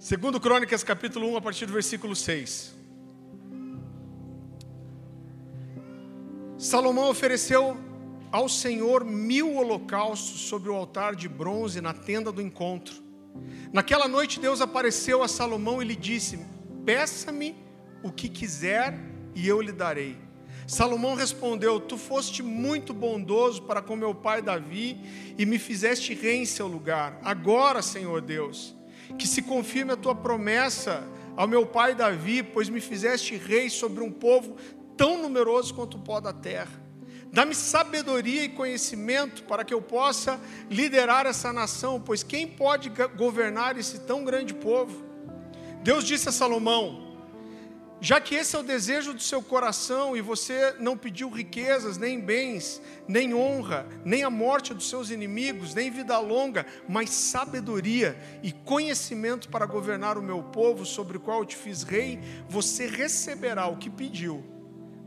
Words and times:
Segundo 0.00 0.40
Crônicas, 0.40 0.82
capítulo 0.82 1.30
1, 1.32 1.36
a 1.36 1.42
partir 1.42 1.66
do 1.66 1.74
versículo 1.74 2.16
6. 2.16 2.74
Salomão 6.56 7.10
ofereceu 7.10 7.76
ao 8.32 8.48
Senhor 8.48 9.04
mil 9.04 9.56
holocaustos 9.56 10.40
sobre 10.40 10.70
o 10.70 10.74
altar 10.74 11.14
de 11.14 11.28
bronze 11.28 11.82
na 11.82 11.92
tenda 11.92 12.32
do 12.32 12.40
encontro. 12.40 12.94
Naquela 13.74 14.08
noite 14.08 14.40
Deus 14.40 14.62
apareceu 14.62 15.22
a 15.22 15.28
Salomão 15.28 15.82
e 15.82 15.84
lhe 15.84 15.96
disse: 15.96 16.38
Peça-me 16.86 17.54
o 18.02 18.10
que 18.10 18.30
quiser 18.30 18.98
e 19.34 19.46
eu 19.46 19.60
lhe 19.60 19.70
darei. 19.70 20.16
Salomão 20.66 21.14
respondeu: 21.14 21.78
Tu 21.78 21.98
foste 21.98 22.42
muito 22.42 22.94
bondoso 22.94 23.64
para 23.64 23.82
com 23.82 23.94
meu 23.96 24.14
pai 24.14 24.40
Davi 24.40 24.98
e 25.36 25.44
me 25.44 25.58
fizeste 25.58 26.14
rei 26.14 26.38
em 26.38 26.46
seu 26.46 26.66
lugar. 26.66 27.20
Agora, 27.22 27.82
Senhor 27.82 28.22
Deus, 28.22 28.79
que 29.18 29.26
se 29.26 29.42
confirme 29.42 29.92
a 29.92 29.96
tua 29.96 30.14
promessa 30.14 31.04
ao 31.36 31.46
meu 31.46 31.64
pai 31.66 31.94
Davi, 31.94 32.42
pois 32.42 32.68
me 32.68 32.80
fizeste 32.80 33.36
rei 33.36 33.70
sobre 33.70 34.02
um 34.02 34.10
povo 34.10 34.56
tão 34.96 35.22
numeroso 35.22 35.74
quanto 35.74 35.96
o 35.96 36.00
pó 36.00 36.20
da 36.20 36.32
terra. 36.32 36.80
Dá-me 37.32 37.54
sabedoria 37.54 38.42
e 38.44 38.48
conhecimento 38.48 39.44
para 39.44 39.64
que 39.64 39.72
eu 39.72 39.80
possa 39.80 40.40
liderar 40.68 41.26
essa 41.26 41.52
nação, 41.52 42.00
pois 42.00 42.22
quem 42.22 42.46
pode 42.46 42.90
governar 43.16 43.78
esse 43.78 44.00
tão 44.00 44.24
grande 44.24 44.52
povo? 44.52 45.04
Deus 45.82 46.04
disse 46.04 46.28
a 46.28 46.32
Salomão: 46.32 47.09
já 48.00 48.18
que 48.18 48.34
esse 48.34 48.56
é 48.56 48.58
o 48.58 48.62
desejo 48.62 49.12
do 49.12 49.20
seu 49.20 49.42
coração 49.42 50.16
e 50.16 50.22
você 50.22 50.74
não 50.80 50.96
pediu 50.96 51.28
riquezas, 51.28 51.98
nem 51.98 52.18
bens, 52.18 52.80
nem 53.06 53.34
honra, 53.34 53.86
nem 54.04 54.22
a 54.22 54.30
morte 54.30 54.72
dos 54.72 54.88
seus 54.88 55.10
inimigos, 55.10 55.74
nem 55.74 55.90
vida 55.90 56.18
longa, 56.18 56.64
mas 56.88 57.10
sabedoria 57.10 58.16
e 58.42 58.52
conhecimento 58.52 59.50
para 59.50 59.66
governar 59.66 60.16
o 60.16 60.22
meu 60.22 60.42
povo, 60.42 60.86
sobre 60.86 61.18
o 61.18 61.20
qual 61.20 61.40
eu 61.40 61.44
te 61.44 61.56
fiz 61.56 61.82
rei, 61.82 62.18
você 62.48 62.86
receberá 62.86 63.66
o 63.66 63.76
que 63.76 63.90
pediu, 63.90 64.42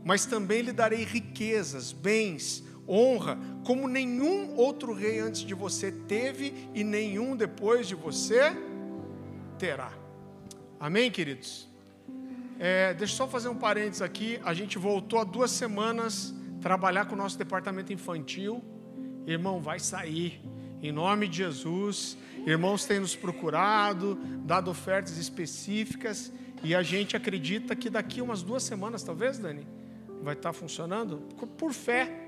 mas 0.04 0.24
também 0.24 0.62
lhe 0.62 0.72
darei 0.72 1.02
riquezas, 1.02 1.90
bens, 1.90 2.62
honra, 2.88 3.36
como 3.64 3.88
nenhum 3.88 4.54
outro 4.54 4.92
rei 4.92 5.18
antes 5.18 5.40
de 5.40 5.54
você 5.54 5.90
teve 5.90 6.70
e 6.72 6.84
nenhum 6.84 7.34
depois 7.34 7.88
de 7.88 7.96
você 7.96 8.56
terá. 9.58 9.92
Amém, 10.78 11.10
queridos? 11.10 11.73
É, 12.58 12.94
deixa 12.94 13.14
eu 13.14 13.16
só 13.16 13.28
fazer 13.28 13.48
um 13.48 13.56
parênteses 13.56 14.02
aqui. 14.02 14.40
A 14.44 14.54
gente 14.54 14.78
voltou 14.78 15.18
há 15.18 15.24
duas 15.24 15.50
semanas 15.50 16.34
trabalhar 16.60 17.06
com 17.06 17.14
o 17.14 17.18
nosso 17.18 17.36
departamento 17.36 17.92
infantil. 17.92 18.62
Irmão, 19.26 19.60
vai 19.60 19.78
sair. 19.78 20.40
Em 20.82 20.92
nome 20.92 21.28
de 21.28 21.38
Jesus. 21.38 22.16
Irmãos 22.46 22.84
têm 22.84 23.00
nos 23.00 23.16
procurado, 23.16 24.18
dado 24.44 24.70
ofertas 24.70 25.16
específicas. 25.18 26.32
E 26.62 26.74
a 26.74 26.82
gente 26.82 27.16
acredita 27.16 27.74
que 27.76 27.90
daqui 27.90 28.22
umas 28.22 28.42
duas 28.42 28.62
semanas, 28.62 29.02
talvez, 29.02 29.38
Dani, 29.38 29.66
vai 30.22 30.34
estar 30.34 30.52
funcionando. 30.52 31.18
Por 31.58 31.72
fé. 31.72 32.23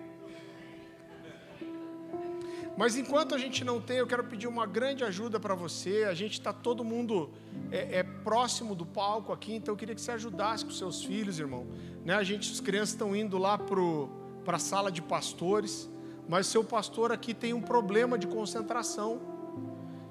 Mas 2.77 2.95
enquanto 2.97 3.35
a 3.35 3.39
gente 3.39 3.65
não 3.65 3.81
tem, 3.81 3.97
eu 3.99 4.07
quero 4.07 4.25
pedir 4.25 4.47
uma 4.47 4.67
grande 4.67 5.03
ajuda 5.03 5.41
para 5.41 5.55
você. 5.55 6.05
A 6.05 6.13
gente 6.13 6.33
está 6.33 6.53
todo 6.53 6.85
mundo 6.85 7.31
é, 7.73 8.01
é, 8.01 8.03
próximo 8.03 8.75
do 8.75 8.85
palco 8.85 9.33
aqui, 9.33 9.55
então 9.55 9.73
eu 9.73 9.79
queria 9.79 9.95
que 9.95 10.01
você 10.01 10.13
ajudasse 10.13 10.65
com 10.65 10.71
seus 10.71 11.03
filhos, 11.03 11.39
irmão. 11.39 11.67
Né? 12.05 12.15
A 12.15 12.23
gente, 12.23 12.53
as 12.53 12.61
crianças 12.61 12.91
estão 12.91 13.17
indo 13.17 13.39
lá 13.39 13.57
para 13.57 14.57
a 14.57 14.59
sala 14.59 14.93
de 14.93 15.01
pastores, 15.01 15.89
mas 16.29 16.47
seu 16.47 16.63
pastor 16.63 17.11
aqui 17.11 17.33
tem 17.33 17.55
um 17.55 17.63
problema 17.63 18.19
de 18.19 18.27
concentração. 18.27 19.21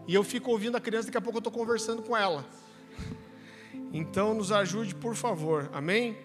E 0.08 0.16
eu 0.16 0.24
fico 0.24 0.50
ouvindo 0.50 0.76
a 0.76 0.82
criança, 0.82 1.08
daqui 1.08 1.18
a 1.18 1.22
pouco 1.22 1.38
eu 1.38 1.42
estou 1.42 1.54
conversando 1.54 2.02
com 2.02 2.18
ela. 2.18 2.44
Então 3.94 4.34
nos 4.34 4.52
ajude, 4.52 4.96
por 4.96 5.16
favor. 5.16 5.70
Amém? 5.72 6.18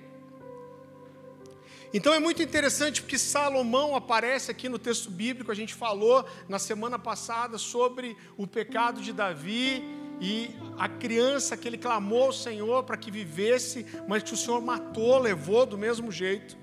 Então 1.92 2.14
é 2.14 2.20
muito 2.20 2.40
interessante 2.40 3.02
porque 3.02 3.18
Salomão 3.18 3.96
aparece 3.96 4.48
aqui 4.48 4.68
no 4.68 4.78
texto 4.78 5.10
bíblico, 5.10 5.50
a 5.50 5.54
gente 5.56 5.74
falou 5.74 6.24
na 6.48 6.58
semana 6.58 7.00
passada 7.00 7.58
sobre 7.58 8.16
o 8.36 8.46
pecado 8.46 9.00
de 9.00 9.12
Davi 9.12 9.82
e 10.20 10.50
a 10.78 10.88
criança 10.88 11.56
que 11.56 11.66
ele 11.66 11.76
clamou 11.76 12.24
ao 12.24 12.32
Senhor 12.32 12.84
para 12.84 12.96
que 12.96 13.10
vivesse, 13.10 13.84
mas 14.06 14.22
que 14.22 14.32
o 14.32 14.36
Senhor 14.36 14.60
matou, 14.60 15.18
levou 15.18 15.66
do 15.66 15.76
mesmo 15.76 16.12
jeito. 16.12 16.56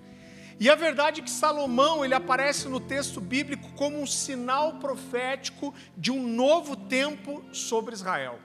E 0.59 0.69
a 0.69 0.75
verdade 0.75 1.19
é 1.19 1.23
que 1.23 1.29
Salomão, 1.29 2.05
ele 2.05 2.15
aparece 2.15 2.69
no 2.69 2.79
texto 2.79 3.19
bíblico 3.19 3.69
como 3.73 3.99
um 3.99 4.07
sinal 4.07 4.79
profético 4.79 5.73
de 5.97 6.09
um 6.09 6.25
novo 6.25 6.75
tempo 6.75 7.43
sobre 7.51 7.93
Israel. 7.93 8.39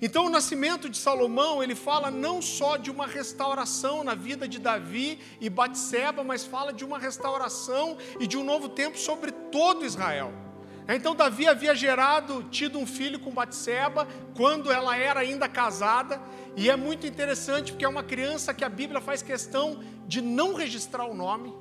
Então, 0.00 0.26
o 0.26 0.30
nascimento 0.30 0.88
de 0.88 0.98
Salomão, 0.98 1.62
ele 1.62 1.74
fala 1.74 2.10
não 2.10 2.42
só 2.42 2.76
de 2.76 2.90
uma 2.90 3.06
restauração 3.06 4.04
na 4.04 4.14
vida 4.14 4.46
de 4.46 4.58
Davi 4.58 5.18
e 5.40 5.48
Batseba, 5.48 6.22
mas 6.22 6.44
fala 6.44 6.72
de 6.72 6.84
uma 6.84 6.98
restauração 6.98 7.96
e 8.20 8.26
de 8.26 8.36
um 8.36 8.44
novo 8.44 8.68
tempo 8.68 8.98
sobre 8.98 9.32
todo 9.32 9.84
Israel. 9.84 10.32
Então 10.88 11.16
Davi 11.16 11.48
havia 11.48 11.74
gerado, 11.74 12.44
tido 12.44 12.78
um 12.78 12.86
filho 12.86 13.18
com 13.18 13.32
Batseba, 13.32 14.06
quando 14.36 14.70
ela 14.70 14.96
era 14.96 15.20
ainda 15.20 15.48
casada, 15.48 16.20
e 16.56 16.70
é 16.70 16.76
muito 16.76 17.06
interessante 17.06 17.72
porque 17.72 17.84
é 17.84 17.88
uma 17.88 18.04
criança 18.04 18.54
que 18.54 18.64
a 18.64 18.68
Bíblia 18.68 19.00
faz 19.00 19.20
questão 19.20 19.82
de 20.06 20.20
não 20.20 20.54
registrar 20.54 21.04
o 21.04 21.14
nome. 21.14 21.52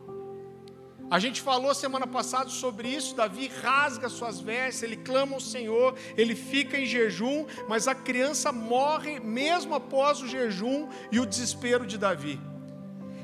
A 1.09 1.19
gente 1.19 1.39
falou 1.39 1.73
semana 1.75 2.07
passada 2.07 2.49
sobre 2.49 2.87
isso. 2.87 3.15
Davi 3.15 3.47
rasga 3.61 4.09
suas 4.09 4.39
vestes, 4.39 4.81
ele 4.81 4.97
clama 4.97 5.35
ao 5.35 5.39
Senhor, 5.39 5.95
ele 6.17 6.35
fica 6.35 6.77
em 6.79 6.85
jejum, 6.85 7.45
mas 7.67 7.87
a 7.87 7.93
criança 7.93 8.51
morre 8.51 9.19
mesmo 9.19 9.75
após 9.75 10.21
o 10.21 10.27
jejum 10.27 10.89
e 11.11 11.19
o 11.19 11.25
desespero 11.25 11.85
de 11.85 11.97
Davi. 11.97 12.39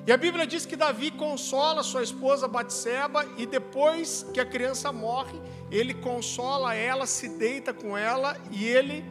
E 0.05 0.11
a 0.11 0.17
Bíblia 0.17 0.47
diz 0.47 0.65
que 0.65 0.75
Davi 0.75 1.11
consola 1.11 1.83
sua 1.83 2.03
esposa 2.03 2.47
Batseba 2.47 3.25
e 3.37 3.45
depois 3.45 4.25
que 4.33 4.39
a 4.39 4.45
criança 4.45 4.91
morre, 4.91 5.39
ele 5.69 5.93
consola 5.93 6.73
ela, 6.73 7.05
se 7.05 7.29
deita 7.29 7.73
com 7.73 7.95
ela 7.97 8.35
e 8.51 8.65
ele 8.65 9.05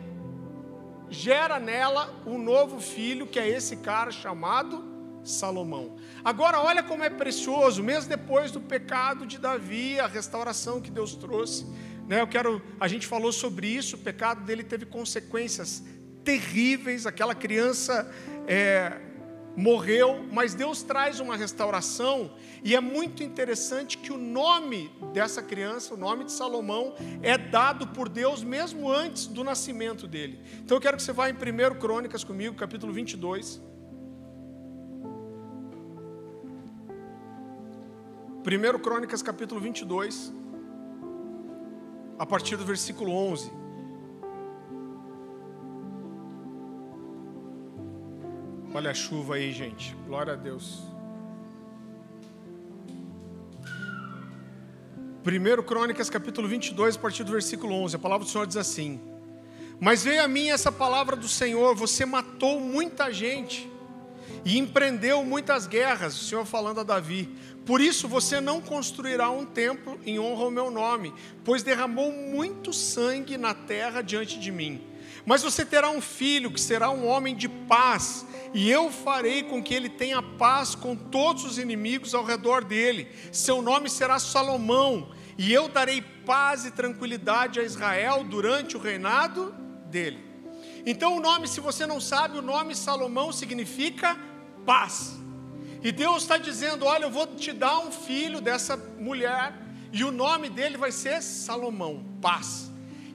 gera 1.09 1.59
nela 1.59 2.13
um 2.25 2.39
novo 2.39 2.81
filho, 2.81 3.27
que 3.27 3.39
é 3.39 3.49
esse 3.49 3.77
cara 3.77 4.11
chamado 4.13 4.85
Salomão. 5.25 5.97
Agora, 6.25 6.61
olha 6.61 6.83
como 6.83 7.03
é 7.03 7.11
precioso, 7.11 7.83
mesmo 7.83 8.09
depois 8.09 8.51
do 8.51 8.61
pecado 8.61 9.27
de 9.27 9.39
Davi, 9.39 9.99
a 9.99 10.07
restauração 10.07 10.81
que 10.81 10.91
Deus 10.91 11.15
trouxe. 11.15 11.67
Né? 12.07 12.21
Eu 12.21 12.27
quero, 12.27 12.61
a 12.79 12.89
gente 12.89 13.07
falou 13.07 13.33
sobre 13.33 13.69
isso, 13.69 13.97
o 13.97 13.99
pecado 13.99 14.45
dele 14.45 14.63
teve 14.63 14.85
consequências 14.85 15.83
terríveis, 16.25 17.07
aquela 17.07 17.35
criança 17.35 18.11
é, 18.47 19.01
morreu, 19.57 20.27
mas 20.31 20.55
Deus 20.55 20.83
traz 20.83 21.21
uma 21.21 21.37
restauração, 21.37 22.35
e 22.63 22.75
é 22.75 22.81
muito 22.81 23.23
interessante 23.23 23.97
que 23.97 24.13
o 24.13 24.19
nome 24.19 24.91
dessa 25.13 25.43
criança, 25.43 25.95
o 25.95 25.97
nome 25.97 26.25
de 26.25 26.33
Salomão, 26.33 26.95
é 27.23 27.39
dado 27.39 27.87
por 27.89 28.09
Deus 28.09 28.43
mesmo 28.43 28.91
antes 28.91 29.27
do 29.27 29.43
nascimento 29.43 30.07
dele. 30.07 30.41
Então 30.59 30.77
eu 30.77 30.81
quero 30.81 30.97
que 30.97 31.03
você 31.03 31.13
vá 31.13 31.31
em 31.31 31.33
1 31.33 31.79
Crônicas 31.79 32.23
comigo, 32.23 32.55
capítulo 32.55 32.93
22. 32.93 33.61
1 38.43 38.79
Crônicas 38.79 39.21
capítulo 39.21 39.61
22, 39.61 40.33
a 42.19 42.25
partir 42.25 42.57
do 42.57 42.65
versículo 42.65 43.13
11. 43.13 43.53
Olha 48.73 48.93
a 48.93 48.95
chuva 48.95 49.35
aí, 49.35 49.53
gente. 49.53 49.95
Glória 50.07 50.33
a 50.33 50.37
Deus. 50.37 50.83
1 55.23 55.63
Crônicas 55.65 56.09
capítulo 56.09 56.49
22, 56.49 56.97
a 56.97 56.99
partir 56.99 57.25
do 57.25 57.33
versículo 57.33 57.75
11. 57.75 57.97
A 57.97 57.99
palavra 57.99 58.25
do 58.25 58.31
Senhor 58.31 58.47
diz 58.47 58.57
assim: 58.57 58.99
Mas 59.79 60.03
veio 60.03 60.25
a 60.25 60.29
mim 60.29 60.49
essa 60.49 60.73
palavra 60.73 61.15
do 61.15 61.29
Senhor: 61.29 61.75
Você 61.75 62.07
matou 62.07 62.59
muita 62.59 63.13
gente 63.13 63.71
e 64.45 64.59
empreendeu 64.59 65.23
muitas 65.25 65.67
guerras. 65.67 66.21
O 66.21 66.25
Senhor 66.25 66.45
falando 66.45 66.81
a 66.81 66.83
Davi 66.83 67.29
por 67.65 67.81
isso 67.81 68.09
você 68.09 68.41
não 68.41 68.61
construirá 68.61 69.31
um 69.31 69.45
templo 69.45 69.99
em 70.05 70.19
honra 70.19 70.45
ao 70.45 70.51
meu 70.51 70.71
nome, 70.71 71.13
pois 71.45 71.63
derramou 71.63 72.13
muito 72.13 72.73
sangue 72.73 73.37
na 73.37 73.55
terra 73.55 74.03
diante 74.03 74.39
de 74.39 74.51
mim. 74.51 74.81
Mas 75.27 75.43
você 75.43 75.65
terá 75.65 75.91
um 75.91 76.01
filho 76.01 76.51
que 76.51 76.61
será 76.61 76.91
um 76.91 77.07
homem 77.07 77.37
de 77.37 77.49
paz, 77.49 78.27
e 78.55 78.71
eu 78.71 78.91
farei 78.91 79.43
com 79.43 79.63
que 79.63 79.75
ele 79.75 79.89
tenha 79.89 80.23
paz 80.23 80.75
com 80.75 80.97
todos 80.97 81.45
os 81.45 81.59
inimigos 81.59 82.15
ao 82.15 82.25
redor 82.25 82.65
dele. 82.65 83.09
Seu 83.31 83.61
nome 83.61 83.91
será 83.91 84.19
Salomão, 84.19 85.11
e 85.37 85.53
eu 85.53 85.69
darei 85.69 86.03
paz 86.03 86.65
e 86.65 86.71
tranquilidade 86.71 87.61
a 87.61 87.63
Israel 87.63 88.25
durante 88.25 88.77
o 88.77 88.81
reinado 88.81 89.55
dele. 89.87 90.19
Então, 90.87 91.17
o 91.17 91.21
nome, 91.21 91.47
se 91.47 91.61
você 91.61 91.87
não 91.87 92.01
sabe, 92.01 92.39
o 92.39 92.43
nome 92.43 92.75
Salomão 92.75 93.31
significa 93.33 94.19
paz. 94.65 95.20
E 95.83 95.91
Deus 95.93 96.23
está 96.23 96.37
dizendo: 96.37 96.85
Olha, 96.85 97.05
eu 97.05 97.11
vou 97.11 97.27
te 97.27 97.53
dar 97.53 97.79
um 97.79 97.91
filho 97.91 98.41
dessa 98.41 98.77
mulher, 98.99 99.55
e 99.93 100.05
o 100.05 100.11
nome 100.11 100.49
dele 100.49 100.77
vai 100.77 100.93
ser 100.93 101.23
Salomão, 101.23 102.05
paz. 102.21 102.71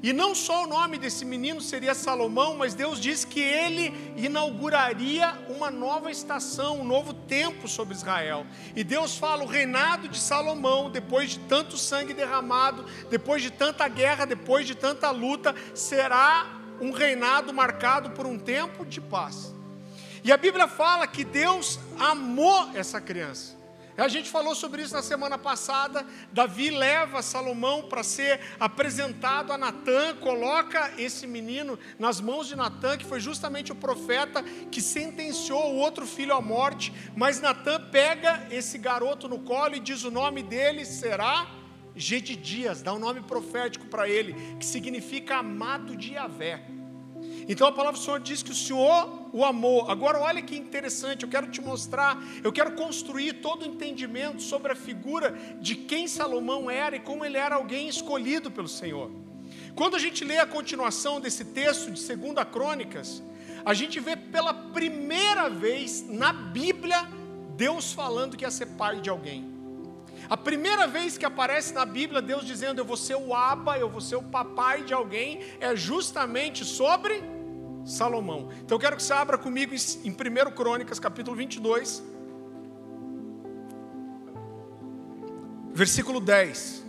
E 0.06 0.14
não 0.14 0.36
só 0.36 0.66
o 0.66 0.68
nome 0.68 1.00
desse 1.00 1.26
menino 1.26 1.60
seria 1.60 1.96
Salomão, 1.96 2.56
mas 2.56 2.76
Deus 2.76 3.00
diz 3.00 3.26
que 3.26 3.40
ele 3.40 3.92
inauguraria 4.16 5.34
uma 5.50 5.72
nova 5.72 6.12
estação, 6.12 6.82
um 6.82 6.84
novo 6.84 7.12
tempo 7.12 7.68
sobre 7.68 7.96
Israel. 7.96 8.46
E 8.76 8.84
Deus 8.84 9.18
fala: 9.18 9.44
o 9.44 9.48
reinado 9.48 10.08
de 10.08 10.20
Salomão, 10.20 10.92
depois 10.92 11.32
de 11.32 11.40
tanto 11.40 11.76
sangue 11.76 12.14
derramado, 12.14 12.86
depois 13.10 13.42
de 13.42 13.50
tanta 13.50 13.88
guerra, 13.88 14.26
depois 14.26 14.68
de 14.68 14.76
tanta 14.76 15.10
luta, 15.10 15.56
será 15.74 16.62
um 16.80 16.92
reinado 16.92 17.52
marcado 17.52 18.12
por 18.12 18.28
um 18.28 18.38
tempo 18.38 18.86
de 18.86 19.02
paz. 19.02 19.55
E 20.26 20.32
a 20.32 20.38
Bíblia 20.38 20.68
fala 20.68 21.06
que 21.06 21.24
Deus 21.24 21.80
amou 22.00 22.72
essa 22.74 23.00
criança. 23.00 23.56
A 23.96 24.08
gente 24.08 24.28
falou 24.28 24.56
sobre 24.56 24.82
isso 24.82 24.96
na 24.96 25.04
semana 25.04 25.38
passada. 25.38 26.04
Davi 26.34 26.72
leva 26.72 27.22
Salomão 27.22 27.84
para 27.84 28.02
ser 28.02 28.42
apresentado 28.60 29.54
a 29.54 29.58
Natã, 29.58 30.16
coloca 30.16 30.92
esse 30.98 31.28
menino 31.28 31.78
nas 32.00 32.20
mãos 32.20 32.48
de 32.48 32.56
Natã, 32.56 32.98
que 32.98 33.06
foi 33.06 33.20
justamente 33.20 33.72
o 33.72 33.76
profeta 33.76 34.42
que 34.72 34.82
sentenciou 34.82 35.72
o 35.72 35.78
outro 35.78 36.08
filho 36.08 36.34
à 36.34 36.42
morte. 36.42 36.92
Mas 37.16 37.40
Natã 37.40 37.80
pega 37.80 38.48
esse 38.50 38.80
garoto 38.80 39.30
no 39.30 39.38
colo 39.42 39.76
e 39.76 39.80
diz: 39.80 40.04
o 40.04 40.10
nome 40.10 40.42
dele 40.42 40.86
será 40.86 41.46
Gedidias, 41.96 42.82
dá 42.82 42.96
um 42.96 43.00
nome 43.00 43.22
profético 43.22 43.86
para 43.86 44.10
ele, 44.10 44.34
que 44.58 44.66
significa 44.66 45.38
amado 45.38 45.96
de 45.96 46.14
Yahvé. 46.14 46.64
Então 47.48 47.68
a 47.68 47.72
palavra 47.72 48.00
do 48.00 48.04
Senhor 48.04 48.20
diz 48.20 48.42
que 48.42 48.52
o 48.52 48.56
Senhor 48.56 49.30
o 49.32 49.44
amou. 49.44 49.90
Agora 49.90 50.20
olha 50.20 50.42
que 50.42 50.56
interessante, 50.56 51.24
eu 51.24 51.30
quero 51.30 51.48
te 51.48 51.62
mostrar, 51.62 52.22
eu 52.44 52.52
quero 52.52 52.72
construir 52.72 53.34
todo 53.34 53.64
o 53.64 53.66
entendimento 53.66 54.42
sobre 54.42 54.72
a 54.72 54.76
figura 54.76 55.32
de 55.60 55.76
quem 55.76 56.08
Salomão 56.08 56.70
era 56.70 56.96
e 56.96 57.00
como 57.00 57.24
ele 57.24 57.38
era 57.38 57.56
alguém 57.56 57.88
escolhido 57.88 58.50
pelo 58.50 58.68
Senhor. 58.68 59.12
Quando 59.76 59.96
a 59.96 60.00
gente 60.00 60.24
lê 60.24 60.38
a 60.38 60.46
continuação 60.46 61.20
desse 61.20 61.46
texto 61.46 61.92
de 61.92 62.02
2 62.16 62.48
Crônicas, 62.52 63.22
a 63.64 63.74
gente 63.74 64.00
vê 64.00 64.16
pela 64.16 64.54
primeira 64.54 65.50
vez 65.50 66.06
na 66.08 66.32
Bíblia 66.32 67.08
Deus 67.56 67.94
falando 67.94 68.36
que 68.36 68.44
ia 68.44 68.52
ser 68.52 68.68
pai 68.68 69.02
de 69.02 69.10
alguém. 69.10 69.54
A 70.30 70.36
primeira 70.38 70.88
vez 70.88 71.18
que 71.18 71.26
aparece 71.26 71.74
na 71.74 71.86
Bíblia 71.86 72.22
Deus 72.22 72.46
dizendo 72.46 72.80
eu 72.80 72.86
vou 72.86 72.98
ser 72.98 73.16
o 73.16 73.36
aba, 73.36 73.78
eu 73.78 73.90
vou 73.90 74.02
ser 74.02 74.16
o 74.16 74.24
papai 74.24 74.84
de 74.84 74.94
alguém, 74.94 75.42
é 75.60 75.76
justamente 75.76 76.66
sobre 76.66 77.22
Salomão. 77.86 78.50
Então 78.64 78.76
eu 78.76 78.80
quero 78.80 78.98
que 78.98 79.04
você 79.04 79.14
abra 79.14 79.38
comigo 79.38 79.74
em 79.74 80.12
1 80.12 80.52
Crônicas, 80.52 81.00
capítulo 81.00 81.38
22, 81.38 82.04
versículo 85.72 86.20
10. 86.20 86.84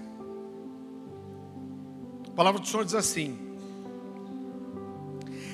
A 2.28 2.30
palavra 2.30 2.60
do 2.60 2.66
Senhor 2.66 2.84
diz 2.84 2.94
assim: 2.94 3.38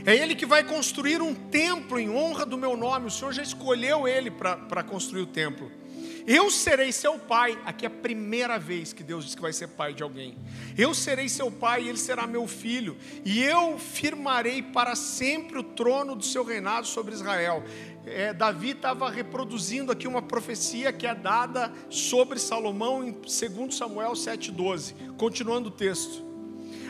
É 0.07 0.15
Ele 0.15 0.35
que 0.35 0.47
vai 0.47 0.63
construir 0.63 1.21
um 1.21 1.35
templo 1.35 1.99
em 1.99 2.09
honra 2.09 2.47
do 2.47 2.57
meu 2.57 2.77
nome. 2.77 3.07
O 3.07 3.11
Senhor 3.11 3.33
já 3.33 3.43
escolheu 3.43 4.07
Ele 4.07 4.31
para 4.31 4.83
construir 4.85 5.23
o 5.23 5.27
templo. 5.27 5.82
Eu 6.27 6.51
serei 6.51 6.93
seu 6.93 7.19
pai. 7.19 7.59
Aqui 7.65 7.85
é 7.85 7.89
a 7.89 7.91
primeira 7.91 8.59
vez 8.59 8.93
que 8.93 9.03
Deus 9.03 9.25
diz 9.25 9.35
que 9.35 9.43
vai 9.43 9.53
ser 9.53 9.69
pai 9.69 9.93
de 9.93 10.03
alguém. 10.03 10.39
Eu 10.77 10.95
serei 10.95 11.29
seu 11.29 11.51
pai 11.51 11.85
e 11.85 11.89
ele 11.89 11.99
será 11.99 12.27
meu 12.27 12.47
filho. 12.47 12.97
E 13.25 13.43
eu 13.43 13.79
firmarei 13.79 14.63
para 14.63 14.95
sempre 14.95 15.59
o 15.59 15.63
trono 15.63 16.15
do 16.15 16.25
seu 16.25 16.45
reinado 16.45 16.87
sobre 16.87 17.15
Israel. 17.15 17.63
É, 18.05 18.33
Davi 18.33 18.71
estava 18.71 19.09
reproduzindo 19.09 19.93
aqui 19.93 20.09
uma 20.09 20.23
profecia 20.23 20.93
que 20.93 21.07
é 21.07 21.15
dada 21.15 21.73
sobre 21.89 22.39
Salomão 22.39 23.05
em 23.05 23.13
2 23.13 23.75
Samuel 23.75 24.13
7,12. 24.13 25.17
Continuando 25.17 25.69
o 25.69 25.73
texto. 25.73 26.32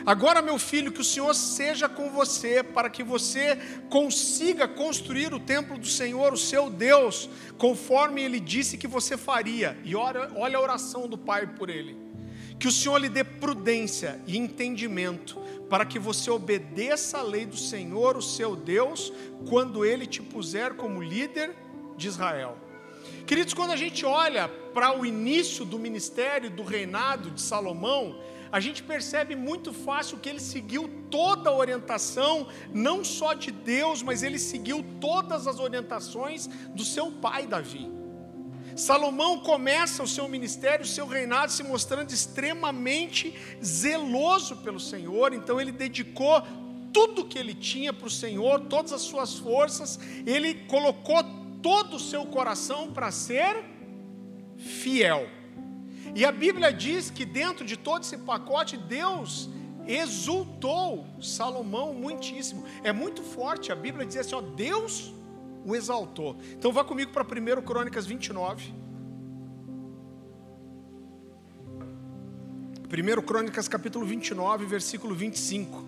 Agora, 0.05 0.41
meu 0.41 0.59
filho, 0.59 0.91
que 0.91 0.99
o 0.99 1.03
Senhor 1.03 1.33
seja 1.33 1.87
com 1.87 2.09
você, 2.09 2.61
para 2.61 2.89
que 2.89 3.03
você 3.03 3.57
consiga 3.89 4.67
construir 4.67 5.33
o 5.33 5.39
templo 5.39 5.77
do 5.77 5.87
Senhor, 5.87 6.33
o 6.33 6.37
seu 6.37 6.69
Deus, 6.69 7.29
conforme 7.57 8.21
ele 8.21 8.39
disse 8.39 8.77
que 8.77 8.87
você 8.87 9.15
faria. 9.15 9.77
E 9.83 9.95
olha, 9.95 10.29
olha 10.35 10.57
a 10.57 10.61
oração 10.61 11.07
do 11.07 11.17
Pai 11.17 11.47
por 11.47 11.69
ele. 11.69 11.97
Que 12.59 12.67
o 12.67 12.71
Senhor 12.71 12.97
lhe 12.97 13.09
dê 13.09 13.23
prudência 13.23 14.21
e 14.27 14.37
entendimento, 14.37 15.39
para 15.69 15.85
que 15.85 15.97
você 15.97 16.29
obedeça 16.29 17.19
a 17.19 17.23
lei 17.23 17.45
do 17.45 17.57
Senhor, 17.57 18.17
o 18.17 18.21
seu 18.21 18.55
Deus, 18.55 19.11
quando 19.49 19.85
ele 19.85 20.05
te 20.05 20.21
puser 20.21 20.73
como 20.73 21.01
líder 21.01 21.55
de 21.95 22.07
Israel. 22.07 22.57
Queridos, 23.25 23.53
quando 23.53 23.71
a 23.71 23.77
gente 23.77 24.05
olha 24.05 24.49
para 24.73 24.97
o 24.97 25.05
início 25.05 25.63
do 25.63 25.79
ministério, 25.79 26.49
do 26.49 26.63
reinado 26.63 27.31
de 27.31 27.41
Salomão, 27.41 28.19
a 28.53 28.59
gente 28.59 28.83
percebe 28.83 29.35
muito 29.35 29.73
fácil 29.73 30.19
que 30.19 30.29
ele 30.29 30.39
seguiu 30.39 30.87
toda 31.09 31.49
a 31.49 31.55
orientação, 31.55 32.47
não 32.71 33.03
só 33.03 33.33
de 33.33 33.49
Deus, 33.49 34.03
mas 34.03 34.21
ele 34.21 34.37
seguiu 34.37 34.85
todas 35.01 35.47
as 35.47 35.59
orientações 35.59 36.45
do 36.69 36.85
seu 36.85 37.11
pai 37.11 37.47
Davi. 37.47 37.89
Salomão 38.75 39.39
começa 39.39 40.03
o 40.03 40.07
seu 40.07 40.27
ministério, 40.29 40.85
o 40.85 40.87
seu 40.87 41.07
reinado, 41.07 41.51
se 41.51 41.63
mostrando 41.63 42.11
extremamente 42.11 43.33
zeloso 43.65 44.57
pelo 44.57 44.79
Senhor, 44.79 45.33
então 45.33 45.59
ele 45.59 45.71
dedicou 45.71 46.43
tudo 46.93 47.25
que 47.25 47.39
ele 47.39 47.55
tinha 47.55 47.91
para 47.91 48.05
o 48.05 48.11
Senhor, 48.11 48.59
todas 48.75 48.93
as 48.93 49.01
suas 49.01 49.33
forças, 49.33 49.99
ele 50.27 50.53
colocou 50.65 51.23
todo 51.63 51.95
o 51.95 51.99
seu 51.99 52.23
coração 52.27 52.93
para 52.93 53.09
ser 53.09 53.63
fiel. 54.57 55.27
E 56.15 56.23
a 56.25 56.31
Bíblia 56.31 56.71
diz 56.71 57.09
que 57.09 57.25
dentro 57.25 57.65
de 57.65 57.75
todo 57.75 58.03
esse 58.03 58.17
pacote, 58.17 58.77
Deus 58.77 59.49
exultou 59.87 61.05
Salomão 61.21 61.93
muitíssimo. 61.93 62.63
É 62.83 62.91
muito 62.91 63.23
forte, 63.23 63.71
a 63.71 63.75
Bíblia 63.75 64.05
diz 64.05 64.17
assim: 64.17 64.35
ó, 64.35 64.41
Deus 64.41 65.13
o 65.65 65.75
exaltou. 65.75 66.37
Então 66.51 66.71
vá 66.71 66.83
comigo 66.83 67.11
para 67.11 67.23
1 67.23 67.61
Crônicas 67.63 68.05
29. 68.05 68.73
1 72.93 73.21
Crônicas 73.23 73.67
capítulo 73.67 74.05
29, 74.05 74.65
versículo 74.65 75.15
25. 75.15 75.83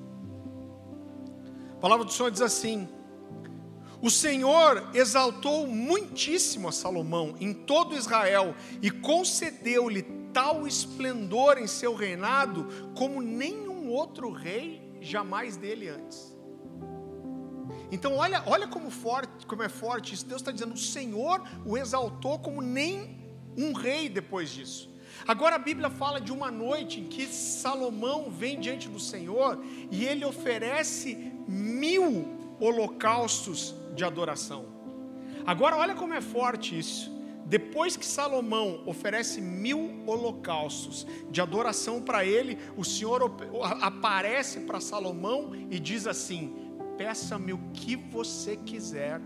A 1.74 1.80
palavra 1.80 2.04
do 2.04 2.12
Senhor 2.12 2.32
diz 2.32 2.42
assim: 2.42 2.90
o 4.06 4.10
Senhor 4.12 4.92
exaltou 4.94 5.66
muitíssimo 5.66 6.68
a 6.68 6.72
Salomão 6.72 7.34
em 7.40 7.52
todo 7.52 7.96
Israel 7.96 8.54
e 8.80 8.92
concedeu-lhe 8.92 10.04
tal 10.32 10.68
esplendor 10.68 11.58
em 11.58 11.66
seu 11.66 11.96
reinado 11.96 12.68
como 12.96 13.20
nenhum 13.20 13.90
outro 13.90 14.32
rei 14.32 14.80
jamais 15.02 15.58
dele 15.58 15.90
antes. 15.90 16.38
Então 17.92 18.16
olha, 18.18 18.44
olha 18.46 18.68
como, 18.68 18.92
forte, 18.92 19.44
como 19.48 19.64
é 19.64 19.70
forte 19.70 20.14
isso. 20.14 20.28
Deus 20.28 20.40
está 20.40 20.52
dizendo, 20.52 20.76
o 20.76 20.78
Senhor 20.78 21.42
o 21.66 21.76
exaltou 21.76 22.38
como 22.38 22.62
nem 22.62 23.28
um 23.58 23.74
rei 23.74 24.08
depois 24.08 24.52
disso. 24.52 24.88
Agora 25.28 25.56
a 25.56 25.60
Bíblia 25.60 25.90
fala 25.90 26.22
de 26.22 26.32
uma 26.32 26.52
noite 26.52 27.00
em 27.00 27.08
que 27.08 27.26
Salomão 27.26 28.30
vem 28.30 28.60
diante 28.60 28.88
do 28.88 29.00
Senhor 29.00 29.60
e 29.90 30.06
ele 30.06 30.24
oferece 30.24 31.16
mil 31.48 32.35
holocaustos 32.60 33.76
de 33.96 34.04
adoração. 34.04 34.66
Agora, 35.46 35.78
olha 35.78 35.96
como 35.96 36.14
é 36.14 36.22
forte 36.22 36.78
isso. 36.78 37.14
Depois 37.46 37.96
que 37.96 38.06
Salomão 38.06 38.82
oferece 38.88 39.40
mil 39.40 40.04
holocaustos 40.08 41.06
de 41.30 41.40
adoração 41.40 42.02
para 42.02 42.26
ele, 42.26 42.58
o 42.76 42.84
Senhor 42.84 43.22
aparece 43.82 44.62
para 44.62 44.80
Salomão 44.80 45.52
e 45.70 45.80
diz 45.80 46.08
assim: 46.08 46.56
Peça-me 46.98 47.54
o 47.54 47.60
que 47.72 47.96
você 47.96 48.58
quiser, 48.58 49.22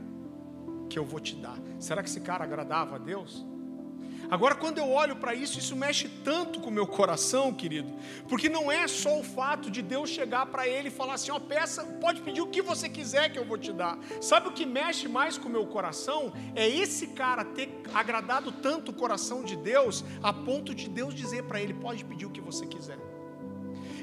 que 0.89 0.99
eu 0.99 1.05
vou 1.05 1.21
te 1.21 1.35
dar. 1.35 1.57
Será 1.79 2.03
que 2.03 2.09
esse 2.09 2.19
cara 2.19 2.43
agradava 2.43 2.95
a 2.95 2.99
Deus? 2.99 3.45
Agora, 4.29 4.53
quando 4.53 4.77
eu 4.77 4.89
olho 4.91 5.15
para 5.15 5.33
isso, 5.33 5.57
isso 5.57 5.75
mexe 5.75 6.07
tanto 6.23 6.59
com 6.59 6.69
o 6.69 6.73
meu 6.73 6.85
coração, 6.85 7.51
querido, 7.51 7.91
porque 8.27 8.47
não 8.47 8.71
é 8.71 8.87
só 8.87 9.19
o 9.19 9.23
fato 9.23 9.71
de 9.71 9.81
Deus 9.81 10.09
chegar 10.09 10.45
para 10.45 10.67
ele 10.67 10.89
e 10.89 10.91
falar 10.91 11.15
assim: 11.15 11.31
ó, 11.31 11.37
oh, 11.37 11.39
peça, 11.39 11.83
pode 11.99 12.21
pedir 12.21 12.41
o 12.41 12.47
que 12.47 12.61
você 12.61 12.87
quiser 12.87 13.31
que 13.31 13.39
eu 13.39 13.45
vou 13.45 13.57
te 13.57 13.73
dar. 13.73 13.97
Sabe 14.21 14.47
o 14.47 14.51
que 14.51 14.65
mexe 14.65 15.07
mais 15.07 15.37
com 15.37 15.49
o 15.49 15.51
meu 15.51 15.65
coração? 15.65 16.31
É 16.55 16.67
esse 16.67 17.07
cara 17.07 17.43
ter 17.43 17.81
agradado 17.93 18.51
tanto 18.51 18.91
o 18.91 18.93
coração 18.93 19.43
de 19.43 19.55
Deus, 19.55 20.05
a 20.21 20.31
ponto 20.31 20.75
de 20.75 20.87
Deus 20.87 21.15
dizer 21.15 21.43
para 21.43 21.59
ele: 21.59 21.73
pode 21.73 22.05
pedir 22.05 22.27
o 22.27 22.31
que 22.31 22.41
você 22.41 22.67
quiser. 22.67 23.08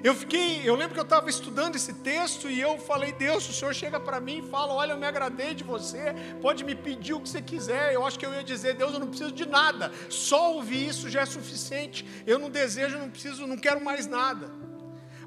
Eu 0.03 0.15
fiquei, 0.15 0.63
eu 0.65 0.75
lembro 0.75 0.95
que 0.95 1.01
eu 1.01 1.05
estava 1.05 1.29
estudando 1.31 1.77
esse 1.77 1.93
texto 1.95 2.51
e 2.51 2.61
eu 2.61 2.79
falei, 2.79 3.13
Deus, 3.13 3.49
o 3.49 3.53
Senhor 3.53 3.75
chega 3.75 3.99
para 3.99 4.21
mim 4.21 4.39
e 4.39 4.51
fala, 4.51 4.75
olha, 4.75 4.93
eu 4.93 4.99
me 4.99 5.07
agradei 5.07 5.55
de 5.55 5.65
você, 5.65 6.15
pode 6.41 6.65
me 6.65 6.75
pedir 6.75 7.15
o 7.15 7.21
que 7.21 7.29
você 7.29 7.43
quiser. 7.43 7.95
Eu 7.95 8.07
acho 8.07 8.19
que 8.19 8.27
eu 8.27 8.33
ia 8.33 8.45
dizer, 8.45 8.75
Deus, 8.75 8.93
eu 8.93 9.01
não 9.01 9.09
preciso 9.09 9.33
de 9.33 9.47
nada, 9.47 9.91
só 10.09 10.55
ouvir 10.55 10.89
isso 10.89 11.09
já 11.09 11.23
é 11.23 11.27
suficiente. 11.27 12.07
Eu 12.27 12.39
não 12.39 12.51
desejo, 12.51 12.99
não 12.99 13.11
preciso, 13.11 13.47
não 13.47 13.57
quero 13.57 13.83
mais 13.83 14.07
nada. 14.07 14.51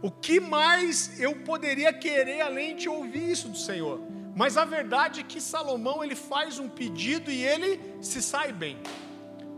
O 0.01 0.09
que 0.09 0.39
mais 0.39 1.19
eu 1.19 1.35
poderia 1.37 1.91
querer 1.91 2.41
além 2.41 2.75
de 2.75 2.87
ouvir 2.87 3.31
isso 3.31 3.49
do 3.49 3.57
Senhor? 3.57 4.01
Mas 4.35 4.55
a 4.55 4.63
verdade 4.63 5.19
é 5.19 5.23
que 5.23 5.41
Salomão 5.41 6.03
ele 6.03 6.15
faz 6.15 6.59
um 6.59 6.69
pedido 6.69 7.29
e 7.29 7.43
ele 7.43 7.79
se 8.01 8.21
sai 8.21 8.53
bem. 8.53 8.77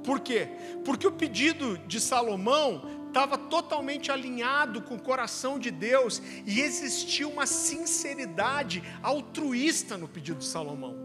Por 0.04 0.20
quê? 0.20 0.48
Porque 0.84 1.06
o 1.06 1.12
pedido 1.12 1.78
de 1.80 2.00
Salomão 2.00 3.01
estava 3.12 3.38
totalmente 3.38 4.10
alinhado 4.10 4.82
com 4.82 4.96
o 4.96 5.02
coração 5.02 5.60
de 5.60 5.70
Deus 5.70 6.22
e 6.46 6.62
existia 6.62 7.28
uma 7.28 7.46
sinceridade 7.46 8.82
altruísta 9.04 9.98
no 9.98 10.08
pedido 10.08 10.40
de 10.40 10.46
Salomão. 10.46 10.96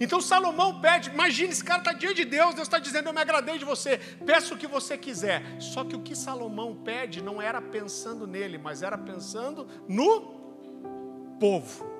Então 0.00 0.20
Salomão 0.20 0.80
pede, 0.80 1.10
imagine, 1.10 1.50
esse 1.50 1.62
cara 1.62 1.80
está 1.80 1.92
diante 1.92 2.16
de 2.16 2.24
Deus, 2.24 2.54
Deus 2.54 2.66
está 2.66 2.78
dizendo, 2.78 3.08
eu 3.08 3.12
me 3.12 3.20
agradei 3.20 3.58
de 3.58 3.64
você, 3.64 3.98
peça 4.26 4.54
o 4.54 4.58
que 4.58 4.66
você 4.66 4.98
quiser. 4.98 5.60
Só 5.60 5.84
que 5.84 5.96
o 5.96 6.02
que 6.02 6.14
Salomão 6.14 6.76
pede 6.76 7.22
não 7.22 7.40
era 7.40 7.62
pensando 7.62 8.26
nele, 8.26 8.58
mas 8.58 8.82
era 8.82 8.98
pensando 8.98 9.66
no 9.88 11.36
povo. 11.40 11.97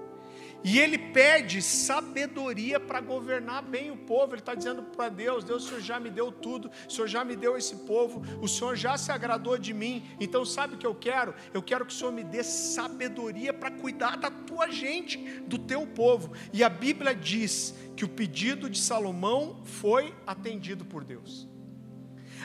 E 0.64 0.78
ele 0.78 0.98
pede 0.98 1.62
sabedoria 1.62 2.80
para 2.80 3.00
governar 3.00 3.62
bem 3.62 3.90
o 3.90 3.96
povo. 3.96 4.34
Ele 4.34 4.40
está 4.40 4.54
dizendo 4.54 4.82
para 4.82 5.08
Deus: 5.08 5.44
Deus, 5.44 5.64
o 5.64 5.68
Senhor 5.68 5.80
já 5.80 6.00
me 6.00 6.10
deu 6.10 6.32
tudo, 6.32 6.70
o 6.86 6.90
Senhor 6.90 7.06
já 7.06 7.24
me 7.24 7.36
deu 7.36 7.56
esse 7.56 7.76
povo, 7.76 8.22
o 8.42 8.48
Senhor 8.48 8.76
já 8.76 8.96
se 8.96 9.12
agradou 9.12 9.56
de 9.56 9.72
mim. 9.72 10.04
Então, 10.20 10.44
sabe 10.44 10.74
o 10.74 10.78
que 10.78 10.86
eu 10.86 10.94
quero? 10.94 11.34
Eu 11.52 11.62
quero 11.62 11.86
que 11.86 11.92
o 11.92 11.96
Senhor 11.96 12.12
me 12.12 12.24
dê 12.24 12.42
sabedoria 12.42 13.52
para 13.52 13.70
cuidar 13.70 14.16
da 14.16 14.30
tua 14.30 14.70
gente, 14.70 15.18
do 15.42 15.58
teu 15.58 15.86
povo. 15.86 16.32
E 16.52 16.64
a 16.64 16.68
Bíblia 16.68 17.14
diz 17.14 17.74
que 17.96 18.04
o 18.04 18.08
pedido 18.08 18.68
de 18.68 18.78
Salomão 18.78 19.60
foi 19.64 20.14
atendido 20.26 20.84
por 20.84 21.04
Deus. 21.04 21.48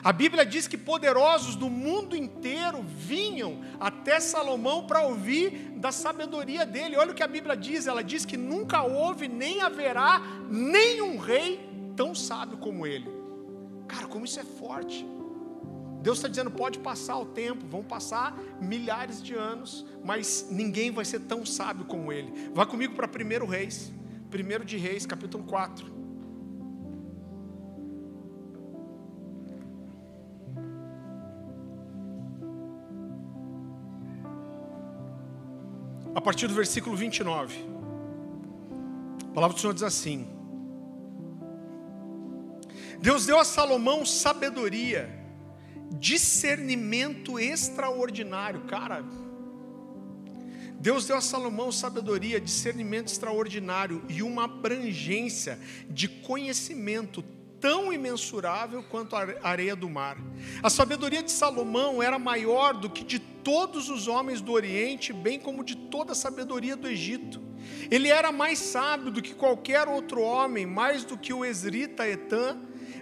A 0.04 0.12
Bíblia 0.12 0.46
diz 0.46 0.68
que 0.68 0.78
poderosos 0.78 1.56
do 1.56 1.70
mundo 1.70 2.14
inteiro 2.14 2.84
vinham 2.84 3.62
até 3.80 4.20
Salomão 4.20 4.86
para 4.86 5.02
ouvir 5.02 5.72
da 5.78 5.94
sabedoria 5.94 6.66
dele. 6.66 6.98
Olha 6.98 7.12
o 7.12 7.16
que 7.16 7.24
a 7.24 7.28
Bíblia 7.28 7.56
diz: 7.56 7.88
ela 7.88 8.04
diz 8.04 8.26
que 8.26 8.36
nunca 8.36 8.84
houve 8.84 9.30
nem 9.30 9.62
haverá 9.62 10.22
nenhum 10.50 11.18
rei 11.18 11.70
tão 11.96 12.14
sábio 12.14 12.58
como 12.58 12.86
ele. 12.86 13.10
Cara, 13.88 14.08
como 14.08 14.26
isso 14.26 14.42
é 14.42 14.44
forte. 14.44 15.06
Deus 16.02 16.18
está 16.18 16.28
dizendo: 16.28 16.52
pode 16.52 16.80
passar 16.80 17.18
o 17.18 17.28
tempo, 17.28 17.66
vão 17.66 17.82
passar 17.82 18.38
milhares 18.60 19.24
de 19.24 19.34
anos, 19.34 19.86
mas 20.04 20.48
ninguém 20.52 20.92
vai 20.92 21.06
ser 21.06 21.22
tão 21.22 21.46
sábio 21.46 21.86
como 21.86 22.12
ele. 22.12 22.52
Vá 22.54 22.66
comigo 22.66 22.94
para 22.94 23.08
1 23.08 23.46
Reis, 23.46 23.94
1 24.30 24.66
de 24.66 24.76
Reis, 24.76 25.06
capítulo 25.06 25.46
4. 25.46 26.03
A 36.16 36.22
partir 36.22 36.48
do 36.48 36.54
versículo 36.54 36.96
29. 36.96 37.56
A 39.24 39.34
palavra 39.34 39.56
do 39.56 39.60
Senhor 39.60 39.74
diz 39.74 39.84
assim: 39.84 40.28
Deus 43.00 43.26
deu 43.26 43.40
a 43.40 43.44
Salomão 43.44 44.06
sabedoria, 44.06 45.10
discernimento 45.92 47.40
extraordinário. 47.40 48.62
Cara, 48.62 49.04
Deus 50.80 51.06
deu 51.08 51.16
a 51.16 51.22
Salomão 51.22 51.72
sabedoria, 51.72 52.40
discernimento 52.40 53.08
extraordinário 53.08 54.04
e 54.10 54.22
uma 54.22 54.44
abrangência 54.44 55.58
de 55.90 56.08
conhecimento 56.08 57.24
tão 57.60 57.94
imensurável 57.94 58.84
quanto 58.84 59.16
a 59.16 59.26
areia 59.42 59.74
do 59.74 59.90
mar. 59.90 60.18
A 60.62 60.70
sabedoria 60.70 61.24
de 61.24 61.32
Salomão 61.32 62.04
era 62.04 62.20
maior 62.20 62.74
do 62.74 62.90
que 62.90 63.06
de 63.06 63.20
todos 63.44 63.90
os 63.90 64.08
homens 64.08 64.42
do 64.42 64.52
Oriente, 64.52 65.12
bem 65.12 65.40
como 65.40 65.64
de 65.64 65.76
toda 65.76 66.14
a 66.14 66.16
sabedoria 66.16 66.76
do 66.76 66.88
Egito. 66.88 67.42
Ele 67.92 68.10
era 68.10 68.32
mais 68.32 68.60
sábio 68.60 69.12
do 69.12 69.22
que 69.22 69.34
qualquer 69.34 69.88
outro 69.88 70.22
homem, 70.22 70.66
mais 70.66 71.04
do 71.04 71.18
que 71.18 71.34
o 71.34 71.46
Esrita 71.46 72.08
Etã, 72.08 72.58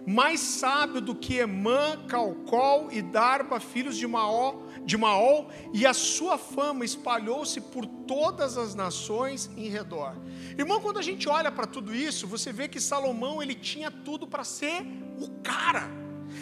mais 0.06 0.40
sábio 0.40 1.00
do 1.00 1.16
que 1.16 1.38
Emã, 1.38 2.06
Calcol 2.08 2.92
e 2.92 3.02
Darba, 3.02 3.60
filhos 3.60 3.98
de 3.98 4.08
Maó, 4.08 4.56
de 4.84 4.98
Maol, 4.98 5.50
e 5.74 5.86
a 5.86 5.94
sua 5.94 6.38
fama 6.38 6.84
espalhou-se 6.84 7.62
por 7.62 7.86
todas 7.86 8.58
as 8.58 8.74
nações 8.74 9.50
em 9.56 9.70
redor. 9.70 10.16
Irmão, 10.58 10.82
quando 10.82 10.98
a 10.98 11.04
gente 11.04 11.30
olha 11.30 11.52
para 11.52 11.68
tudo 11.68 11.94
isso, 11.94 12.28
você 12.28 12.52
vê 12.52 12.68
que 12.68 12.80
Salomão 12.80 13.42
ele 13.42 13.54
tinha 13.54 13.92
tudo 13.92 14.28
para 14.28 14.44
ser 14.44 14.82
o 15.20 15.30
cara. 15.44 16.01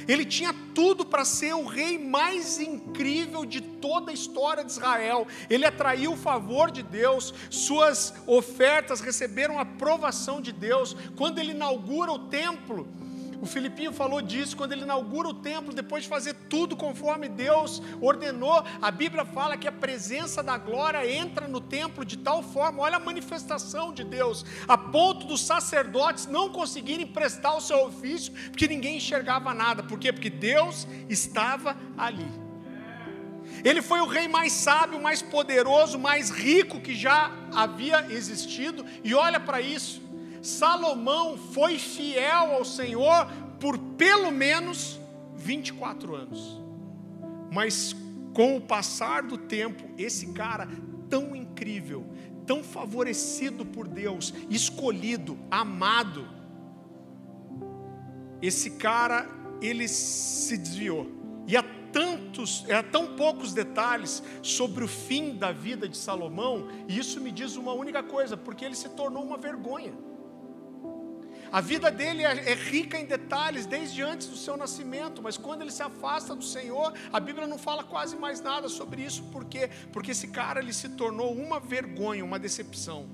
Ele 0.10 0.26
tinha 0.26 0.54
tudo 0.74 1.06
para 1.06 1.24
ser 1.24 1.54
o 1.54 1.68
rei 1.68 2.00
mais 2.00 2.60
incrível 2.60 3.46
de 3.46 3.62
toda 3.62 4.10
a 4.10 4.14
história 4.14 4.66
de 4.66 4.72
Israel. 4.72 5.28
Ele 5.48 5.66
atraiu 5.66 6.14
o 6.14 6.18
favor 6.18 6.72
de 6.72 6.82
Deus, 6.82 7.32
suas 7.52 8.16
ofertas 8.26 9.02
receberam 9.02 9.60
a 9.60 9.62
aprovação 9.62 10.42
de 10.42 10.52
Deus. 10.52 10.96
Quando 11.16 11.38
ele 11.38 11.52
inaugura 11.52 12.12
o 12.12 12.28
templo, 12.28 12.88
o 13.42 13.46
Filipinho 13.46 13.92
falou 13.94 14.22
disso 14.22 14.58
quando 14.58 14.74
ele 14.74 14.82
inaugura 14.82 15.30
o 15.30 15.34
templo, 15.34 15.74
depois 15.74 16.04
de 16.04 16.10
fazer 16.10 16.34
tudo 16.50 16.76
conforme 16.76 17.30
Deus 17.30 17.82
ordenou. 18.02 18.64
A 18.82 18.92
Bíblia 18.92 19.24
fala 19.24 19.58
que 19.58 19.68
a 19.68 19.72
presença 19.72 20.44
da 20.44 20.58
glória 20.58 21.10
entra 21.10 21.48
no 21.48 21.62
templo 21.62 22.04
de 22.04 22.18
tal 22.18 22.44
forma, 22.44 22.82
olha 22.82 22.98
a 22.98 23.00
manifestação 23.00 23.94
de 23.94 24.04
Deus, 24.04 24.46
a 24.68 24.78
ponto 24.78 25.26
dos 25.26 25.42
sacerdotes 25.42 26.26
não 26.26 26.50
conseguirem 26.50 27.08
prestar 27.08 27.56
o 27.56 27.62
seu 27.62 27.86
ofício, 27.86 28.34
porque 28.50 28.68
ninguém 28.68 28.98
enxergava 28.98 29.54
nada. 29.54 29.84
Por 29.84 29.98
quê? 29.98 30.12
Porque 30.12 30.30
Deus 30.30 30.88
estava 31.08 31.78
ali. 31.98 32.28
Ele 33.64 33.82
foi 33.82 34.00
o 34.00 34.06
rei 34.06 34.28
mais 34.28 34.54
sábio, 34.54 35.02
mais 35.02 35.22
poderoso, 35.22 35.98
mais 35.98 36.30
rico 36.30 36.80
que 36.80 36.96
já 36.96 37.32
havia 37.54 38.06
existido, 38.10 38.86
e 39.04 39.14
olha 39.14 39.40
para 39.40 39.60
isso. 39.60 40.09
Salomão 40.42 41.38
foi 41.38 41.78
fiel 41.78 42.54
ao 42.54 42.66
Senhor 42.66 43.28
por 43.60 43.78
pelo 43.78 44.32
menos 44.32 45.00
24 45.36 46.16
anos. 46.16 46.62
Mas 47.52 47.96
com 48.34 48.58
o 48.58 48.62
passar 48.62 49.24
do 49.24 49.38
tempo, 49.38 49.84
esse 49.98 50.28
cara 50.28 50.68
tão 51.10 51.36
incrível, 51.36 52.06
tão 52.46 52.64
favorecido 52.64 53.66
por 53.66 53.88
Deus, 53.88 54.34
escolhido, 54.50 55.38
amado, 55.50 56.28
esse 58.42 58.72
cara 58.72 59.28
ele 59.62 59.88
se 59.88 60.58
desviou. 60.58 61.08
E 61.48 61.58
há 61.58 61.64
tantos, 61.92 62.66
há 62.70 62.84
tão 62.84 63.16
poucos 63.16 63.54
detalhes 63.54 64.24
sobre 64.42 64.84
o 64.84 64.88
fim 64.88 65.36
da 65.36 65.52
vida 65.52 65.90
de 65.90 65.98
Salomão, 65.98 66.68
e 66.88 66.98
isso 66.98 67.20
me 67.20 67.32
diz 67.32 67.56
uma 67.56 67.74
única 67.74 68.04
coisa, 68.04 68.38
porque 68.38 68.64
ele 68.64 68.76
se 68.76 68.90
tornou 68.90 69.24
uma 69.24 69.38
vergonha. 69.38 69.94
A 71.52 71.62
vida 71.62 71.90
dele 71.90 72.24
é, 72.24 72.52
é, 72.52 72.54
rica 72.54 72.98
em 72.98 73.06
detalhes 73.06 73.66
desde 73.66 74.04
antes 74.04 74.28
do 74.28 74.38
seu 74.38 74.56
nascimento, 74.56 75.22
mas 75.22 75.36
quando 75.36 75.62
ele 75.64 75.72
se 75.72 75.82
afasta 75.82 76.36
do 76.36 76.44
Senhor, 76.44 76.94
a 77.12 77.20
Bíblia 77.20 77.48
não 77.48 77.58
fala 77.58 77.84
quase 77.84 78.16
mais 78.16 78.40
nada 78.40 78.70
sobre 78.70 79.02
isso, 79.02 79.24
por 79.24 79.46
quê? 79.46 79.70
Porque 79.92 80.12
esse 80.12 80.28
cara 80.28 80.60
ele 80.60 80.74
se 80.74 80.90
tornou 80.90 81.34
uma 81.34 81.60
vergonha, 81.60 82.24
uma 82.24 82.38
decepção. 82.38 83.10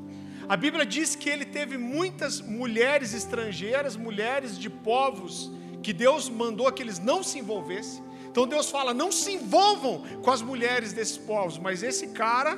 A 0.49 0.57
Bíblia 0.57 0.85
diz 0.85 1.15
que 1.15 1.29
ele 1.29 1.45
teve 1.45 1.77
muitas 1.77 2.41
mulheres 2.41 3.13
estrangeiras, 3.13 3.95
mulheres 3.95 4.59
de 4.59 4.69
povos 4.69 5.51
que 5.81 5.93
Deus 5.93 6.29
mandou 6.29 6.71
que 6.71 6.83
eles 6.83 6.99
não 6.99 7.23
se 7.23 7.39
envolvessem. 7.39 8.03
Então 8.27 8.45
Deus 8.45 8.69
fala: 8.69 8.93
não 8.93 9.11
se 9.11 9.31
envolvam 9.31 10.03
com 10.21 10.29
as 10.29 10.41
mulheres 10.41 10.91
desses 10.93 11.17
povos, 11.17 11.57
mas 11.57 11.81
esse 11.81 12.09
cara 12.09 12.57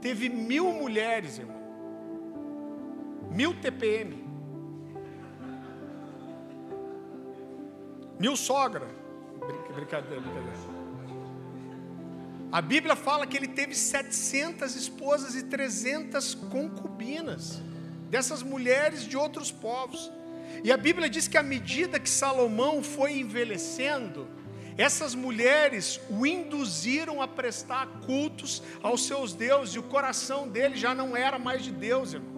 teve 0.00 0.28
mil 0.28 0.72
mulheres, 0.72 1.38
irmão, 1.38 1.60
mil 3.30 3.52
TPM. 3.60 4.23
Mil 8.18 8.36
sogra. 8.36 8.86
Brincadeira, 9.74 10.20
brincadeira. 10.20 10.74
A 12.52 12.62
Bíblia 12.62 12.94
fala 12.94 13.26
que 13.26 13.36
ele 13.36 13.48
teve 13.48 13.74
700 13.74 14.76
esposas 14.76 15.34
e 15.34 15.42
300 15.42 16.34
concubinas, 16.34 17.60
dessas 18.08 18.44
mulheres 18.44 19.04
de 19.04 19.16
outros 19.16 19.50
povos. 19.50 20.10
E 20.62 20.70
a 20.70 20.76
Bíblia 20.76 21.10
diz 21.10 21.26
que 21.26 21.36
à 21.36 21.42
medida 21.42 21.98
que 21.98 22.08
Salomão 22.08 22.80
foi 22.80 23.18
envelhecendo, 23.18 24.28
essas 24.78 25.14
mulheres 25.16 26.00
o 26.08 26.24
induziram 26.24 27.20
a 27.20 27.26
prestar 27.26 27.86
cultos 28.06 28.62
aos 28.82 29.04
seus 29.04 29.32
deuses, 29.32 29.74
e 29.74 29.80
o 29.80 29.82
coração 29.82 30.48
dele 30.48 30.76
já 30.76 30.94
não 30.94 31.16
era 31.16 31.40
mais 31.40 31.64
de 31.64 31.72
Deus, 31.72 32.12
irmão. 32.12 32.33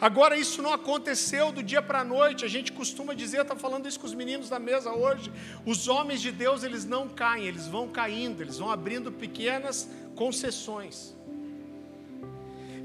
Agora, 0.00 0.36
isso 0.36 0.60
não 0.60 0.72
aconteceu 0.72 1.50
do 1.50 1.62
dia 1.62 1.80
para 1.80 2.00
a 2.00 2.04
noite. 2.04 2.44
A 2.44 2.48
gente 2.48 2.72
costuma 2.72 3.14
dizer, 3.14 3.40
está 3.40 3.56
falando 3.56 3.88
isso 3.88 3.98
com 3.98 4.06
os 4.06 4.14
meninos 4.14 4.48
da 4.48 4.58
mesa 4.58 4.92
hoje. 4.92 5.32
Os 5.64 5.88
homens 5.88 6.20
de 6.20 6.30
Deus, 6.30 6.62
eles 6.62 6.84
não 6.84 7.08
caem, 7.08 7.46
eles 7.46 7.66
vão 7.66 7.88
caindo, 7.88 8.42
eles 8.42 8.58
vão 8.58 8.70
abrindo 8.70 9.10
pequenas 9.10 9.88
concessões. 10.14 11.14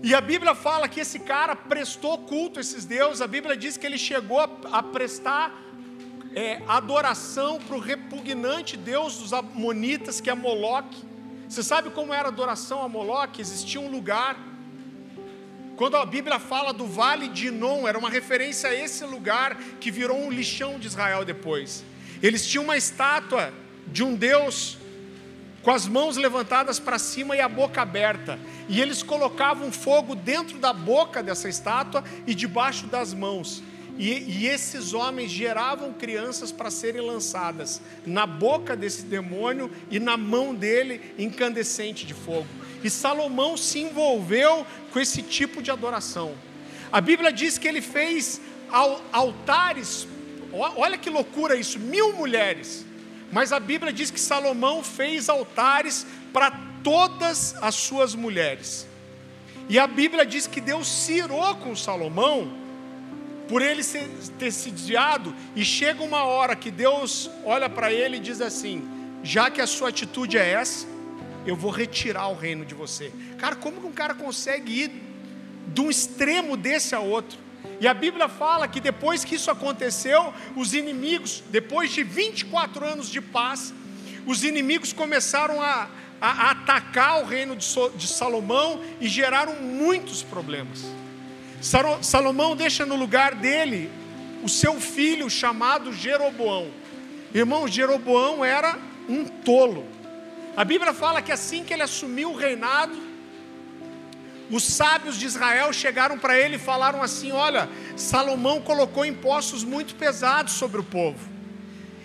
E 0.03 0.15
a 0.15 0.21
Bíblia 0.21 0.55
fala 0.55 0.87
que 0.87 0.99
esse 0.99 1.19
cara 1.19 1.55
prestou 1.55 2.17
culto 2.17 2.59
a 2.59 2.61
esses 2.61 2.85
deuses. 2.85 3.21
A 3.21 3.27
Bíblia 3.27 3.55
diz 3.55 3.77
que 3.77 3.85
ele 3.85 3.99
chegou 3.99 4.39
a, 4.39 4.81
prestar 4.81 5.53
é, 6.33 6.61
adoração 6.67 7.59
para 7.59 7.75
o 7.75 7.79
repugnante 7.79 8.75
Deus 8.75 9.17
dos 9.17 9.31
Amonitas, 9.31 10.19
que 10.19 10.29
é 10.29 10.33
Moloque. 10.33 11.03
Você 11.47 11.61
sabe 11.61 11.91
como 11.91 12.13
era 12.13 12.29
a 12.29 12.31
adoração 12.31 12.81
a 12.81 12.89
Moloque? 12.89 13.41
Existia 13.41 13.79
um 13.79 13.91
lugar 13.91 14.37
quando 15.81 15.97
a 15.97 16.05
Bíblia 16.05 16.37
fala 16.37 16.71
do 16.71 16.85
vale 16.85 17.27
de 17.27 17.47
Inon, 17.47 17.87
era 17.87 17.97
uma 17.97 18.07
referência 18.07 18.69
a 18.69 18.75
esse 18.75 19.03
lugar 19.03 19.57
que 19.79 19.89
virou 19.89 20.15
um 20.15 20.29
lixão 20.29 20.77
de 20.77 20.85
Israel 20.85 21.25
depois. 21.25 21.83
Eles 22.21 22.45
tinham 22.45 22.65
uma 22.65 22.77
estátua 22.77 23.51
de 23.87 24.03
um 24.03 24.13
Deus 24.13 24.77
com 25.63 25.71
as 25.71 25.87
mãos 25.87 26.17
levantadas 26.17 26.79
para 26.79 26.99
cima 26.99 27.35
e 27.35 27.41
a 27.41 27.49
boca 27.49 27.81
aberta. 27.81 28.37
E 28.69 28.79
eles 28.79 29.01
colocavam 29.01 29.71
fogo 29.71 30.13
dentro 30.13 30.59
da 30.59 30.71
boca 30.71 31.23
dessa 31.23 31.49
estátua 31.49 32.03
e 32.27 32.35
debaixo 32.35 32.85
das 32.85 33.11
mãos. 33.11 33.63
E, 33.97 34.19
e 34.19 34.47
esses 34.47 34.93
homens 34.93 35.31
geravam 35.31 35.93
crianças 35.93 36.51
para 36.51 36.69
serem 36.69 37.01
lançadas 37.01 37.81
na 38.05 38.27
boca 38.27 38.75
desse 38.75 39.01
demônio 39.01 39.71
e 39.89 39.99
na 39.99 40.15
mão 40.15 40.53
dele 40.53 41.01
incandescente 41.17 42.05
de 42.05 42.13
fogo. 42.13 42.47
E 42.83 42.89
Salomão 42.89 43.55
se 43.55 43.79
envolveu 43.79 44.65
com 44.91 44.99
esse 44.99 45.21
tipo 45.21 45.61
de 45.61 45.71
adoração. 45.71 46.33
A 46.91 46.99
Bíblia 46.99 47.31
diz 47.31 47.57
que 47.57 47.67
ele 47.67 47.81
fez 47.81 48.41
altares, 49.11 50.07
olha 50.53 50.97
que 50.97 51.09
loucura 51.09 51.55
isso, 51.55 51.79
mil 51.79 52.13
mulheres. 52.13 52.85
Mas 53.31 53.53
a 53.53 53.59
Bíblia 53.59 53.93
diz 53.93 54.11
que 54.11 54.19
Salomão 54.19 54.83
fez 54.83 55.29
altares 55.29 56.05
para 56.33 56.51
todas 56.83 57.55
as 57.61 57.75
suas 57.75 58.13
mulheres. 58.13 58.87
E 59.69 59.79
a 59.79 59.87
Bíblia 59.87 60.25
diz 60.25 60.47
que 60.47 60.59
Deus 60.59 60.87
cirou 60.87 61.55
com 61.55 61.75
Salomão 61.75 62.59
por 63.47 63.61
ele 63.61 63.83
ter 64.39 64.51
se 64.51 64.71
desviado, 64.71 65.35
e 65.55 65.65
chega 65.65 66.01
uma 66.01 66.23
hora 66.23 66.55
que 66.55 66.71
Deus 66.71 67.29
olha 67.43 67.69
para 67.69 67.91
ele 67.91 68.15
e 68.15 68.19
diz 68.19 68.39
assim: 68.39 68.81
já 69.23 69.51
que 69.51 69.59
a 69.59 69.67
sua 69.67 69.89
atitude 69.89 70.37
é 70.37 70.51
essa, 70.51 70.87
eu 71.45 71.55
vou 71.55 71.71
retirar 71.71 72.27
o 72.27 72.35
reino 72.35 72.65
de 72.65 72.73
você. 72.73 73.11
Cara, 73.37 73.55
como 73.55 73.81
que 73.81 73.87
um 73.87 73.91
cara 73.91 74.13
consegue 74.13 74.83
ir 74.83 74.91
de 75.67 75.81
um 75.81 75.89
extremo 75.89 76.55
desse 76.55 76.93
a 76.95 76.99
outro? 76.99 77.37
E 77.79 77.87
a 77.87 77.93
Bíblia 77.93 78.27
fala 78.27 78.67
que 78.67 78.79
depois 78.79 79.23
que 79.23 79.35
isso 79.35 79.49
aconteceu, 79.49 80.33
os 80.55 80.73
inimigos, 80.73 81.43
depois 81.49 81.91
de 81.91 82.03
24 82.03 82.85
anos 82.85 83.09
de 83.09 83.21
paz, 83.21 83.73
os 84.25 84.43
inimigos 84.43 84.93
começaram 84.93 85.61
a, 85.61 85.89
a, 86.19 86.29
a 86.29 86.51
atacar 86.51 87.21
o 87.21 87.25
reino 87.25 87.55
de, 87.55 87.63
so, 87.63 87.89
de 87.95 88.07
Salomão 88.07 88.81
e 88.99 89.07
geraram 89.07 89.55
muitos 89.55 90.21
problemas. 90.21 90.85
Salomão 92.01 92.55
deixa 92.55 92.85
no 92.85 92.95
lugar 92.95 93.35
dele 93.35 93.91
o 94.43 94.49
seu 94.49 94.79
filho 94.79 95.29
chamado 95.29 95.93
Jeroboão. 95.93 96.69
Irmão, 97.33 97.67
Jeroboão 97.67 98.43
era 98.43 98.77
um 99.07 99.25
tolo. 99.25 99.87
A 100.55 100.65
Bíblia 100.65 100.93
fala 100.93 101.21
que 101.21 101.31
assim 101.31 101.63
que 101.63 101.73
ele 101.73 101.83
assumiu 101.83 102.31
o 102.31 102.35
reinado, 102.35 102.97
os 104.49 104.63
sábios 104.63 105.15
de 105.15 105.25
Israel 105.25 105.71
chegaram 105.71 106.19
para 106.19 106.37
ele 106.37 106.57
e 106.57 106.59
falaram 106.59 107.01
assim: 107.01 107.31
Olha, 107.31 107.69
Salomão 107.95 108.59
colocou 108.61 109.05
impostos 109.05 109.63
muito 109.63 109.95
pesados 109.95 110.53
sobre 110.53 110.81
o 110.81 110.83
povo. 110.83 111.29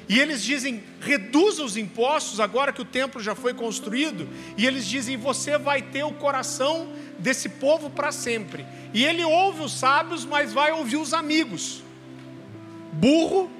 E 0.08 0.20
eles 0.20 0.42
dizem: 0.42 0.82
reduza 1.00 1.64
os 1.64 1.76
impostos 1.76 2.38
agora 2.38 2.72
que 2.72 2.80
o 2.80 2.84
templo 2.84 3.20
já 3.20 3.34
foi 3.34 3.52
construído. 3.52 4.28
E 4.56 4.64
eles 4.64 4.86
dizem: 4.86 5.16
você 5.16 5.58
vai 5.58 5.82
ter 5.82 6.04
o 6.04 6.12
coração 6.12 6.88
desse 7.18 7.48
povo 7.48 7.90
para 7.90 8.12
sempre. 8.12 8.64
E 8.94 9.04
ele 9.04 9.24
ouve 9.24 9.62
os 9.62 9.72
sábios, 9.72 10.24
mas 10.24 10.52
vai 10.52 10.70
ouvir 10.70 10.98
os 10.98 11.12
amigos. 11.12 11.82
Burro 12.92 13.50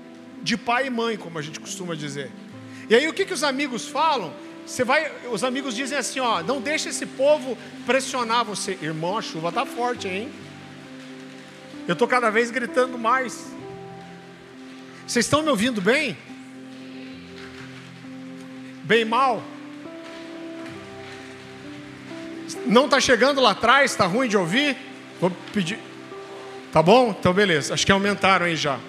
de 0.43 0.57
pai 0.57 0.87
e 0.87 0.91
mãe, 0.91 1.17
como 1.17 1.39
a 1.41 1.43
gente 1.43 1.59
costuma 1.59 1.97
dizer. 1.97 2.31
E 2.89 2.95
aí 2.95 3.09
o 3.09 3.13
que, 3.13 3.25
que 3.25 3.35
os 3.35 3.43
amigos 3.43 3.89
falam? 3.89 4.33
Você 4.67 4.83
vai, 4.83 5.13
os 5.31 5.45
amigos 5.45 5.77
dizem 5.77 5.97
assim, 5.97 6.19
ó, 6.19 6.43
não 6.43 6.61
deixa 6.61 6.89
esse 6.89 7.07
povo 7.07 7.57
pressionar 7.87 8.45
você. 8.45 8.77
Irmão, 8.83 9.17
a 9.17 9.23
chuva 9.23 9.53
tá 9.53 9.65
forte, 9.65 10.09
hein? 10.09 10.29
Eu 11.87 11.95
tô 11.95 12.09
cada 12.09 12.31
vez 12.31 12.51
gritando 12.51 12.99
mais. 12.99 13.47
Vocês 15.07 15.25
estão 15.25 15.41
me 15.41 15.51
ouvindo 15.51 15.81
bem? 15.81 16.19
Bem 18.83 19.05
mal? 19.05 19.41
Não 22.67 22.87
está 22.87 22.99
chegando 22.99 23.41
lá 23.41 23.53
atrás? 23.53 23.93
Está 23.93 24.07
ruim 24.07 24.29
de 24.29 24.37
ouvir? 24.37 24.77
Vou 25.21 25.31
pedir. 25.53 25.79
Tá 26.73 26.83
bom? 26.83 27.15
Então 27.19 27.33
beleza. 27.33 27.73
Acho 27.73 27.87
que 27.87 27.93
aumentaram 27.93 28.47
aí 28.47 28.57
já. 28.57 28.81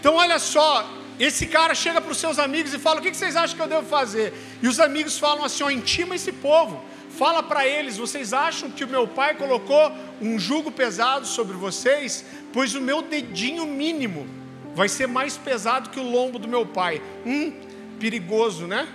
Então 0.00 0.16
olha 0.16 0.40
só, 0.40 0.88
esse 1.20 1.46
cara 1.46 1.72
chega 1.72 2.00
para 2.00 2.10
os 2.10 2.18
seus 2.18 2.40
amigos 2.40 2.74
e 2.74 2.78
fala: 2.78 2.98
O 2.98 3.02
que 3.02 3.14
vocês 3.14 3.36
acham 3.36 3.56
que 3.56 3.62
eu 3.62 3.68
devo 3.68 3.86
fazer? 3.86 4.34
E 4.62 4.68
os 4.68 4.78
amigos 4.78 5.18
falam 5.18 5.44
assim: 5.44 5.64
ó, 5.64 5.70
intima 5.70 6.14
esse 6.14 6.32
povo. 6.32 6.82
Fala 7.10 7.42
para 7.42 7.66
eles: 7.66 7.98
Vocês 7.98 8.32
acham 8.32 8.70
que 8.70 8.84
o 8.84 8.88
meu 8.88 9.06
pai 9.06 9.34
colocou 9.34 9.92
um 10.20 10.38
jugo 10.38 10.70
pesado 10.70 11.26
sobre 11.26 11.56
vocês? 11.56 12.24
Pois 12.52 12.74
o 12.74 12.80
meu 12.80 13.02
dedinho 13.02 13.66
mínimo 13.66 14.26
vai 14.74 14.88
ser 14.88 15.08
mais 15.08 15.36
pesado 15.36 15.90
que 15.90 16.00
o 16.00 16.08
lombo 16.08 16.38
do 16.38 16.48
meu 16.48 16.64
pai. 16.64 17.02
Hum, 17.26 17.52
perigoso, 17.98 18.66
né? 18.66 18.88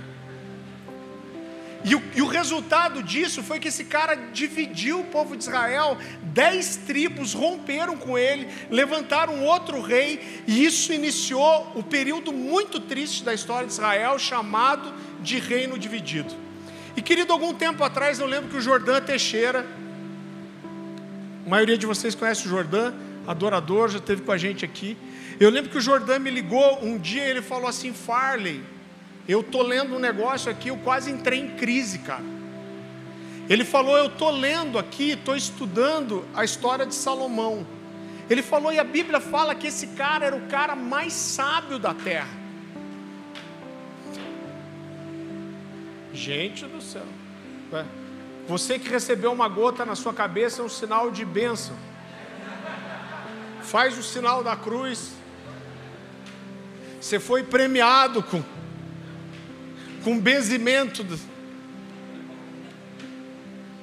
E 1.83 1.95
o, 1.95 2.03
e 2.15 2.21
o, 2.21 2.27
resultado 2.27 3.03
disso 3.03 3.43
foi 3.43 3.59
que 3.59 3.67
esse 3.67 3.85
cara 3.85 4.15
dividiu 4.15 5.01
o 5.01 5.05
povo 5.05 5.37
de 5.37 5.43
Israel, 5.43 5.97
dez 6.23 6.75
tribos 6.75 7.33
romperam 7.33 7.95
com 7.95 8.17
ele, 8.17 8.47
levantaram 8.69 9.43
outro 9.43 9.79
rei, 9.81 10.43
e 10.47 10.65
isso 10.65 10.91
iniciou 10.91 11.71
o 11.75 11.83
período 11.83 12.33
muito 12.33 12.79
triste 12.79 13.23
da 13.23 13.33
história 13.33 13.67
de 13.67 13.73
Israel, 13.73 14.17
chamado 14.17 14.93
de 15.21 15.39
Reino 15.39 15.77
Dividido. 15.77 16.33
E 16.95 17.01
querido, 17.01 17.31
algum 17.31 17.53
tempo 17.53 17.83
atrás 17.83 18.19
eu 18.19 18.25
lembro 18.25 18.49
que 18.49 18.57
o 18.57 18.61
Jordão 18.61 18.99
Teixeira, 18.99 19.65
a 21.45 21.49
maioria 21.49 21.77
de 21.77 21.85
vocês 21.85 22.15
conhece 22.15 22.47
o 22.47 22.49
Jordão, 22.49 22.93
adorador, 23.27 23.89
já 23.89 23.99
esteve 23.99 24.23
com 24.23 24.31
a 24.31 24.37
gente 24.37 24.65
aqui. 24.65 24.97
Eu 25.39 25.51
lembro 25.51 25.69
que 25.69 25.77
o 25.77 25.81
Jordão 25.81 26.19
me 26.19 26.31
ligou 26.31 26.83
um 26.83 26.97
dia 26.97 27.25
e 27.25 27.29
ele 27.29 27.41
falou 27.41 27.67
assim: 27.67 27.93
Farley, 27.93 28.63
eu 29.27 29.43
tô 29.43 29.61
lendo 29.61 29.95
um 29.95 29.99
negócio 29.99 30.49
aqui, 30.49 30.69
eu 30.69 30.77
quase 30.77 31.11
entrei 31.11 31.39
em 31.39 31.49
crise, 31.55 31.99
cara. 31.99 32.23
Ele 33.49 33.65
falou: 33.65 33.97
Eu 33.97 34.07
estou 34.07 34.31
lendo 34.31 34.77
aqui, 34.77 35.11
estou 35.11 35.35
estudando 35.35 36.25
a 36.33 36.43
história 36.43 36.85
de 36.85 36.95
Salomão. 36.95 37.65
Ele 38.29 38.41
falou, 38.41 38.73
e 38.73 38.79
a 38.79 38.83
Bíblia 38.83 39.21
fala 39.21 39.55
que 39.55 39.67
esse 39.67 39.87
cara 39.87 40.25
era 40.25 40.35
o 40.35 40.47
cara 40.47 40.75
mais 40.75 41.13
sábio 41.13 41.79
da 41.79 41.93
terra. 41.93 42.27
Gente 46.13 46.65
do 46.65 46.81
céu. 46.81 47.05
É. 47.71 47.85
Você 48.47 48.79
que 48.79 48.89
recebeu 48.89 49.31
uma 49.31 49.47
gota 49.47 49.85
na 49.85 49.95
sua 49.95 50.13
cabeça 50.13 50.61
é 50.61 50.65
um 50.65 50.69
sinal 50.69 51.09
de 51.09 51.23
bênção. 51.23 51.75
Faz 53.61 53.97
o 53.97 54.03
sinal 54.03 54.43
da 54.43 54.55
cruz. 54.55 55.13
Você 56.99 57.19
foi 57.19 57.43
premiado 57.43 58.23
com 58.23 58.43
com 60.03 60.19
benzimento. 60.19 61.05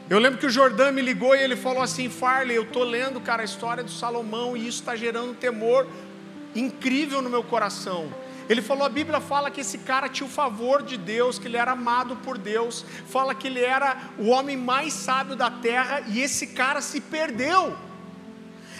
Eu 0.08 0.18
lembro 0.18 0.38
que 0.38 0.46
o 0.46 0.50
Jordão 0.50 0.92
me 0.92 1.00
ligou 1.00 1.34
e 1.34 1.42
ele 1.42 1.56
falou 1.56 1.82
assim: 1.82 2.08
Farley, 2.08 2.56
eu 2.56 2.64
estou 2.64 2.84
lendo, 2.84 3.20
cara, 3.20 3.42
a 3.42 3.44
história 3.44 3.82
do 3.82 3.90
Salomão 3.90 4.56
e 4.56 4.66
isso 4.66 4.80
está 4.80 4.94
gerando 4.94 5.34
temor 5.34 5.86
incrível 6.54 7.20
no 7.22 7.30
meu 7.30 7.42
coração. 7.42 8.12
Ele 8.48 8.60
falou: 8.60 8.84
a 8.84 8.88
Bíblia 8.88 9.20
fala 9.20 9.50
que 9.50 9.60
esse 9.60 9.78
cara 9.78 10.08
tinha 10.08 10.26
o 10.26 10.30
favor 10.30 10.82
de 10.82 10.96
Deus, 10.96 11.38
que 11.38 11.48
ele 11.48 11.56
era 11.56 11.72
amado 11.72 12.16
por 12.16 12.36
Deus, 12.36 12.84
fala 13.06 13.34
que 13.34 13.46
ele 13.46 13.60
era 13.60 13.96
o 14.18 14.28
homem 14.28 14.56
mais 14.56 14.92
sábio 14.92 15.34
da 15.34 15.50
terra 15.50 16.02
e 16.06 16.20
esse 16.20 16.48
cara 16.48 16.80
se 16.80 17.00
perdeu. 17.00 17.74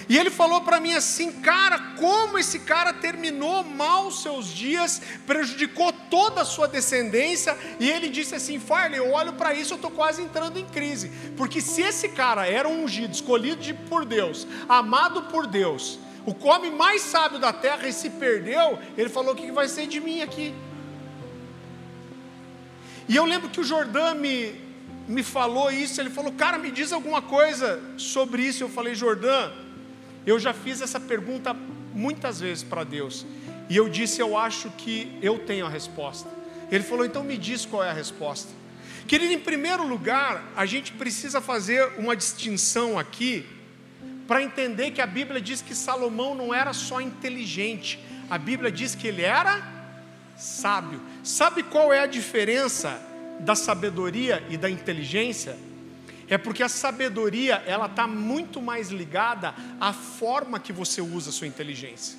E 0.09 0.19
ele 0.19 0.31
falou 0.31 0.61
para 0.61 0.81
mim 0.81 0.93
assim, 0.93 1.33
cara, 1.33 1.79
como 1.99 2.38
esse 2.38 2.61
cara 2.61 2.93
terminou 2.93 3.64
mal 3.64 4.11
seus 4.11 4.53
dias, 4.53 5.01
prejudicou 5.27 5.93
toda 6.11 6.43
a 6.43 6.45
sua 6.45 6.69
descendência, 6.69 7.57
e 7.81 7.90
ele 7.90 8.09
disse 8.09 8.35
assim: 8.35 8.59
Farley, 8.59 8.99
eu 8.99 9.12
olho 9.12 9.33
para 9.33 9.55
isso, 9.55 9.73
eu 9.73 9.77
estou 9.77 9.90
quase 9.90 10.23
entrando 10.23 10.59
em 10.59 10.67
crise, 10.67 11.11
porque 11.37 11.61
se 11.61 11.83
esse 11.83 12.11
cara 12.11 12.47
era 12.47 12.69
um 12.69 12.85
ungido, 12.85 13.14
escolhido 13.14 13.62
por 13.88 14.05
Deus, 14.05 14.47
amado 14.69 15.23
por 15.25 15.47
Deus, 15.47 15.99
o 16.27 16.35
homem 16.47 16.71
mais 16.71 17.03
sábio 17.03 17.38
da 17.38 17.53
terra 17.53 17.88
e 17.88 17.93
se 17.93 18.11
perdeu, 18.11 18.79
ele 18.97 19.09
falou: 19.09 19.33
o 19.33 19.37
que 19.37 19.51
vai 19.51 19.69
ser 19.69 19.87
de 19.87 20.01
mim 20.01 20.21
aqui? 20.21 20.55
E 23.09 23.17
eu 23.17 23.25
lembro 23.25 23.51
que 23.51 23.61
o 23.61 23.64
Jordão 23.64 24.14
me, 24.14 24.55
me 25.07 25.23
falou 25.23 25.71
isso, 25.71 26.01
ele 26.01 26.11
falou, 26.11 26.33
cara, 26.33 26.57
me 26.57 26.71
diz 26.71 26.93
alguma 26.93 27.21
coisa 27.21 27.83
sobre 27.99 28.43
isso. 28.43 28.62
Eu 28.64 28.69
falei, 28.69 28.95
Jordão, 28.95 29.53
eu 30.26 30.38
já 30.38 30.52
fiz 30.52 30.80
essa 30.80 30.98
pergunta 30.98 31.54
muitas 31.92 32.40
vezes 32.40 32.64
para 32.64 32.84
Deus. 32.84 33.26
E 33.68 33.76
eu 33.76 33.88
disse, 33.88 34.20
eu 34.20 34.37
acho 34.37 34.70
que 34.70 35.18
eu 35.22 35.38
tenho 35.38 35.66
a 35.66 35.68
resposta. 35.68 36.28
Ele 36.70 36.84
falou, 36.84 37.04
então 37.04 37.22
me 37.22 37.37
diz 37.37 37.64
qual 37.64 37.84
é 37.84 37.90
a 37.90 37.92
resposta. 37.92 38.50
Querido, 39.06 39.32
em 39.32 39.38
primeiro 39.38 39.87
lugar, 39.87 40.42
a 40.56 40.64
gente 40.64 40.92
precisa 40.92 41.40
fazer 41.40 41.92
uma 41.98 42.16
distinção 42.16 42.98
aqui 42.98 43.46
para 44.26 44.42
entender 44.42 44.90
que 44.90 45.02
a 45.02 45.06
Bíblia 45.06 45.40
diz 45.40 45.60
que 45.60 45.74
Salomão 45.74 46.34
não 46.34 46.54
era 46.54 46.72
só 46.72 47.00
inteligente, 47.00 47.98
a 48.30 48.38
Bíblia 48.38 48.72
diz 48.72 48.94
que 48.94 49.06
ele 49.06 49.22
era 49.22 49.62
sábio. 50.37 51.00
Sabe 51.22 51.62
qual 51.62 51.92
é 51.92 52.00
a 52.00 52.06
diferença 52.06 52.98
da 53.40 53.54
sabedoria 53.54 54.42
e 54.48 54.56
da 54.56 54.70
inteligência? 54.70 55.56
É 56.28 56.38
porque 56.38 56.62
a 56.62 56.68
sabedoria, 56.68 57.62
ela 57.66 57.87
está 57.87 58.06
muito 58.06 58.60
mais 58.60 58.90
ligada 58.90 59.54
à 59.80 59.92
forma 59.92 60.58
que 60.58 60.72
você 60.72 61.00
usa 61.00 61.30
a 61.30 61.32
sua 61.32 61.46
inteligência. 61.46 62.18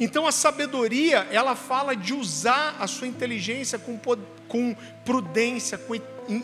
Então 0.00 0.26
a 0.26 0.32
sabedoria, 0.32 1.26
ela 1.30 1.56
fala 1.56 1.94
de 1.94 2.14
usar 2.14 2.76
a 2.78 2.86
sua 2.86 3.06
inteligência 3.06 3.78
com, 3.78 3.98
com 4.46 4.76
prudência, 5.04 5.76
com 5.76 5.94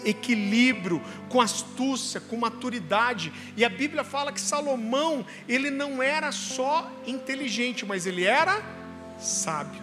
equilíbrio, 0.05 1.01
com 1.29 1.41
astúcia, 1.41 2.21
com 2.21 2.37
maturidade. 2.37 3.33
E 3.57 3.65
a 3.65 3.69
Bíblia 3.69 4.03
fala 4.03 4.33
que 4.33 4.41
Salomão, 4.41 5.25
ele 5.49 5.71
não 5.71 6.03
era 6.03 6.33
só 6.33 6.91
inteligente, 7.07 7.87
mas 7.87 8.07
ele 8.07 8.25
era 8.25 8.63
sábio. 9.21 9.83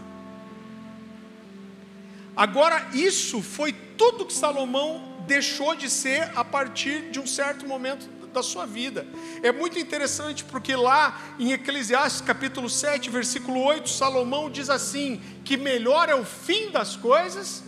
Agora, 2.35 2.89
isso 2.93 3.41
foi 3.41 3.73
tudo 3.73 4.25
que 4.25 4.33
Salomão 4.33 5.11
deixou 5.27 5.75
de 5.75 5.89
ser 5.89 6.31
a 6.36 6.43
partir 6.43 7.12
de 7.12 7.19
um 7.19 7.27
certo 7.27 7.67
momento 7.67 8.10
da 8.31 8.41
sua 8.41 8.65
vida. 8.65 9.05
É 9.43 9.51
muito 9.51 9.77
interessante 9.77 10.43
porque 10.43 10.75
lá 10.75 11.19
em 11.38 11.51
Eclesiastes 11.51 12.21
capítulo 12.21 12.69
7, 12.69 13.10
versículo 13.10 13.62
8, 13.62 13.89
Salomão 13.89 14.49
diz 14.49 14.69
assim: 14.69 15.21
que 15.43 15.57
melhor 15.57 16.10
é 16.10 16.15
o 16.15 16.23
fim 16.23 16.71
das 16.71 16.95
coisas 16.95 17.63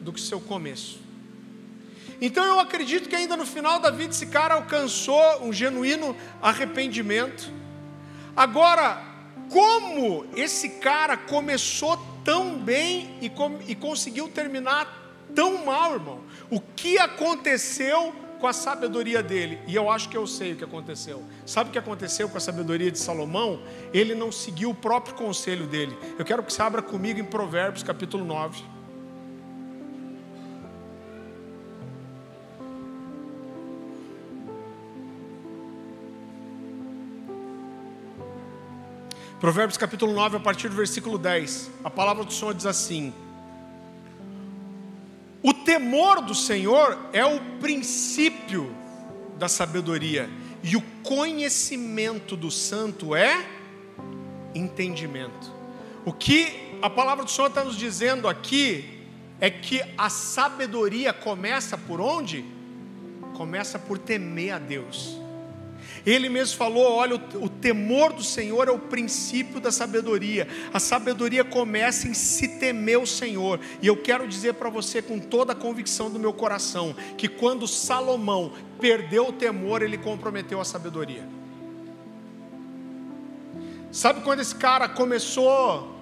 do 0.00 0.12
que 0.12 0.20
seu 0.20 0.40
começo. 0.40 1.00
Então 2.20 2.44
eu 2.44 2.58
acredito 2.58 3.08
que 3.08 3.14
ainda 3.14 3.36
no 3.36 3.46
final 3.46 3.78
da 3.78 3.90
vida 3.90 4.12
esse 4.12 4.26
cara 4.26 4.54
alcançou 4.54 5.44
um 5.44 5.52
genuíno 5.52 6.16
arrependimento. 6.42 7.52
Agora, 8.36 9.04
como 9.50 10.26
esse 10.34 10.68
cara 10.80 11.16
começou 11.16 11.96
tão 12.24 12.58
bem 12.58 13.16
e, 13.20 13.30
com, 13.30 13.58
e 13.66 13.74
conseguiu 13.74 14.28
terminar 14.28 14.97
tão 15.34 15.64
mal, 15.64 15.94
irmão? 15.94 16.20
O 16.50 16.60
que 16.60 16.98
aconteceu 16.98 18.14
com 18.38 18.46
a 18.46 18.52
sabedoria 18.52 19.22
dele. 19.22 19.58
E 19.66 19.74
eu 19.74 19.90
acho 19.90 20.08
que 20.08 20.16
eu 20.16 20.26
sei 20.26 20.52
o 20.52 20.56
que 20.56 20.64
aconteceu. 20.64 21.22
Sabe 21.44 21.70
o 21.70 21.72
que 21.72 21.78
aconteceu 21.78 22.28
com 22.28 22.36
a 22.36 22.40
sabedoria 22.40 22.90
de 22.90 22.98
Salomão? 22.98 23.60
Ele 23.92 24.14
não 24.14 24.30
seguiu 24.32 24.70
o 24.70 24.74
próprio 24.74 25.14
conselho 25.14 25.66
dele. 25.66 25.96
Eu 26.18 26.24
quero 26.24 26.42
que 26.42 26.52
você 26.52 26.62
abra 26.62 26.80
comigo 26.80 27.20
em 27.20 27.24
Provérbios 27.24 27.82
capítulo 27.82 28.24
9. 28.24 28.62
Provérbios 39.40 39.76
capítulo 39.76 40.12
9, 40.12 40.38
a 40.38 40.40
partir 40.40 40.68
do 40.68 40.74
versículo 40.74 41.16
10. 41.16 41.70
A 41.84 41.90
palavra 41.90 42.24
do 42.24 42.32
Senhor 42.32 42.52
diz 42.52 42.66
assim: 42.66 43.14
o 45.42 45.54
temor 45.54 46.20
do 46.20 46.34
Senhor 46.34 46.98
é 47.12 47.24
o 47.24 47.40
princípio 47.60 48.74
da 49.38 49.48
sabedoria, 49.48 50.28
e 50.62 50.76
o 50.76 50.82
conhecimento 51.02 52.36
do 52.36 52.50
santo 52.50 53.14
é 53.14 53.46
entendimento. 54.54 55.52
O 56.04 56.12
que 56.12 56.76
a 56.82 56.90
palavra 56.90 57.24
do 57.24 57.30
Senhor 57.30 57.48
está 57.48 57.62
nos 57.62 57.76
dizendo 57.76 58.28
aqui 58.28 59.04
é 59.40 59.50
que 59.50 59.80
a 59.96 60.10
sabedoria 60.10 61.12
começa 61.12 61.78
por 61.78 62.00
onde? 62.00 62.44
Começa 63.36 63.78
por 63.78 63.98
temer 63.98 64.52
a 64.52 64.58
Deus. 64.58 65.27
Ele 66.08 66.30
mesmo 66.30 66.56
falou: 66.56 66.90
olha, 66.90 67.16
o, 67.16 67.48
temor 67.50 68.14
do 68.14 68.24
Senhor 68.24 68.66
é 68.66 68.70
o 68.70 68.78
princípio 68.78 69.60
da 69.60 69.70
sabedoria. 69.70 70.48
A 70.72 70.80
sabedoria 70.80 71.44
começa 71.44 72.08
em 72.08 72.14
se 72.14 72.48
temer 72.58 72.98
o 72.98 73.06
Senhor. 73.06 73.60
E 73.82 73.86
eu 73.86 73.94
quero 73.94 74.26
dizer 74.26 74.54
para 74.54 74.70
você 74.70 75.02
com 75.02 75.18
toda 75.18 75.52
a 75.52 75.54
convicção 75.54 76.10
do 76.10 76.18
meu 76.18 76.32
coração 76.32 76.96
que 77.18 77.28
quando 77.28 77.68
Salomão 77.68 78.54
perdeu 78.80 79.28
o 79.28 79.32
temor, 79.32 79.82
ele 79.82 79.98
comprometeu 79.98 80.58
a 80.58 80.64
sabedoria. 80.64 81.28
Sabe 83.92 84.22
quando 84.22 84.40
esse 84.40 84.54
cara 84.54 84.88
começou? 84.88 85.94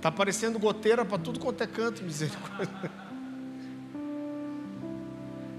Tá 0.00 0.10
parecendo 0.10 0.58
goteira 0.58 1.04
para 1.04 1.18
tudo 1.18 1.38
quanto 1.38 1.62
é 1.62 1.66
canto, 1.66 2.02
misericórdia. 2.02 2.90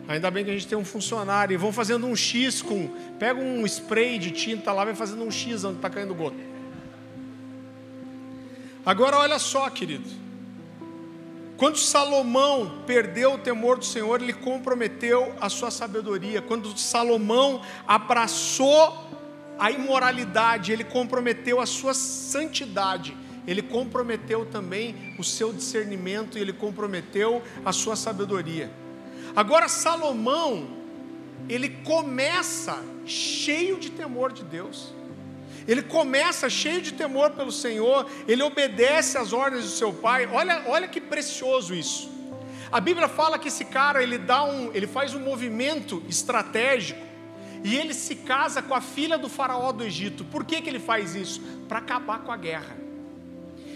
Ainda 0.08 0.30
bem 0.30 0.44
que 0.44 0.52
a 0.52 0.54
gente 0.54 0.68
tem 0.68 0.78
um 0.78 0.86
funcionário. 0.86 1.54
E 1.54 1.58
vão 1.58 1.72
fazendo 1.72 2.06
um 2.06 2.16
X 2.16 2.62
com. 2.62 2.90
Pega 3.18 3.40
um 3.40 3.66
spray 3.66 4.18
de 4.18 4.32
tinta 4.32 4.72
lá, 4.72 4.84
vai 4.84 4.96
fazendo 4.96 5.24
um 5.24 5.32
X 5.32 5.64
onde 5.64 5.78
está 5.78 5.90
caindo 5.90 6.14
gota. 6.14 6.38
Agora 8.86 9.18
olha 9.18 9.40
só, 9.40 9.70
querido. 9.70 10.10
Quando 11.56 11.78
Salomão 11.78 12.84
perdeu 12.86 13.36
o 13.36 13.38
temor 13.38 13.78
do 13.78 13.86
Senhor, 13.86 14.22
ele 14.22 14.34
comprometeu 14.34 15.34
a 15.40 15.48
sua 15.48 15.72
sabedoria. 15.72 16.42
Quando 16.42 16.78
Salomão 16.78 17.62
abraçou 17.88 19.08
a 19.58 19.72
imoralidade, 19.72 20.74
ele 20.74 20.84
comprometeu 20.84 21.62
a 21.62 21.66
sua 21.66 21.94
santidade. 21.94 23.16
Ele 23.48 23.62
comprometeu 23.62 24.46
também 24.46 25.16
o 25.18 25.24
seu 25.24 25.54
discernimento 25.54 26.38
e 26.38 26.42
ele 26.42 26.52
comprometeu 26.52 27.42
a 27.64 27.72
sua 27.72 27.96
sabedoria. 27.96 28.83
Agora 29.36 29.68
Salomão, 29.68 30.68
ele 31.50 31.70
começa 31.70 32.84
cheio 33.06 33.78
de 33.80 33.90
temor 33.92 34.32
de 34.32 34.44
Deus. 34.44 34.94
Ele 35.68 35.82
começa 35.82 36.50
cheio 36.50 36.82
de 36.82 36.94
temor 36.94 37.32
pelo 37.32 37.52
Senhor, 37.52 38.10
ele 38.28 38.44
obedece 38.44 39.18
às 39.18 39.32
ordens 39.32 39.64
do 39.64 39.70
seu 39.70 39.94
pai. 39.94 40.28
Olha, 40.32 40.64
olha 40.68 40.88
que 40.88 41.00
precioso 41.00 41.74
isso. 41.74 42.12
A 42.72 42.80
Bíblia 42.80 43.08
fala 43.08 43.38
que 43.40 43.48
esse 43.48 43.66
cara 43.66 44.02
ele 44.02 44.18
dá 44.18 44.44
um, 44.44 44.72
ele 44.74 44.88
faz 44.88 45.14
um 45.14 45.20
movimento 45.20 46.04
estratégico 46.10 47.00
e 47.64 47.78
ele 47.78 47.94
se 47.94 48.16
casa 48.16 48.62
com 48.62 48.74
a 48.74 48.82
filha 48.82 49.18
do 49.18 49.30
faraó 49.30 49.72
do 49.72 49.84
Egito. 49.84 50.26
Por 50.26 50.44
que, 50.44 50.62
que 50.62 50.70
ele 50.70 50.80
faz 50.80 51.16
isso? 51.16 51.40
Para 51.68 51.78
acabar 51.78 52.20
com 52.20 52.32
a 52.32 52.36
guerra. 52.36 52.76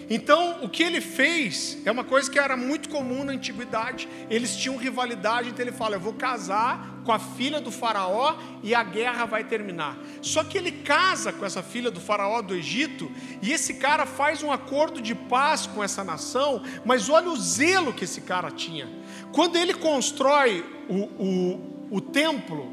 Então, 0.10 0.60
o 0.62 0.70
que 0.70 0.84
ele 0.84 1.02
fez 1.02 1.78
é 1.86 1.92
uma 1.92 2.04
coisa 2.04 2.32
que 2.32 2.40
era 2.40 2.56
muito 2.56 2.88
comum 2.88 3.26
na 3.26 3.34
antiguidade. 3.34 4.08
Eles 4.30 4.56
tinham 4.56 4.78
rivalidade, 4.78 5.50
então 5.50 5.66
ele 5.66 5.76
fala: 5.76 5.96
Eu 5.96 6.00
vou 6.00 6.14
casar 6.14 7.02
com 7.04 7.12
a 7.12 7.20
filha 7.20 7.60
do 7.60 7.72
Faraó 7.72 8.36
e 8.64 8.74
a 8.74 8.84
guerra 8.84 9.26
vai 9.26 9.44
terminar. 9.44 9.98
Só 10.22 10.44
que 10.44 10.58
ele 10.58 10.72
casa 10.72 11.34
com 11.34 11.46
essa 11.46 11.62
filha 11.62 11.92
do 11.92 12.00
Faraó 12.00 12.42
do 12.42 12.56
Egito 12.56 13.12
e 13.42 13.52
esse 13.52 13.76
cara 13.76 14.06
faz 14.06 14.44
um 14.44 14.52
acordo 14.52 15.02
de 15.02 15.14
paz 15.14 15.68
com 15.68 15.84
essa 15.84 16.04
nação, 16.04 16.62
mas 16.86 17.10
olha 17.10 17.30
o 17.30 17.38
zelo 17.38 17.94
que 17.94 18.06
esse 18.06 18.22
cara 18.22 18.50
tinha. 18.50 18.90
Quando 19.34 19.58
ele 19.58 19.74
constrói 19.74 20.66
o, 20.90 21.04
o, 21.22 21.88
o 21.92 22.02
templo, 22.02 22.72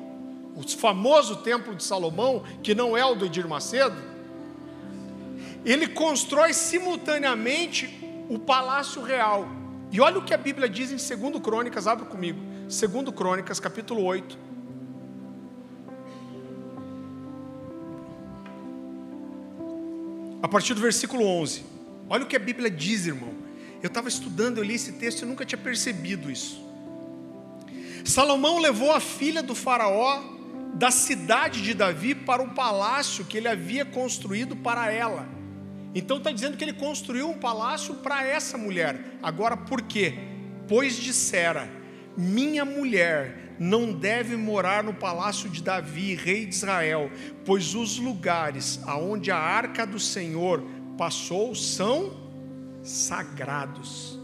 o 0.55 0.69
famoso 0.69 1.37
templo 1.37 1.75
de 1.75 1.83
Salomão, 1.83 2.45
que 2.63 2.75
não 2.75 2.97
é 2.97 3.05
o 3.05 3.15
do 3.15 3.27
Edir 3.27 3.49
Macedo 3.49 4.14
ele 5.65 5.87
constrói 5.87 6.53
simultaneamente 6.53 7.89
o 8.29 8.39
palácio 8.39 9.03
real. 9.03 9.49
E 9.91 10.01
olha 10.01 10.19
o 10.19 10.25
que 10.25 10.35
a 10.35 10.39
Bíblia 10.39 10.69
diz 10.69 10.91
em 10.91 11.17
2 11.17 11.43
Crônicas, 11.43 11.87
abra 11.87 12.05
comigo. 12.05 12.41
2 12.63 13.15
Crônicas, 13.15 13.59
capítulo 13.59 14.03
8. 14.03 14.39
A 20.43 20.49
partir 20.49 20.75
do 20.75 20.81
versículo 20.81 21.25
11. 21.25 21.65
Olha 22.11 22.25
o 22.25 22.27
que 22.27 22.37
a 22.37 22.41
Bíblia 22.41 22.71
diz, 22.71 23.07
irmão. 23.07 23.33
Eu 23.83 23.89
estava 23.89 24.09
estudando, 24.09 24.59
eu 24.59 24.65
li 24.65 24.75
esse 24.75 24.93
texto 24.93 25.23
e 25.23 25.25
nunca 25.25 25.47
tinha 25.47 25.59
percebido 25.59 26.31
isso. 26.31 26.63
Salomão 28.05 28.59
levou 28.59 28.93
a 28.93 29.01
filha 29.01 29.43
do 29.43 29.55
Faraó 29.55 30.23
da 30.75 30.91
cidade 30.91 31.63
de 31.63 31.73
Davi 31.73 32.15
para 32.15 32.43
o 32.43 32.51
palácio 32.51 33.25
que 33.25 33.39
ele 33.39 33.49
havia 33.49 33.85
construído 33.85 34.57
para 34.57 34.93
ela 34.93 35.27
então 35.95 36.19
está 36.19 36.33
dizendo 36.33 36.57
que 36.57 36.65
ele 36.65 36.73
construiu 36.73 37.31
um 37.31 37.39
palácio 37.39 37.95
para 37.97 38.27
essa 38.27 38.59
mulher. 38.59 39.19
Agora 39.23 39.57
por 39.57 39.83
quê? 39.83 40.15
Pois 40.69 40.97
dissera: 40.97 41.69
Minha 42.17 42.65
mulher 42.65 43.55
não 43.59 43.93
deve 43.93 44.37
morar 44.37 44.83
no 44.83 44.95
palácio 44.95 45.49
de 45.49 45.63
Davi, 45.63 46.15
rei 46.15 46.47
de 46.47 46.55
Israel, 46.55 47.11
pois 47.45 47.75
os 47.75 47.99
lugares 47.99 48.81
aonde 48.85 49.31
a 49.31 49.39
arca 49.39 49.87
do 49.87 49.99
Senhor 49.99 50.63
passou 50.99 51.55
são 51.55 52.25
sagrados. 52.83 54.24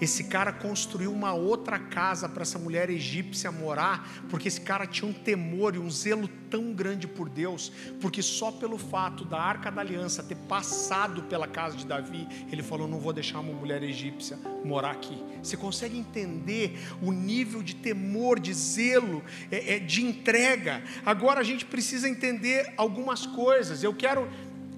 Esse 0.00 0.24
cara 0.24 0.52
construiu 0.52 1.12
uma 1.12 1.32
outra 1.32 1.78
casa 1.78 2.28
para 2.28 2.42
essa 2.42 2.58
mulher 2.58 2.88
egípcia 2.88 3.50
morar, 3.50 4.08
porque 4.28 4.46
esse 4.46 4.60
cara 4.60 4.86
tinha 4.86 5.08
um 5.10 5.12
temor 5.12 5.74
e 5.74 5.78
um 5.78 5.90
zelo 5.90 6.28
tão 6.48 6.72
grande 6.72 7.06
por 7.06 7.28
Deus, 7.28 7.72
porque 8.00 8.22
só 8.22 8.52
pelo 8.52 8.78
fato 8.78 9.24
da 9.24 9.40
arca 9.40 9.70
da 9.70 9.80
aliança 9.80 10.22
ter 10.22 10.36
passado 10.36 11.22
pela 11.24 11.46
casa 11.46 11.76
de 11.76 11.84
Davi, 11.84 12.26
ele 12.50 12.62
falou: 12.62 12.86
Não 12.86 13.00
vou 13.00 13.12
deixar 13.12 13.40
uma 13.40 13.52
mulher 13.52 13.82
egípcia 13.82 14.38
morar 14.64 14.92
aqui. 14.92 15.22
Você 15.42 15.56
consegue 15.56 15.98
entender 15.98 16.78
o 17.02 17.12
nível 17.12 17.62
de 17.62 17.74
temor, 17.74 18.38
de 18.38 18.52
zelo, 18.54 19.22
é, 19.50 19.76
é, 19.76 19.78
de 19.78 20.04
entrega? 20.04 20.82
Agora 21.04 21.40
a 21.40 21.44
gente 21.44 21.64
precisa 21.64 22.08
entender 22.08 22.72
algumas 22.76 23.26
coisas. 23.26 23.82
Eu 23.82 23.94
quero, 23.94 24.28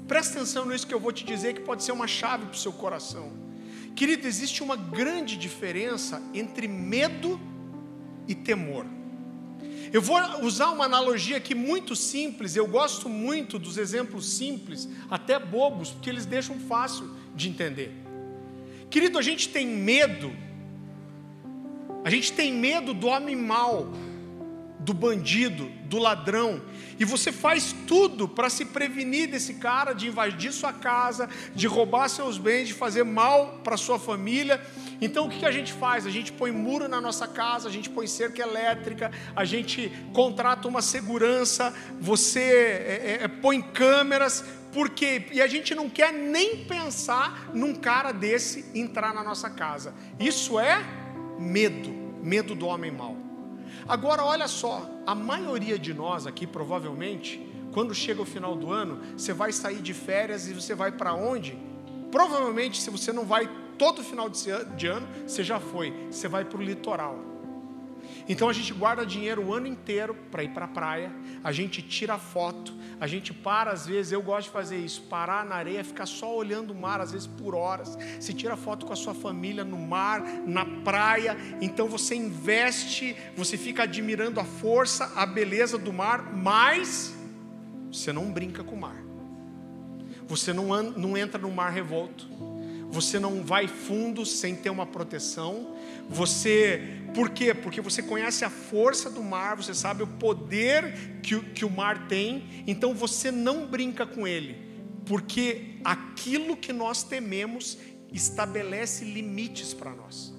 presta 0.08 0.38
atenção 0.38 0.66
nisso 0.66 0.86
que 0.86 0.94
eu 0.94 1.00
vou 1.00 1.12
te 1.12 1.24
dizer, 1.24 1.54
que 1.54 1.60
pode 1.60 1.82
ser 1.82 1.92
uma 1.92 2.06
chave 2.06 2.46
para 2.46 2.54
o 2.54 2.58
seu 2.58 2.72
coração. 2.72 3.49
Querido, 4.00 4.26
existe 4.26 4.62
uma 4.62 4.76
grande 4.76 5.36
diferença 5.36 6.22
entre 6.32 6.66
medo 6.66 7.38
e 8.26 8.34
temor. 8.34 8.86
Eu 9.92 10.00
vou 10.00 10.18
usar 10.40 10.70
uma 10.70 10.86
analogia 10.86 11.36
aqui 11.36 11.54
muito 11.54 11.94
simples, 11.94 12.56
eu 12.56 12.66
gosto 12.66 13.10
muito 13.10 13.58
dos 13.58 13.76
exemplos 13.76 14.26
simples, 14.26 14.88
até 15.10 15.38
bobos, 15.38 15.90
porque 15.90 16.08
eles 16.08 16.24
deixam 16.24 16.58
fácil 16.60 17.14
de 17.36 17.50
entender. 17.50 17.92
Querido, 18.88 19.18
a 19.18 19.22
gente 19.22 19.50
tem 19.50 19.66
medo, 19.66 20.32
a 22.02 22.08
gente 22.08 22.32
tem 22.32 22.54
medo 22.54 22.94
do 22.94 23.06
homem 23.06 23.36
mau, 23.36 23.92
do 24.78 24.94
bandido, 24.94 25.70
do 25.84 25.98
ladrão, 25.98 26.62
e 27.00 27.04
você 27.06 27.32
faz 27.32 27.74
tudo 27.86 28.28
para 28.28 28.50
se 28.50 28.66
prevenir 28.66 29.26
desse 29.30 29.54
cara, 29.54 29.94
de 29.94 30.06
invadir 30.06 30.52
sua 30.52 30.70
casa, 30.70 31.30
de 31.54 31.66
roubar 31.66 32.10
seus 32.10 32.36
bens, 32.36 32.68
de 32.68 32.74
fazer 32.74 33.04
mal 33.04 33.58
para 33.64 33.78
sua 33.78 33.98
família. 33.98 34.60
Então 35.00 35.26
o 35.26 35.30
que 35.30 35.46
a 35.46 35.50
gente 35.50 35.72
faz? 35.72 36.06
A 36.06 36.10
gente 36.10 36.30
põe 36.30 36.52
muro 36.52 36.88
na 36.88 37.00
nossa 37.00 37.26
casa, 37.26 37.70
a 37.70 37.72
gente 37.72 37.88
põe 37.88 38.06
cerca 38.06 38.42
elétrica, 38.42 39.10
a 39.34 39.46
gente 39.46 39.90
contrata 40.12 40.68
uma 40.68 40.82
segurança, 40.82 41.74
você 41.98 42.40
é, 42.40 43.18
é, 43.20 43.24
é 43.24 43.28
põe 43.28 43.62
câmeras, 43.62 44.44
porque 44.70 45.24
e 45.32 45.40
a 45.40 45.46
gente 45.46 45.74
não 45.74 45.88
quer 45.88 46.12
nem 46.12 46.64
pensar 46.66 47.48
num 47.54 47.74
cara 47.74 48.12
desse 48.12 48.66
entrar 48.74 49.14
na 49.14 49.24
nossa 49.24 49.48
casa. 49.48 49.94
Isso 50.18 50.60
é 50.60 50.84
medo, 51.38 51.90
medo 52.22 52.54
do 52.54 52.66
homem 52.66 52.90
mau. 52.90 53.29
Agora, 53.88 54.24
olha 54.24 54.48
só, 54.48 54.88
a 55.06 55.14
maioria 55.14 55.78
de 55.78 55.92
nós 55.92 56.26
aqui, 56.26 56.46
provavelmente, 56.46 57.46
quando 57.72 57.94
chega 57.94 58.20
o 58.22 58.26
final 58.26 58.56
do 58.56 58.72
ano, 58.72 59.00
você 59.16 59.32
vai 59.32 59.52
sair 59.52 59.80
de 59.80 59.94
férias 59.94 60.48
e 60.48 60.52
você 60.52 60.74
vai 60.74 60.92
para 60.92 61.14
onde? 61.14 61.56
Provavelmente, 62.10 62.80
se 62.80 62.90
você 62.90 63.12
não 63.12 63.24
vai 63.24 63.48
todo 63.78 64.02
final 64.02 64.28
de 64.28 64.86
ano, 64.86 65.08
você 65.26 65.42
já 65.42 65.58
foi, 65.58 65.90
você 66.10 66.28
vai 66.28 66.44
para 66.44 66.58
o 66.58 66.62
litoral. 66.62 67.18
Então 68.28 68.48
a 68.48 68.52
gente 68.52 68.72
guarda 68.72 69.04
dinheiro 69.06 69.42
o 69.42 69.54
ano 69.54 69.66
inteiro 69.66 70.14
para 70.30 70.42
ir 70.42 70.50
para 70.50 70.66
a 70.66 70.68
praia, 70.68 71.12
a 71.42 71.52
gente 71.52 71.80
tira 71.82 72.18
foto, 72.18 72.74
a 73.00 73.06
gente 73.06 73.32
para, 73.32 73.70
às 73.70 73.86
vezes, 73.86 74.12
eu 74.12 74.20
gosto 74.20 74.48
de 74.48 74.52
fazer 74.52 74.76
isso, 74.76 75.00
parar 75.02 75.44
na 75.46 75.54
areia, 75.54 75.82
ficar 75.82 76.04
só 76.04 76.36
olhando 76.36 76.72
o 76.72 76.74
mar, 76.74 77.00
às 77.00 77.12
vezes 77.12 77.26
por 77.26 77.54
horas. 77.54 77.96
Se 78.20 78.34
tira 78.34 78.58
foto 78.58 78.84
com 78.84 78.92
a 78.92 78.96
sua 78.96 79.14
família 79.14 79.64
no 79.64 79.78
mar, 79.78 80.22
na 80.46 80.66
praia, 80.84 81.34
então 81.62 81.88
você 81.88 82.14
investe, 82.14 83.16
você 83.34 83.56
fica 83.56 83.84
admirando 83.84 84.38
a 84.38 84.44
força, 84.44 85.10
a 85.16 85.24
beleza 85.24 85.78
do 85.78 85.92
mar, 85.94 86.30
mas 86.34 87.14
você 87.90 88.12
não 88.12 88.30
brinca 88.30 88.62
com 88.62 88.74
o 88.74 88.80
mar. 88.80 89.02
Você 90.28 90.52
não, 90.52 90.82
não 90.82 91.16
entra 91.16 91.40
no 91.40 91.50
mar 91.50 91.70
revolto. 91.70 92.28
Você 92.90 93.18
não 93.18 93.42
vai 93.42 93.66
fundo 93.66 94.26
sem 94.26 94.54
ter 94.54 94.68
uma 94.68 94.84
proteção. 94.84 95.74
Você 96.10 97.00
por 97.14 97.30
quê? 97.30 97.54
Porque 97.54 97.80
você 97.80 98.02
conhece 98.02 98.44
a 98.44 98.50
força 98.50 99.10
do 99.10 99.22
mar, 99.22 99.56
você 99.56 99.74
sabe 99.74 100.02
o 100.02 100.06
poder 100.06 101.20
que, 101.22 101.40
que 101.40 101.64
o 101.64 101.70
mar 101.70 102.06
tem, 102.06 102.64
então 102.66 102.94
você 102.94 103.30
não 103.30 103.66
brinca 103.66 104.06
com 104.06 104.26
ele, 104.26 104.56
porque 105.06 105.78
aquilo 105.84 106.56
que 106.56 106.72
nós 106.72 107.02
tememos 107.02 107.78
estabelece 108.12 109.04
limites 109.04 109.74
para 109.74 109.90
nós. 109.90 110.32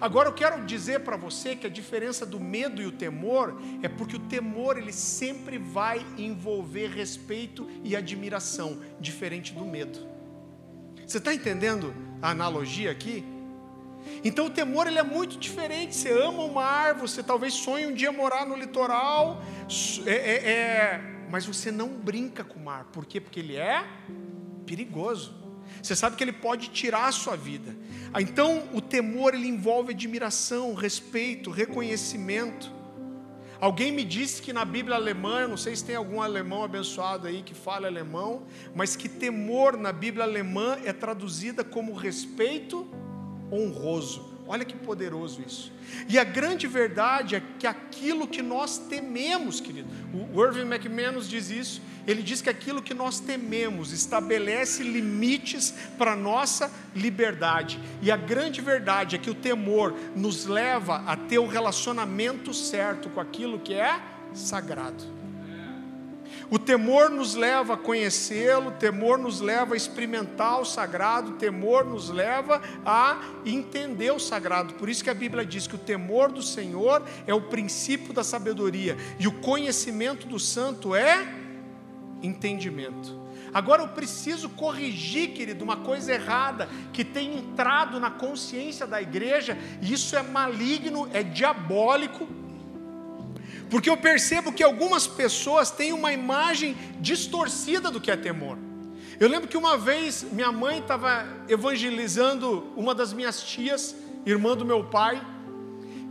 Agora 0.00 0.28
eu 0.28 0.34
quero 0.34 0.64
dizer 0.64 1.00
para 1.00 1.16
você 1.16 1.54
que 1.54 1.66
a 1.66 1.70
diferença 1.70 2.26
do 2.26 2.40
medo 2.40 2.82
e 2.82 2.86
o 2.86 2.92
temor 2.92 3.58
é 3.82 3.88
porque 3.88 4.16
o 4.16 4.20
temor 4.20 4.76
ele 4.76 4.92
sempre 4.92 5.56
vai 5.56 6.04
envolver 6.18 6.88
respeito 6.88 7.68
e 7.82 7.94
admiração, 7.94 8.80
diferente 9.00 9.52
do 9.54 9.64
medo. 9.64 9.98
Você 11.06 11.18
está 11.18 11.32
entendendo 11.32 11.94
a 12.20 12.30
analogia 12.30 12.90
aqui? 12.90 13.33
Então 14.24 14.46
o 14.46 14.50
temor 14.50 14.86
ele 14.86 14.98
é 14.98 15.02
muito 15.02 15.38
diferente. 15.38 15.94
Você 15.94 16.10
ama 16.10 16.42
o 16.42 16.52
mar, 16.52 16.94
você 16.94 17.22
talvez 17.22 17.54
sonhe 17.54 17.86
um 17.86 17.92
dia 17.92 18.10
morar 18.10 18.46
no 18.46 18.56
litoral, 18.56 19.42
é, 20.06 20.10
é, 20.10 20.50
é, 20.50 21.00
mas 21.30 21.46
você 21.46 21.70
não 21.70 21.88
brinca 21.88 22.44
com 22.44 22.58
o 22.58 22.64
mar. 22.64 22.84
Por 22.92 23.04
quê? 23.04 23.20
Porque 23.20 23.40
ele 23.40 23.56
é 23.56 23.84
perigoso. 24.66 25.44
Você 25.82 25.94
sabe 25.94 26.16
que 26.16 26.24
ele 26.24 26.32
pode 26.32 26.68
tirar 26.68 27.06
a 27.06 27.12
sua 27.12 27.36
vida. 27.36 27.76
Ah, 28.12 28.22
então 28.22 28.68
o 28.72 28.80
temor 28.80 29.34
ele 29.34 29.48
envolve 29.48 29.92
admiração, 29.92 30.74
respeito, 30.74 31.50
reconhecimento. 31.50 32.72
Alguém 33.60 33.92
me 33.92 34.04
disse 34.04 34.42
que 34.42 34.52
na 34.52 34.64
Bíblia 34.64 34.96
alemã, 34.96 35.40
eu 35.40 35.48
não 35.48 35.56
sei 35.56 35.74
se 35.74 35.84
tem 35.84 35.96
algum 35.96 36.20
alemão 36.20 36.62
abençoado 36.64 37.26
aí 37.26 37.42
que 37.42 37.54
fala 37.54 37.86
alemão, 37.86 38.42
mas 38.74 38.96
que 38.96 39.08
temor 39.08 39.76
na 39.76 39.92
Bíblia 39.92 40.24
alemã 40.24 40.78
é 40.84 40.92
traduzida 40.92 41.64
como 41.64 41.94
respeito 41.94 42.86
honroso. 43.52 44.34
Olha 44.46 44.64
que 44.64 44.76
poderoso 44.76 45.42
isso. 45.46 45.72
E 46.06 46.18
a 46.18 46.24
grande 46.24 46.66
verdade 46.66 47.36
é 47.36 47.42
que 47.58 47.66
aquilo 47.66 48.28
que 48.28 48.42
nós 48.42 48.76
tememos, 48.76 49.58
querido, 49.58 49.88
o 50.34 50.44
Irving 50.44 50.66
McManus 50.66 51.28
diz 51.28 51.50
isso, 51.50 51.80
ele 52.06 52.22
diz 52.22 52.42
que 52.42 52.50
aquilo 52.50 52.82
que 52.82 52.92
nós 52.92 53.20
tememos 53.20 53.90
estabelece 53.90 54.82
limites 54.82 55.74
para 55.96 56.12
a 56.12 56.16
nossa 56.16 56.70
liberdade. 56.94 57.80
E 58.02 58.10
a 58.10 58.16
grande 58.16 58.60
verdade 58.60 59.16
é 59.16 59.18
que 59.18 59.30
o 59.30 59.34
temor 59.34 59.94
nos 60.14 60.44
leva 60.44 61.02
a 61.06 61.16
ter 61.16 61.38
o 61.38 61.46
relacionamento 61.46 62.52
certo 62.52 63.08
com 63.08 63.20
aquilo 63.20 63.58
que 63.58 63.72
é 63.72 63.98
sagrado. 64.34 65.13
O 66.50 66.58
temor 66.58 67.10
nos 67.10 67.34
leva 67.34 67.74
a 67.74 67.76
conhecê-lo, 67.76 68.68
o 68.68 68.72
temor 68.72 69.18
nos 69.18 69.40
leva 69.40 69.74
a 69.74 69.76
experimentar 69.76 70.60
o 70.60 70.64
sagrado, 70.64 71.32
o 71.32 71.34
temor 71.34 71.84
nos 71.84 72.10
leva 72.10 72.60
a 72.84 73.18
entender 73.46 74.12
o 74.12 74.18
sagrado. 74.18 74.74
Por 74.74 74.88
isso 74.88 75.02
que 75.02 75.10
a 75.10 75.14
Bíblia 75.14 75.44
diz 75.44 75.66
que 75.66 75.74
o 75.74 75.78
temor 75.78 76.30
do 76.30 76.42
Senhor 76.42 77.02
é 77.26 77.34
o 77.34 77.40
princípio 77.40 78.12
da 78.12 78.22
sabedoria 78.22 78.96
e 79.18 79.26
o 79.26 79.32
conhecimento 79.40 80.26
do 80.26 80.38
santo 80.38 80.94
é 80.94 81.26
entendimento. 82.22 83.24
Agora 83.52 83.82
eu 83.82 83.88
preciso 83.88 84.48
corrigir, 84.48 85.30
querido, 85.30 85.62
uma 85.62 85.76
coisa 85.76 86.12
errada 86.12 86.68
que 86.92 87.04
tem 87.04 87.38
entrado 87.38 88.00
na 88.00 88.10
consciência 88.10 88.84
da 88.84 89.00
igreja, 89.00 89.56
e 89.80 89.92
isso 89.92 90.16
é 90.16 90.22
maligno, 90.22 91.08
é 91.12 91.22
diabólico 91.22 92.26
porque 93.70 93.88
eu 93.88 93.96
percebo 93.96 94.52
que 94.52 94.62
algumas 94.62 95.06
pessoas 95.06 95.70
têm 95.70 95.92
uma 95.92 96.12
imagem 96.12 96.76
distorcida 97.00 97.90
do 97.90 98.00
que 98.00 98.10
é 98.10 98.16
temor. 98.16 98.58
Eu 99.18 99.28
lembro 99.28 99.48
que 99.48 99.56
uma 99.56 99.76
vez 99.76 100.26
minha 100.32 100.50
mãe 100.50 100.78
estava 100.80 101.26
evangelizando 101.48 102.72
uma 102.76 102.94
das 102.94 103.12
minhas 103.12 103.42
tias, 103.42 103.94
irmã 104.26 104.56
do 104.56 104.64
meu 104.64 104.84
pai, 104.84 105.24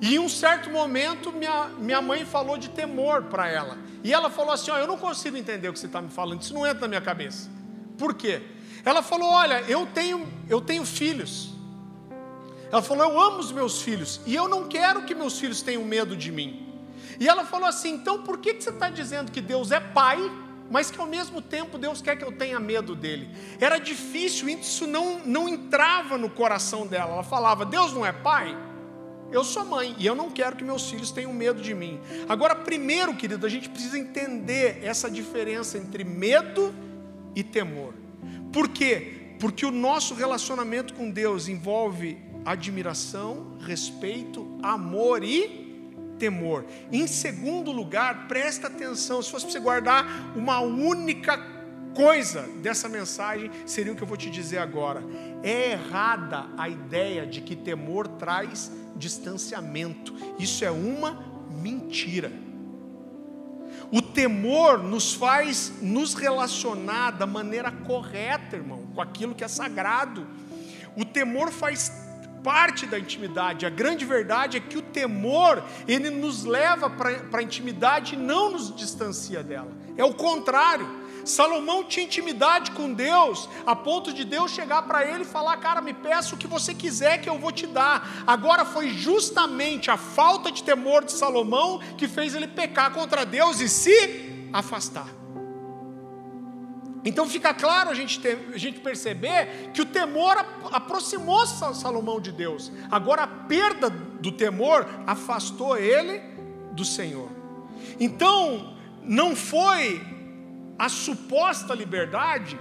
e 0.02 0.16
em 0.16 0.20
um 0.20 0.28
certo 0.30 0.70
momento 0.70 1.32
minha, 1.32 1.70
minha 1.80 2.02
mãe 2.02 2.26
falou 2.26 2.58
de 2.58 2.70
temor 2.70 3.24
para 3.24 3.48
ela. 3.48 3.78
E 4.04 4.14
ela 4.14 4.30
falou 4.30 4.52
assim: 4.52 4.72
oh, 4.72 4.78
Eu 4.78 4.88
não 4.88 4.98
consigo 4.98 5.38
entender 5.38 5.70
o 5.70 5.74
que 5.74 5.80
você 5.80 5.86
está 5.86 6.02
me 6.02 6.10
falando, 6.10 6.42
isso 6.42 6.54
não 6.54 6.66
entra 6.66 6.82
na 6.82 6.88
minha 6.88 7.02
cabeça. 7.02 7.50
Por 7.98 8.14
quê? 8.14 8.42
Ela 8.84 9.02
falou: 9.02 9.30
Olha, 9.30 9.62
eu 9.62 9.86
tenho, 9.86 10.28
eu 10.50 10.60
tenho 10.60 10.86
filhos. 10.86 11.54
Ela 12.72 12.82
falou: 12.82 13.04
Eu 13.04 13.20
amo 13.20 13.40
os 13.40 13.52
meus 13.52 13.82
filhos 13.82 14.20
e 14.26 14.36
eu 14.36 14.48
não 14.48 14.68
quero 14.68 15.04
que 15.04 15.16
meus 15.16 15.40
filhos 15.40 15.62
tenham 15.62 15.84
medo 15.84 16.18
de 16.18 16.32
mim. 16.32 16.63
E 17.24 17.28
ela 17.30 17.46
falou 17.46 17.70
assim: 17.70 17.94
então 17.94 18.22
por 18.22 18.38
que, 18.38 18.54
que 18.54 18.62
você 18.62 18.70
está 18.70 18.90
dizendo 18.90 19.32
que 19.32 19.40
Deus 19.40 19.72
é 19.72 19.80
pai, 19.80 20.20
mas 20.70 20.92
que 20.92 21.00
ao 21.00 21.08
mesmo 21.08 21.42
tempo 21.42 21.78
Deus 21.78 22.02
quer 22.02 22.18
que 22.18 22.24
eu 22.26 22.34
tenha 22.34 22.60
medo 22.60 22.94
dele? 22.94 23.30
Era 23.62 23.78
difícil, 23.78 24.50
isso 24.50 24.86
não, 24.86 25.20
não 25.20 25.48
entrava 25.48 26.18
no 26.18 26.30
coração 26.30 26.86
dela. 26.86 27.14
Ela 27.14 27.24
falava: 27.24 27.66
Deus 27.66 27.94
não 27.94 28.06
é 28.06 28.12
pai? 28.12 28.54
Eu 29.32 29.42
sou 29.46 29.64
mãe 29.64 29.96
e 29.98 30.06
eu 30.06 30.14
não 30.14 30.30
quero 30.30 30.58
que 30.58 30.66
meus 30.66 30.90
filhos 30.90 31.12
tenham 31.12 31.32
medo 31.32 31.62
de 31.62 31.74
mim. 31.74 31.98
Agora, 32.28 32.56
primeiro, 32.56 33.16
querido, 33.16 33.46
a 33.46 33.50
gente 33.50 33.70
precisa 33.70 33.98
entender 33.98 34.84
essa 34.84 35.10
diferença 35.10 35.78
entre 35.78 36.04
medo 36.04 36.76
e 37.34 37.42
temor. 37.42 37.94
Por 38.52 38.68
quê? 38.68 39.38
Porque 39.40 39.66
o 39.66 39.72
nosso 39.72 40.14
relacionamento 40.14 40.94
com 40.94 41.10
Deus 41.10 41.48
envolve 41.48 42.18
admiração, 42.46 43.58
respeito, 43.62 44.60
amor 44.62 45.24
e 45.24 45.63
temor. 46.18 46.66
Em 46.92 47.08
segundo 47.08 47.72
lugar, 47.72 48.28
presta 48.28 48.68
atenção, 48.68 49.22
se 49.22 49.32
fosse 49.32 49.46
para 49.46 49.54
você 49.54 49.60
guardar 49.60 50.34
uma 50.36 50.60
única 50.60 51.38
coisa 51.94 52.42
dessa 52.62 52.90
mensagem, 52.90 53.52
seria 53.66 53.94
o 53.94 53.96
que 53.96 54.04
eu 54.04 54.08
vou 54.08 54.18
te 54.18 54.30
dizer 54.30 54.58
agora. 54.58 55.04
É 55.44 55.72
errada 55.72 56.48
a 56.58 56.68
ideia 56.68 57.26
de 57.26 57.42
que 57.42 57.56
temor 57.56 58.08
traz 58.08 58.72
distanciamento. 58.96 60.14
Isso 60.40 60.66
é 60.66 60.72
uma 60.72 61.24
mentira. 61.62 62.32
O 63.92 64.02
temor 64.02 64.82
nos 64.82 65.14
faz 65.14 65.74
nos 65.82 66.14
relacionar 66.14 67.12
da 67.12 67.28
maneira 67.28 67.72
correta, 67.72 68.56
irmão, 68.56 68.88
com 68.94 69.02
aquilo 69.02 69.36
que 69.36 69.44
é 69.44 69.48
sagrado. 69.48 70.26
O 70.96 71.06
temor 71.06 71.52
faz 71.52 72.03
parte 72.44 72.86
da 72.86 73.00
intimidade. 73.00 73.66
A 73.66 73.70
grande 73.70 74.04
verdade 74.06 74.58
é 74.58 74.60
que 74.60 74.78
o 74.78 74.82
temor, 74.82 75.64
ele 75.88 76.10
nos 76.10 76.44
leva 76.44 76.90
para 76.90 77.40
a 77.40 77.42
intimidade 77.42 78.16
e 78.16 78.18
não 78.18 78.52
nos 78.52 78.76
distancia 78.76 79.42
dela. 79.42 79.72
É 79.98 80.04
o 80.04 80.14
contrário. 80.14 81.04
Salomão 81.26 81.86
tinha 81.86 82.06
intimidade 82.06 82.72
com 82.72 82.94
Deus, 82.94 83.48
a 83.66 83.74
ponto 83.74 84.12
de 84.12 84.26
Deus 84.26 84.52
chegar 84.52 84.82
para 84.82 85.06
ele 85.06 85.24
e 85.24 85.26
falar: 85.26 85.56
Cara, 85.58 85.82
me 85.82 85.94
peça 85.94 86.36
o 86.36 86.38
que 86.38 86.48
você 86.48 86.74
quiser 86.74 87.22
que 87.22 87.30
eu 87.30 87.40
vou 87.40 87.52
te 87.52 87.66
dar. 87.66 88.24
Agora 88.28 88.66
foi 88.66 88.90
justamente 88.90 89.90
a 89.90 89.96
falta 89.96 90.52
de 90.52 90.64
temor 90.64 91.06
de 91.06 91.14
Salomão 91.14 91.80
que 91.98 92.10
fez 92.10 92.36
ele 92.36 92.48
pecar 92.48 92.92
contra 92.92 93.26
Deus 93.26 93.62
e 93.62 93.70
se 93.70 94.50
afastar. 94.52 95.23
Então 97.06 97.28
fica 97.28 97.54
claro 97.54 97.90
a 97.90 97.94
gente, 97.94 98.20
ter, 98.20 98.52
a 98.54 98.58
gente 98.58 98.80
perceber 98.80 99.72
que 99.74 99.82
o 99.82 99.86
temor 99.86 100.38
aproximou 100.72 101.46
Salomão 101.46 102.20
de 102.20 102.32
Deus. 102.32 102.72
Agora 102.90 103.24
a 103.24 103.28
perda 103.28 103.90
do 103.90 104.32
temor 104.32 104.88
afastou 105.06 105.78
ele 105.78 106.22
do 106.72 106.86
Senhor. 106.86 107.30
Então, 108.00 108.76
não 109.04 109.36
foi 109.36 110.02
a 110.80 110.88
suposta 110.88 111.74
liberdade. 111.74 112.58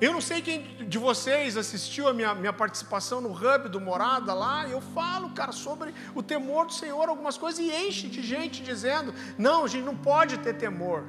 Eu 0.00 0.12
não 0.12 0.20
sei 0.20 0.42
quem 0.42 0.62
de 0.88 0.98
vocês 0.98 1.56
assistiu 1.56 2.08
a 2.08 2.12
minha, 2.12 2.34
minha 2.34 2.52
participação 2.52 3.20
no 3.20 3.30
Hub 3.30 3.68
do 3.68 3.80
Morada 3.80 4.34
lá. 4.34 4.66
Eu 4.66 4.80
falo, 4.80 5.30
cara, 5.30 5.52
sobre 5.52 5.94
o 6.14 6.22
temor 6.22 6.66
do 6.66 6.72
Senhor, 6.72 7.08
algumas 7.08 7.38
coisas, 7.38 7.64
e 7.64 7.70
enche 7.70 8.08
de 8.08 8.22
gente 8.22 8.62
dizendo: 8.62 9.14
não, 9.38 9.64
a 9.64 9.68
gente 9.68 9.84
não 9.84 9.96
pode 9.96 10.38
ter 10.38 10.54
temor. 10.54 11.04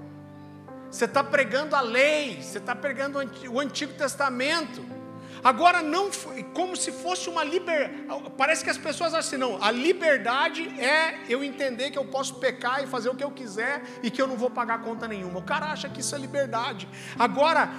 Você 0.96 1.04
está 1.04 1.22
pregando 1.22 1.76
a 1.76 1.82
lei, 1.82 2.42
você 2.42 2.58
está 2.58 2.74
pregando 2.74 3.20
o 3.52 3.60
Antigo 3.60 3.92
Testamento. 3.96 4.82
Agora 5.44 5.82
não 5.82 6.10
como 6.54 6.74
se 6.78 6.90
fosse 6.90 7.28
uma 7.28 7.44
liberdade. 7.44 8.32
Parece 8.38 8.64
que 8.64 8.70
as 8.70 8.78
pessoas 8.78 9.14
acham 9.14 9.20
assim, 9.20 9.36
não, 9.36 9.62
a 9.62 9.72
liberdade 9.72 10.64
é 10.80 11.20
eu 11.28 11.44
entender 11.44 11.92
que 11.92 11.98
eu 11.98 12.06
posso 12.06 12.36
pecar 12.36 12.82
e 12.82 12.88
fazer 12.88 13.10
o 13.10 13.16
que 13.16 13.26
eu 13.26 13.32
quiser 13.32 13.84
e 14.02 14.10
que 14.10 14.22
eu 14.22 14.26
não 14.26 14.38
vou 14.38 14.50
pagar 14.50 14.84
conta 14.84 15.06
nenhuma. 15.06 15.40
O 15.40 15.44
cara 15.44 15.66
acha 15.66 15.90
que 15.90 16.00
isso 16.00 16.16
é 16.16 16.18
liberdade. 16.18 16.88
Agora, 17.20 17.70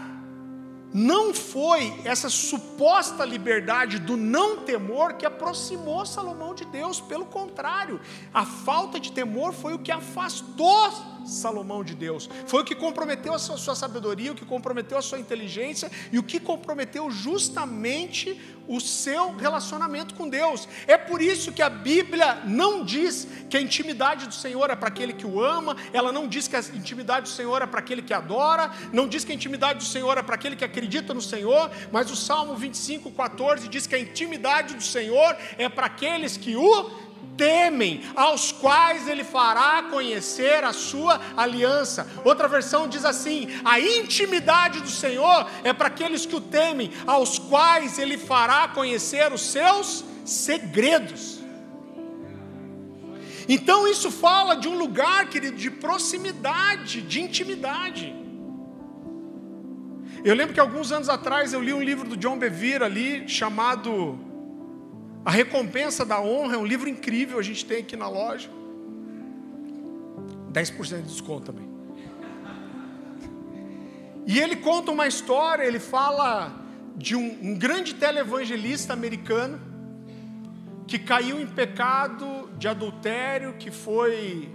não 0.93 1.33
foi 1.33 1.99
essa 2.05 2.29
suposta 2.29 3.25
liberdade 3.25 3.99
do 3.99 4.19
não 4.19 4.59
temor 4.59 5.15
que 5.15 5.25
aproximou 5.25 6.05
Salomão 6.05 6.55
de 6.55 6.67
Deus, 6.67 7.01
pelo 7.01 7.25
contrário, 7.25 7.99
a 8.35 8.45
falta 8.45 9.01
de 9.01 9.11
temor 9.11 9.55
foi 9.55 9.73
o 9.73 9.79
que 9.79 9.91
afastou 9.91 11.16
Salomão 11.27 11.83
de 11.83 11.95
Deus, 11.95 12.29
foi 12.47 12.63
o 12.63 12.65
que 12.65 12.75
comprometeu 12.75 13.35
a 13.35 13.39
sua, 13.39 13.75
sabedoria, 13.75 14.33
o 14.33 14.35
que 14.35 14.45
comprometeu 14.45 14.99
a 14.99 15.03
sua 15.03 15.19
inteligência 15.19 15.91
e 16.13 16.19
o 16.19 16.23
que 16.23 16.39
comprometeu 16.39 17.11
justamente 17.11 18.41
o 18.69 18.81
seu 18.81 19.35
relacionamento 19.37 20.15
com 20.15 20.29
Deus. 20.29 20.69
É 20.87 20.97
por 20.97 21.23
isso 21.23 21.53
que 21.53 21.63
a 21.63 21.71
Bíblia 21.71 22.43
não 22.45 22.85
diz 22.85 23.27
que 23.49 23.57
a 23.57 23.61
intimidade 23.61 24.27
do 24.27 24.35
Senhor 24.35 24.71
é 24.71 24.77
para 24.77 24.89
aquele 24.89 25.13
que 25.13 25.27
o 25.27 25.43
ama, 25.43 25.77
ela 25.93 26.11
não 26.11 26.27
diz 26.27 26.49
que 26.49 26.57
a 26.57 26.61
intimidade 26.61 27.31
do 27.31 27.35
Senhor 27.35 27.63
é 27.63 27.67
para 27.67 27.81
aquele 27.81 28.03
que 28.03 28.13
adora, 28.13 28.71
não 28.93 29.09
diz 29.09 29.25
que 29.25 29.33
a 29.33 29.35
intimidade 29.35 29.79
do 29.81 29.85
Senhor 29.85 30.19
é 30.19 30.23
para 30.23 30.35
aquele 30.35 30.57
que 30.57 30.65
acredita 30.65 31.15
no 31.15 31.23
Senhor, 31.23 31.71
mas 31.93 32.11
o 32.11 32.17
Salmo 32.17 32.55
25, 32.57 33.11
14 33.11 33.69
diz 33.69 33.87
que 33.87 33.95
a 33.95 33.99
intimidade 33.99 34.75
do 34.75 34.83
Senhor 34.83 35.37
é 35.57 35.69
para 35.69 35.87
aqueles 35.87 36.37
que 36.37 36.57
o 36.57 37.06
temem, 37.37 38.03
aos 38.15 38.53
quais 38.53 39.09
ele 39.09 39.25
fará 39.25 39.85
conhecer 39.85 40.65
a 40.65 40.73
sua 40.73 41.21
aliança. 41.37 42.07
Outra 42.25 42.49
versão 42.49 42.89
diz 42.89 43.05
assim: 43.05 43.49
a 43.65 43.79
intimidade 43.79 44.81
do 44.81 44.89
Senhor 44.89 45.49
é 45.63 45.73
para 45.73 45.89
aqueles 45.89 46.27
que 46.27 46.37
o 46.37 46.41
temem, 46.41 46.91
aos 47.07 47.39
quais 47.39 47.99
ele 47.99 48.17
fará 48.17 48.69
conhecer 48.69 49.33
os 49.33 49.43
seus 49.43 50.05
segredos. 50.25 51.37
Então 53.49 53.87
isso 53.87 54.11
fala 54.11 54.57
de 54.57 54.67
um 54.69 54.77
lugar, 54.77 55.29
querido, 55.29 55.57
de 55.57 55.71
proximidade, 55.71 57.01
de 57.03 57.21
intimidade. 57.21 58.15
Eu 60.25 60.35
lembro 60.35 60.53
que 60.53 60.59
alguns 60.59 60.91
anos 60.91 61.09
atrás 61.09 61.53
eu 61.53 61.63
li 61.63 61.73
um 61.73 61.81
livro 61.81 62.09
do 62.09 62.17
John 62.17 62.37
Bevere 62.37 62.83
ali 62.83 63.29
chamado 63.29 64.19
a 65.27 65.31
recompensa 65.33 66.05
da 66.05 66.21
honra 66.21 66.55
é 66.55 66.57
um 66.57 66.65
livro 66.65 66.89
incrível, 66.89 67.41
a 67.41 67.43
gente 67.43 67.67
tem 67.67 67.79
aqui 67.79 67.97
na 67.97 68.09
loja. 68.09 68.49
10% 70.53 70.99
de 70.99 71.03
desconto 71.03 71.47
também. 71.47 71.69
E 74.25 74.39
ele 74.39 74.55
conta 74.55 74.93
uma 74.93 75.05
história, 75.05 75.65
ele 75.65 75.81
fala 75.81 76.55
de 76.97 77.17
um, 77.17 77.39
um 77.43 77.59
grande 77.59 77.95
televangelista 77.95 78.93
americano 78.93 79.61
que 80.87 80.97
caiu 80.97 81.41
em 81.41 81.47
pecado 81.49 82.49
de 82.57 82.69
adultério, 82.69 83.55
que 83.55 83.73
foi 83.73 84.49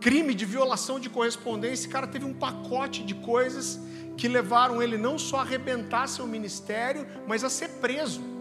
crime 0.00 0.36
de 0.36 0.44
violação 0.44 1.00
de 1.00 1.10
correspondência. 1.10 1.74
Esse 1.74 1.88
cara 1.88 2.06
teve 2.06 2.24
um 2.24 2.32
pacote 2.32 3.02
de 3.02 3.16
coisas 3.16 3.80
que 4.16 4.28
levaram 4.28 4.80
ele 4.80 4.96
não 4.96 5.18
só 5.18 5.38
a 5.38 5.42
arrebentar 5.42 6.06
seu 6.06 6.28
ministério, 6.28 7.04
mas 7.26 7.42
a 7.42 7.50
ser 7.50 7.70
preso. 7.80 8.35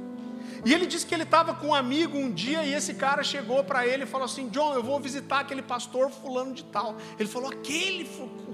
E 0.65 0.73
ele 0.73 0.87
disse 0.87 1.05
que 1.05 1.13
ele 1.13 1.23
estava 1.23 1.53
com 1.53 1.67
um 1.67 1.75
amigo 1.75 2.17
um 2.17 2.31
dia 2.31 2.63
e 2.65 2.73
esse 2.73 2.95
cara 2.95 3.23
chegou 3.23 3.63
para 3.63 3.85
ele 3.85 4.03
e 4.03 4.07
falou 4.07 4.25
assim: 4.25 4.49
John, 4.49 4.73
eu 4.73 4.81
vou 4.81 4.99
visitar 4.99 5.41
aquele 5.41 5.61
pastor 5.61 6.09
fulano 6.09 6.55
de 6.55 6.63
tal. 6.63 6.95
Ele 7.19 7.29
falou: 7.29 7.51
aquele 7.51 8.09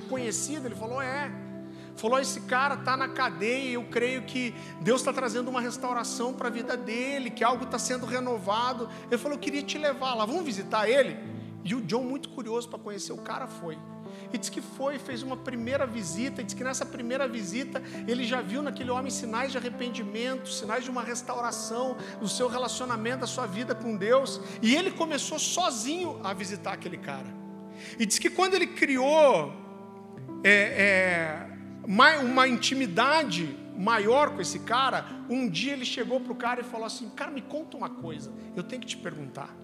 conhecido? 0.10 0.68
Ele 0.68 0.76
falou: 0.76 1.02
é. 1.02 1.32
Falou: 1.96 2.20
esse 2.20 2.42
cara 2.42 2.76
está 2.76 2.98
na 2.98 3.08
cadeia 3.08 3.70
e 3.70 3.74
eu 3.76 3.86
creio 3.86 4.24
que 4.24 4.54
Deus 4.82 5.00
está 5.00 5.14
trazendo 5.14 5.48
uma 5.48 5.62
restauração 5.62 6.34
para 6.34 6.50
a 6.50 6.52
vida 6.52 6.76
dele, 6.76 7.30
que 7.30 7.46
algo 7.46 7.64
está 7.64 7.80
sendo 7.80 8.06
renovado. 8.06 8.90
Ele 9.10 9.18
falou: 9.18 9.38
eu 9.38 9.42
queria 9.42 9.64
te 9.64 9.78
levar 9.78 10.14
lá, 10.14 10.26
vamos 10.26 10.44
visitar 10.44 10.90
ele? 10.90 11.18
E 11.64 11.74
o 11.74 11.82
John, 11.82 12.04
muito 12.04 12.28
curioso 12.28 12.68
para 12.68 12.80
conhecer 12.80 13.14
o 13.14 13.18
cara, 13.20 13.48
foi. 13.48 13.78
E 14.34 14.38
diz 14.38 14.50
que 14.50 14.62
foi, 14.62 14.98
fez 14.98 15.24
uma 15.24 15.38
primeira 15.38 15.86
visita, 15.86 16.42
e 16.42 16.44
diz 16.44 16.54
que 16.54 16.64
nessa 16.64 16.86
primeira 16.86 17.28
visita 17.28 17.82
ele 18.08 18.24
já 18.24 18.42
viu 18.42 18.62
naquele 18.62 18.90
homem 18.90 19.12
sinais 19.12 19.52
de 19.52 19.58
arrependimento, 19.58 20.50
sinais 20.50 20.84
de 20.84 20.90
uma 20.90 21.04
restauração 21.04 21.98
do 22.20 22.28
seu 22.28 22.48
relacionamento, 22.48 23.20
da 23.22 23.28
sua 23.28 23.46
vida 23.46 23.76
com 23.76 23.96
Deus. 23.96 24.42
E 24.62 24.76
ele 24.76 24.92
começou 24.92 25.38
sozinho 25.40 26.20
a 26.24 26.34
visitar 26.34 26.74
aquele 26.74 26.98
cara. 26.98 27.28
E 28.00 28.06
diz 28.06 28.20
que 28.20 28.30
quando 28.30 28.54
ele 28.54 28.68
criou 28.68 29.54
é, 30.44 30.52
é, 30.52 31.48
uma 31.86 32.48
intimidade 32.48 33.58
maior 33.78 34.32
com 34.32 34.42
esse 34.42 34.60
cara, 34.60 35.06
um 35.30 35.50
dia 35.50 35.74
ele 35.74 35.86
chegou 35.86 36.20
para 36.20 36.32
o 36.32 36.36
cara 36.36 36.62
e 36.62 36.64
falou 36.64 36.86
assim: 36.86 37.10
Cara, 37.10 37.32
me 37.32 37.42
conta 37.42 37.78
uma 37.78 37.90
coisa, 37.90 38.32
eu 38.56 38.64
tenho 38.64 38.82
que 38.82 38.88
te 38.88 38.98
perguntar. 38.98 39.61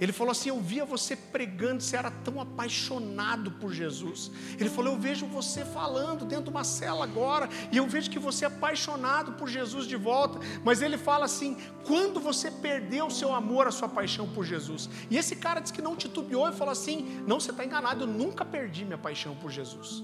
Ele 0.00 0.12
falou 0.12 0.32
assim: 0.32 0.48
Eu 0.48 0.60
via 0.60 0.84
você 0.84 1.14
pregando, 1.14 1.82
você 1.82 1.96
era 1.96 2.10
tão 2.10 2.40
apaixonado 2.40 3.52
por 3.52 3.72
Jesus. 3.72 4.30
Ele 4.58 4.68
falou: 4.68 4.94
Eu 4.94 4.98
vejo 4.98 5.26
você 5.26 5.64
falando 5.64 6.24
dentro 6.24 6.44
de 6.44 6.50
uma 6.50 6.64
cela 6.64 7.04
agora, 7.04 7.48
e 7.70 7.76
eu 7.76 7.86
vejo 7.86 8.10
que 8.10 8.18
você 8.18 8.44
é 8.44 8.48
apaixonado 8.48 9.32
por 9.32 9.48
Jesus 9.48 9.86
de 9.86 9.96
volta. 9.96 10.38
Mas 10.64 10.82
ele 10.82 10.98
fala 10.98 11.24
assim: 11.24 11.56
Quando 11.86 12.18
você 12.20 12.50
perdeu 12.50 13.06
o 13.06 13.10
seu 13.10 13.32
amor, 13.32 13.66
a 13.66 13.70
sua 13.70 13.88
paixão 13.88 14.28
por 14.28 14.44
Jesus? 14.44 14.88
E 15.10 15.16
esse 15.16 15.36
cara 15.36 15.60
disse 15.60 15.72
que 15.72 15.82
não 15.82 15.96
titubeou 15.96 16.48
e 16.48 16.52
falou 16.52 16.72
assim: 16.72 17.22
Não, 17.26 17.38
você 17.38 17.50
está 17.50 17.64
enganado, 17.64 18.02
eu 18.02 18.08
nunca 18.08 18.44
perdi 18.44 18.84
minha 18.84 18.98
paixão 18.98 19.36
por 19.36 19.50
Jesus. 19.50 20.02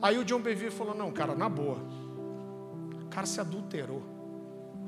Aí 0.00 0.18
o 0.18 0.24
John 0.24 0.40
Bevere 0.40 0.70
falou: 0.70 0.94
Não, 0.94 1.10
cara, 1.10 1.34
na 1.34 1.48
boa. 1.48 1.78
O 3.02 3.08
cara 3.08 3.26
se 3.26 3.40
adulterou, 3.40 4.02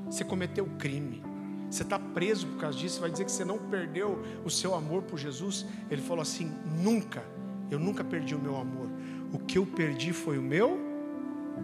você 0.07 0.23
cometeu 0.23 0.67
crime 0.79 1.23
você 1.71 1.83
está 1.83 1.99
preso 1.99 2.47
por 2.47 2.61
causa 2.61 2.79
disso, 2.79 3.01
vai 3.01 3.11
dizer 3.11 3.25
que 3.25 3.33
você 3.33 3.45
não 3.45 3.59
perdeu 3.59 4.23
o 4.45 4.51
seu 4.51 4.75
amor 4.75 5.03
por 5.03 5.19
Jesus. 5.19 5.67
Ele 5.91 6.01
falou 6.01 6.23
assim: 6.23 6.53
nunca, 6.83 7.23
eu 7.71 7.79
nunca 7.79 8.03
perdi 8.03 8.35
o 8.35 8.39
meu 8.39 8.57
amor. 8.57 8.89
O 9.33 9.39
que 9.39 9.59
eu 9.59 9.67
perdi 9.67 10.13
foi 10.13 10.39
o 10.39 10.43
meu 10.43 10.81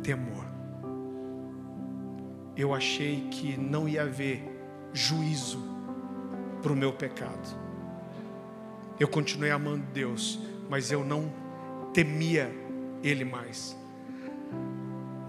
temor. 0.02 0.44
Eu 2.56 2.74
achei 2.74 3.26
que 3.30 3.56
não 3.58 3.88
ia 3.88 4.02
haver 4.02 4.42
juízo 4.92 5.58
para 6.62 6.72
o 6.72 6.76
meu 6.76 6.92
pecado. 6.92 7.64
Eu 9.00 9.08
continuei 9.08 9.50
amando 9.50 9.84
Deus, 9.92 10.38
mas 10.68 10.92
eu 10.92 11.04
não 11.04 11.32
temia 11.92 12.54
Ele 13.02 13.24
mais. 13.24 13.76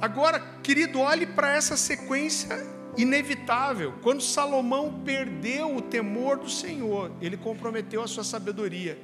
Agora, 0.01 0.39
querido, 0.61 0.99
olhe 0.99 1.25
para 1.25 1.53
essa 1.53 1.75
sequência 1.77 2.74
inevitável. 2.97 3.93
Quando 4.01 4.21
Salomão 4.21 5.01
perdeu 5.03 5.75
o 5.75 5.81
temor 5.81 6.37
do 6.37 6.49
Senhor, 6.49 7.11
ele 7.21 7.37
comprometeu 7.37 8.01
a 8.01 8.07
sua 8.07 8.23
sabedoria. 8.23 8.97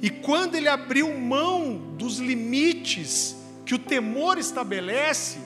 E 0.00 0.10
quando 0.10 0.54
ele 0.54 0.68
abriu 0.68 1.16
mão 1.18 1.94
dos 1.96 2.18
limites 2.18 3.36
que 3.64 3.74
o 3.74 3.78
temor 3.78 4.38
estabelece, 4.38 5.38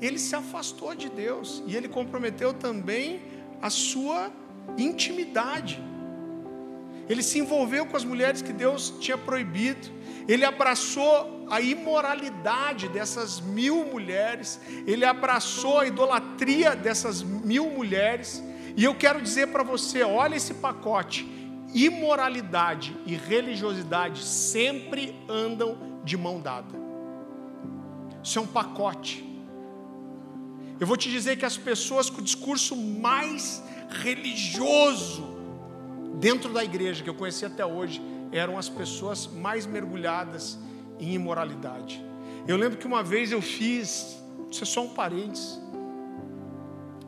ele 0.00 0.18
se 0.18 0.34
afastou 0.34 0.94
de 0.94 1.08
Deus 1.08 1.62
e 1.66 1.76
ele 1.76 1.88
comprometeu 1.88 2.52
também 2.52 3.22
a 3.60 3.70
sua 3.70 4.30
intimidade. 4.76 5.80
Ele 7.08 7.22
se 7.22 7.38
envolveu 7.38 7.86
com 7.86 7.96
as 7.96 8.04
mulheres 8.04 8.40
que 8.40 8.52
Deus 8.52 8.94
tinha 8.98 9.18
proibido. 9.18 9.88
Ele 10.26 10.44
abraçou 10.44 11.33
a 11.50 11.60
imoralidade 11.60 12.88
dessas 12.88 13.40
mil 13.40 13.84
mulheres, 13.86 14.60
ele 14.86 15.04
abraçou 15.04 15.80
a 15.80 15.86
idolatria 15.86 16.74
dessas 16.74 17.22
mil 17.22 17.70
mulheres, 17.70 18.42
e 18.76 18.84
eu 18.84 18.94
quero 18.94 19.20
dizer 19.20 19.48
para 19.48 19.62
você: 19.62 20.02
olha 20.02 20.36
esse 20.36 20.54
pacote, 20.54 21.26
imoralidade 21.72 22.96
e 23.06 23.14
religiosidade 23.14 24.22
sempre 24.22 25.14
andam 25.28 25.76
de 26.04 26.16
mão 26.16 26.40
dada. 26.40 26.84
Isso 28.22 28.38
é 28.38 28.42
um 28.42 28.46
pacote. 28.46 29.22
Eu 30.80 30.86
vou 30.86 30.96
te 30.96 31.10
dizer 31.10 31.36
que 31.36 31.44
as 31.44 31.56
pessoas 31.56 32.10
com 32.10 32.20
o 32.20 32.24
discurso 32.24 32.74
mais 32.74 33.62
religioso 33.88 35.24
dentro 36.14 36.52
da 36.52 36.64
igreja 36.64 37.02
que 37.02 37.10
eu 37.10 37.14
conheci 37.14 37.44
até 37.44 37.64
hoje 37.64 38.02
eram 38.32 38.58
as 38.58 38.68
pessoas 38.68 39.26
mais 39.26 39.66
mergulhadas 39.66 40.58
em 40.98 41.14
imoralidade. 41.14 42.04
Eu 42.46 42.56
lembro 42.56 42.78
que 42.78 42.86
uma 42.86 43.02
vez 43.02 43.32
eu 43.32 43.40
fiz, 43.40 44.22
isso 44.50 44.62
é 44.62 44.66
só 44.66 44.82
um 44.82 44.90
parênteses, 44.90 45.60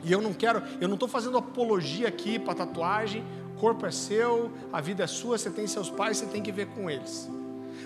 e 0.05 0.12
eu 0.12 0.20
não 0.20 0.32
quero, 0.32 0.62
eu 0.80 0.89
não 0.89 0.95
estou 0.95 1.09
fazendo 1.09 1.37
apologia 1.37 2.09
aqui 2.09 2.39
para 2.39 2.55
tatuagem, 2.55 3.24
corpo 3.59 3.87
é 3.87 3.91
seu, 3.91 4.53
a 4.72 4.80
vida 4.80 5.05
é 5.05 5.07
sua, 5.07 5.37
você 5.37 5.51
tem 5.51 5.66
seus 5.66 5.91
pais, 5.91 6.18
você 6.18 6.26
tem 6.26 6.43
que 6.43 6.53
ver 6.53 6.66
com 6.68 6.89
eles. 6.89 7.28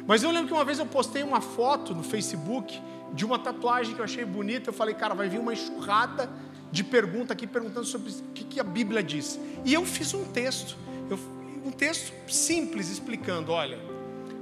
Mas 0.07 0.23
eu 0.23 0.31
lembro 0.31 0.49
que 0.49 0.53
uma 0.53 0.65
vez 0.65 0.79
eu 0.79 0.87
postei 0.87 1.23
uma 1.23 1.41
foto 1.41 1.95
no 1.95 2.03
Facebook 2.03 2.81
de 3.15 3.25
uma 3.25 3.39
tatuagem 3.39 3.95
que 3.95 4.01
eu 4.01 4.05
achei 4.05 4.25
bonita. 4.25 4.71
Eu 4.71 4.75
falei, 4.75 4.95
cara, 4.95 5.15
vai 5.15 5.29
vir 5.29 5.39
uma 5.39 5.53
enxurrada 5.53 6.29
de 6.71 6.85
pergunta 6.85 7.33
aqui 7.33 7.47
perguntando 7.47 7.87
sobre 7.87 8.11
o 8.11 8.33
que, 8.33 8.61
a 8.61 8.65
Bíblia 8.65 9.03
diz. 9.03 9.39
E 9.65 9.75
eu 9.75 9.85
fiz 9.85 10.15
um 10.15 10.25
texto, 10.25 10.77
eu, 11.09 11.19
um 11.65 11.71
texto 11.71 12.13
simples 12.29 12.89
explicando: 12.89 13.53
olha, 13.53 13.79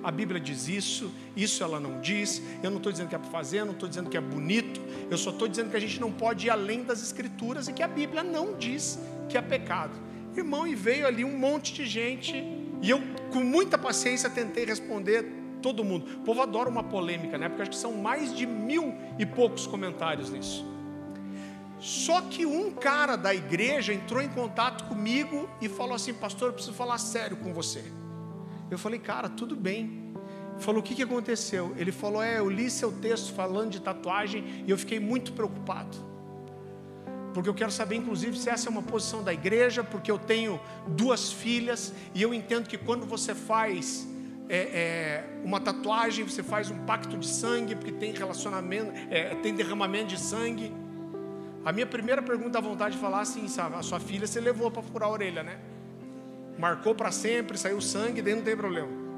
a 0.03 0.11
Bíblia 0.11 0.41
diz 0.41 0.69
isso, 0.69 1.13
isso 1.37 1.63
ela 1.63 1.81
não 1.81 2.01
diz. 2.01 2.43
Eu 2.63 2.71
não 2.71 2.79
estou 2.79 2.93
dizendo 2.93 3.09
que 3.09 3.15
é 3.15 3.19
para 3.19 3.31
fazer, 3.31 3.65
não 3.65 3.73
estou 3.73 3.89
dizendo 3.89 4.09
que 4.09 4.17
é 4.17 4.21
bonito. 4.21 4.81
Eu 5.11 5.19
só 5.19 5.31
estou 5.31 5.49
dizendo 5.49 5.71
que 5.71 5.77
a 5.77 5.81
gente 5.81 6.01
não 6.01 6.13
pode 6.13 6.47
ir 6.47 6.51
além 6.51 6.85
das 6.85 7.03
Escrituras 7.03 7.69
e 7.69 7.73
que 7.73 7.83
a 7.83 7.89
Bíblia 7.89 8.23
não 8.23 8.57
diz 8.57 8.99
que 9.29 9.37
é 9.37 9.43
pecado. 9.43 9.93
Irmão, 10.37 10.67
e 10.67 10.75
veio 10.75 11.07
ali 11.07 11.25
um 11.25 11.37
monte 11.37 11.73
de 11.73 11.87
gente 11.87 12.37
e 12.81 12.91
eu, 12.91 13.01
com 13.33 13.41
muita 13.41 13.77
paciência, 13.77 14.31
tentei 14.31 14.65
responder 14.65 15.27
todo 15.61 15.85
mundo. 15.85 16.07
O 16.19 16.21
povo 16.21 16.41
adora 16.41 16.69
uma 16.69 16.85
polêmica, 16.85 17.37
né? 17.37 17.49
Porque 17.49 17.63
acho 17.63 17.71
que 17.73 17.77
são 17.77 17.95
mais 17.95 18.35
de 18.35 18.47
mil 18.47 18.95
e 19.19 19.27
poucos 19.27 19.67
comentários 19.67 20.31
nisso. 20.31 20.65
Só 21.81 22.21
que 22.23 22.45
um 22.45 22.73
cara 22.73 23.17
da 23.17 23.35
igreja 23.35 23.93
entrou 23.93 24.21
em 24.23 24.29
contato 24.29 24.85
comigo 24.85 25.49
e 25.61 25.69
falou 25.69 25.95
assim: 25.95 26.15
Pastor, 26.15 26.49
eu 26.49 26.53
preciso 26.53 26.75
falar 26.75 26.99
sério 26.99 27.37
com 27.37 27.53
você. 27.53 27.85
Eu 28.71 28.79
falei, 28.79 28.99
cara, 28.99 29.29
tudo 29.29 29.57
bem. 29.57 30.13
Ele 30.53 30.61
falou, 30.61 30.81
o 30.81 30.83
que, 30.83 30.95
que 30.95 31.03
aconteceu? 31.03 31.75
Ele 31.77 31.93
falou, 31.93 32.23
é, 32.23 32.39
eu 32.39 32.51
li 32.51 32.71
seu 32.71 32.93
texto 32.93 33.33
falando 33.33 33.71
de 33.71 33.81
tatuagem 33.81 34.65
e 34.67 34.71
eu 34.71 34.77
fiquei 34.77 34.99
muito 34.99 35.33
preocupado. 35.33 35.97
Porque 37.33 37.49
eu 37.49 37.55
quero 37.55 37.71
saber, 37.71 37.97
inclusive, 37.97 38.37
se 38.37 38.51
essa 38.51 38.69
é 38.69 38.71
uma 38.71 38.83
posição 38.83 39.23
da 39.23 39.33
igreja, 39.33 39.85
porque 39.85 40.11
eu 40.11 40.19
tenho 40.19 40.61
duas 40.89 41.33
filhas 41.33 41.95
e 42.15 42.23
eu 42.23 42.35
entendo 42.35 42.69
que 42.69 42.77
quando 42.77 43.07
você 43.07 43.35
faz 43.35 44.09
é, 44.49 44.57
é, 44.57 45.25
uma 45.45 45.61
tatuagem, 45.61 46.25
você 46.25 46.43
faz 46.43 46.71
um 46.71 46.79
pacto 46.85 47.17
de 47.17 47.29
sangue, 47.29 47.77
porque 47.77 47.93
tem 47.93 48.13
relacionamento, 48.13 48.93
é, 49.11 49.35
tem 49.37 49.55
derramamento 49.55 50.09
de 50.09 50.21
sangue. 50.21 50.73
A 51.65 51.73
minha 51.73 51.87
primeira 51.87 52.23
pergunta 52.23 52.59
à 52.59 52.61
vontade 52.61 52.95
de 52.95 53.01
falar 53.01 53.21
assim, 53.21 53.47
sabe, 53.47 53.77
a 53.77 53.83
sua 53.83 54.01
filha 54.01 54.27
você 54.27 54.41
levou 54.41 54.71
para 54.71 54.83
furar 54.83 55.09
a 55.09 55.13
orelha, 55.13 55.43
né? 55.43 55.59
Marcou 56.59 56.95
para 56.95 57.13
sempre, 57.13 57.57
saiu 57.57 57.81
sangue, 57.81 58.21
daí 58.21 58.35
não 58.35 58.43
tem 58.43 58.57
problema. 58.57 59.09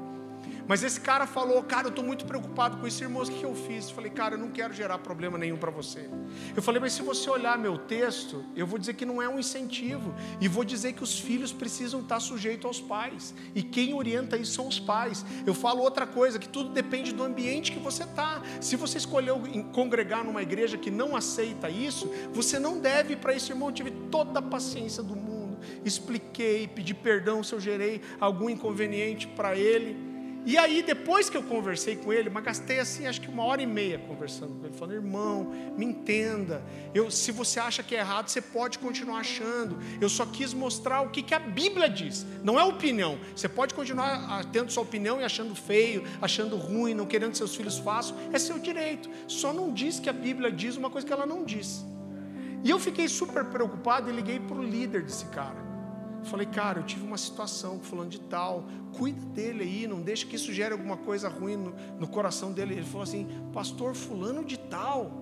Mas 0.67 0.83
esse 0.83 1.01
cara 1.01 1.27
falou, 1.27 1.61
cara, 1.63 1.87
eu 1.87 1.89
estou 1.89 2.03
muito 2.03 2.23
preocupado 2.23 2.77
com 2.77 2.87
isso, 2.87 3.03
irmãos, 3.03 3.27
o 3.27 3.31
que 3.31 3.43
eu 3.43 3.53
fiz? 3.53 3.89
Eu 3.89 3.95
falei, 3.95 4.11
cara, 4.11 4.35
eu 4.35 4.39
não 4.39 4.49
quero 4.49 4.73
gerar 4.73 4.99
problema 4.99 5.37
nenhum 5.37 5.57
para 5.57 5.71
você. 5.71 6.09
Eu 6.55 6.61
falei, 6.61 6.79
mas 6.79 6.93
se 6.93 7.01
você 7.01 7.29
olhar 7.29 7.57
meu 7.57 7.77
texto, 7.77 8.45
eu 8.55 8.65
vou 8.65 8.79
dizer 8.79 8.93
que 8.93 9.05
não 9.05 9.21
é 9.21 9.27
um 9.27 9.39
incentivo, 9.39 10.13
e 10.39 10.47
vou 10.47 10.63
dizer 10.63 10.93
que 10.93 11.03
os 11.03 11.19
filhos 11.19 11.51
precisam 11.51 11.99
estar 11.99 12.19
sujeitos 12.19 12.65
aos 12.65 12.79
pais, 12.79 13.33
e 13.53 13.61
quem 13.63 13.93
orienta 13.93 14.37
isso 14.37 14.53
são 14.53 14.67
os 14.67 14.79
pais. 14.79 15.25
Eu 15.45 15.53
falo 15.53 15.81
outra 15.81 16.07
coisa, 16.07 16.39
que 16.39 16.47
tudo 16.47 16.69
depende 16.69 17.11
do 17.11 17.23
ambiente 17.23 17.71
que 17.71 17.79
você 17.79 18.03
está. 18.03 18.41
Se 18.61 18.75
você 18.75 18.97
escolheu 18.97 19.41
congregar 19.73 20.23
numa 20.23 20.41
igreja 20.41 20.77
que 20.77 20.91
não 20.91 21.15
aceita 21.15 21.69
isso, 21.69 22.09
você 22.31 22.59
não 22.59 22.79
deve 22.79 23.15
para 23.15 23.35
esse 23.35 23.51
irmão. 23.51 23.69
Eu 23.69 23.73
tive 23.73 23.91
toda 24.09 24.39
a 24.39 24.41
paciência 24.41 25.03
do 25.03 25.15
mundo, 25.15 25.30
expliquei, 25.85 26.67
pedi 26.67 26.93
perdão 26.93 27.43
se 27.43 27.53
eu 27.53 27.59
gerei 27.59 28.01
algum 28.19 28.49
inconveniente 28.49 29.27
para 29.27 29.55
ele. 29.55 30.11
E 30.43 30.57
aí, 30.57 30.81
depois 30.81 31.29
que 31.29 31.37
eu 31.37 31.43
conversei 31.43 31.95
com 31.95 32.11
ele, 32.11 32.27
mas 32.27 32.43
gastei 32.43 32.79
assim, 32.79 33.05
acho 33.05 33.21
que 33.21 33.29
uma 33.29 33.43
hora 33.43 33.61
e 33.61 33.67
meia 33.67 33.99
conversando 33.99 34.55
com 34.55 34.65
ele, 34.65 34.75
falando, 34.75 34.95
irmão, 34.95 35.51
me 35.77 35.85
entenda. 35.85 36.63
Eu, 36.95 37.11
se 37.11 37.31
você 37.31 37.59
acha 37.59 37.83
que 37.83 37.95
é 37.95 37.99
errado, 37.99 38.27
você 38.27 38.41
pode 38.41 38.79
continuar 38.79 39.19
achando. 39.19 39.77
Eu 40.01 40.09
só 40.09 40.25
quis 40.25 40.51
mostrar 40.51 41.01
o 41.01 41.09
que, 41.09 41.21
que 41.21 41.35
a 41.35 41.39
Bíblia 41.39 41.87
diz, 41.87 42.25
não 42.43 42.59
é 42.59 42.63
opinião. 42.63 43.19
Você 43.35 43.47
pode 43.47 43.75
continuar 43.75 44.43
tendo 44.45 44.71
sua 44.71 44.81
opinião 44.81 45.21
e 45.21 45.23
achando 45.23 45.53
feio, 45.53 46.03
achando 46.19 46.57
ruim, 46.57 46.95
não 46.95 47.05
querendo 47.05 47.31
que 47.31 47.37
seus 47.37 47.55
filhos 47.55 47.77
façam, 47.77 48.17
é 48.33 48.39
seu 48.39 48.57
direito. 48.57 49.11
Só 49.27 49.53
não 49.53 49.71
diz 49.71 49.99
que 49.99 50.09
a 50.09 50.13
Bíblia 50.13 50.51
diz 50.51 50.75
uma 50.75 50.89
coisa 50.89 51.05
que 51.05 51.13
ela 51.13 51.27
não 51.27 51.45
diz. 51.45 51.85
E 52.63 52.69
eu 52.69 52.79
fiquei 52.79 53.07
super 53.07 53.45
preocupado 53.45 54.09
e 54.09 54.13
liguei 54.13 54.39
para 54.39 54.57
o 54.57 54.63
líder 54.63 55.03
desse 55.03 55.25
cara. 55.25 55.71
Falei, 56.23 56.45
cara, 56.45 56.79
eu 56.79 56.83
tive 56.83 57.03
uma 57.03 57.17
situação 57.17 57.79
falando 57.79 58.09
de 58.09 58.19
tal, 58.19 58.65
cuida 58.95 59.25
dele 59.27 59.63
aí, 59.63 59.87
não 59.87 60.01
deixa 60.01 60.25
que 60.25 60.35
isso 60.35 60.53
gere 60.53 60.71
alguma 60.71 60.95
coisa 60.95 61.27
ruim 61.27 61.57
no, 61.57 61.73
no 61.99 62.07
coração 62.07 62.51
dele. 62.51 62.75
Ele 62.75 62.85
falou 62.85 63.03
assim, 63.03 63.27
pastor, 63.51 63.95
fulano 63.95 64.43
de 64.45 64.57
tal. 64.57 65.21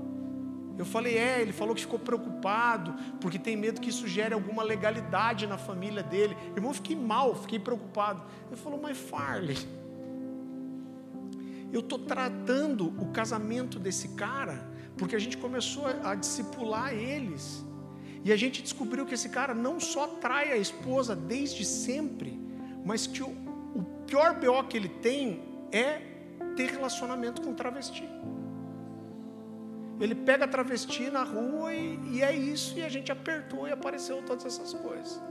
Eu 0.77 0.85
falei, 0.85 1.17
é, 1.17 1.41
ele 1.41 1.51
falou 1.51 1.75
que 1.75 1.81
ficou 1.81 1.99
preocupado, 1.99 2.95
porque 3.19 3.37
tem 3.39 3.55
medo 3.55 3.81
que 3.81 3.89
isso 3.89 4.07
gere 4.07 4.33
alguma 4.33 4.63
legalidade 4.63 5.47
na 5.47 5.57
família 5.57 6.03
dele. 6.03 6.37
Irmão, 6.55 6.71
eu 6.71 6.75
fiquei 6.75 6.95
mal, 6.95 7.35
fiquei 7.35 7.59
preocupado. 7.59 8.23
Ele 8.47 8.55
falou, 8.55 8.79
mas 8.81 8.97
Farley, 8.97 9.57
eu 11.71 11.81
estou 11.81 11.99
tratando 11.99 12.87
o 13.01 13.07
casamento 13.07 13.77
desse 13.77 14.09
cara, 14.09 14.69
porque 14.99 15.15
a 15.15 15.19
gente 15.19 15.37
começou 15.37 15.87
a, 15.87 16.11
a 16.11 16.15
discipular 16.15 16.93
eles. 16.93 17.65
E 18.23 18.33
a 18.33 18.35
gente 18.35 18.61
descobriu 18.61 19.05
que 19.05 19.13
esse 19.13 19.29
cara 19.29 19.55
não 19.55 19.79
só 19.79 20.05
trai 20.05 20.51
a 20.51 20.57
esposa 20.57 21.15
desde 21.15 21.63
sempre, 21.63 22.37
mas 22.85 23.07
que 23.07 23.23
o, 23.23 23.29
o 23.73 23.83
pior 24.05 24.35
BO 24.35 24.61
que 24.67 24.75
ele 24.75 24.89
tem 24.89 25.41
é 25.71 26.01
ter 26.55 26.69
relacionamento 26.71 27.41
com 27.41 27.53
travesti. 27.53 28.07
Ele 29.99 30.15
pega 30.15 30.47
travesti 30.47 31.09
na 31.09 31.23
rua 31.23 31.73
e, 31.73 31.99
e, 32.11 32.21
é 32.21 32.33
isso, 32.33 32.77
e 32.77 32.83
a 32.83 32.89
gente 32.89 33.11
apertou 33.11 33.67
e 33.67 33.71
apareceu 33.71 34.21
todas 34.23 34.45
essas 34.45 34.73
coisas. 34.73 35.21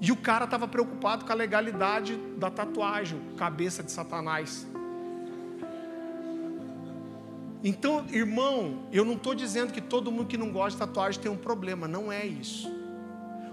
E 0.00 0.10
o 0.10 0.16
cara 0.16 0.46
estava 0.46 0.66
preocupado 0.66 1.24
com 1.24 1.32
a 1.32 1.34
legalidade 1.34 2.16
da 2.36 2.50
tatuagem, 2.50 3.20
cabeça 3.36 3.82
de 3.82 3.92
Satanás. 3.92 4.66
Então, 7.64 8.04
irmão, 8.10 8.86
eu 8.90 9.04
não 9.04 9.14
estou 9.14 9.34
dizendo 9.34 9.72
que 9.72 9.80
todo 9.80 10.10
mundo 10.10 10.26
que 10.26 10.36
não 10.36 10.50
gosta 10.50 10.72
de 10.72 10.78
tatuagem 10.78 11.20
tem 11.20 11.30
um 11.30 11.36
problema, 11.36 11.86
não 11.86 12.10
é 12.10 12.26
isso. 12.26 12.68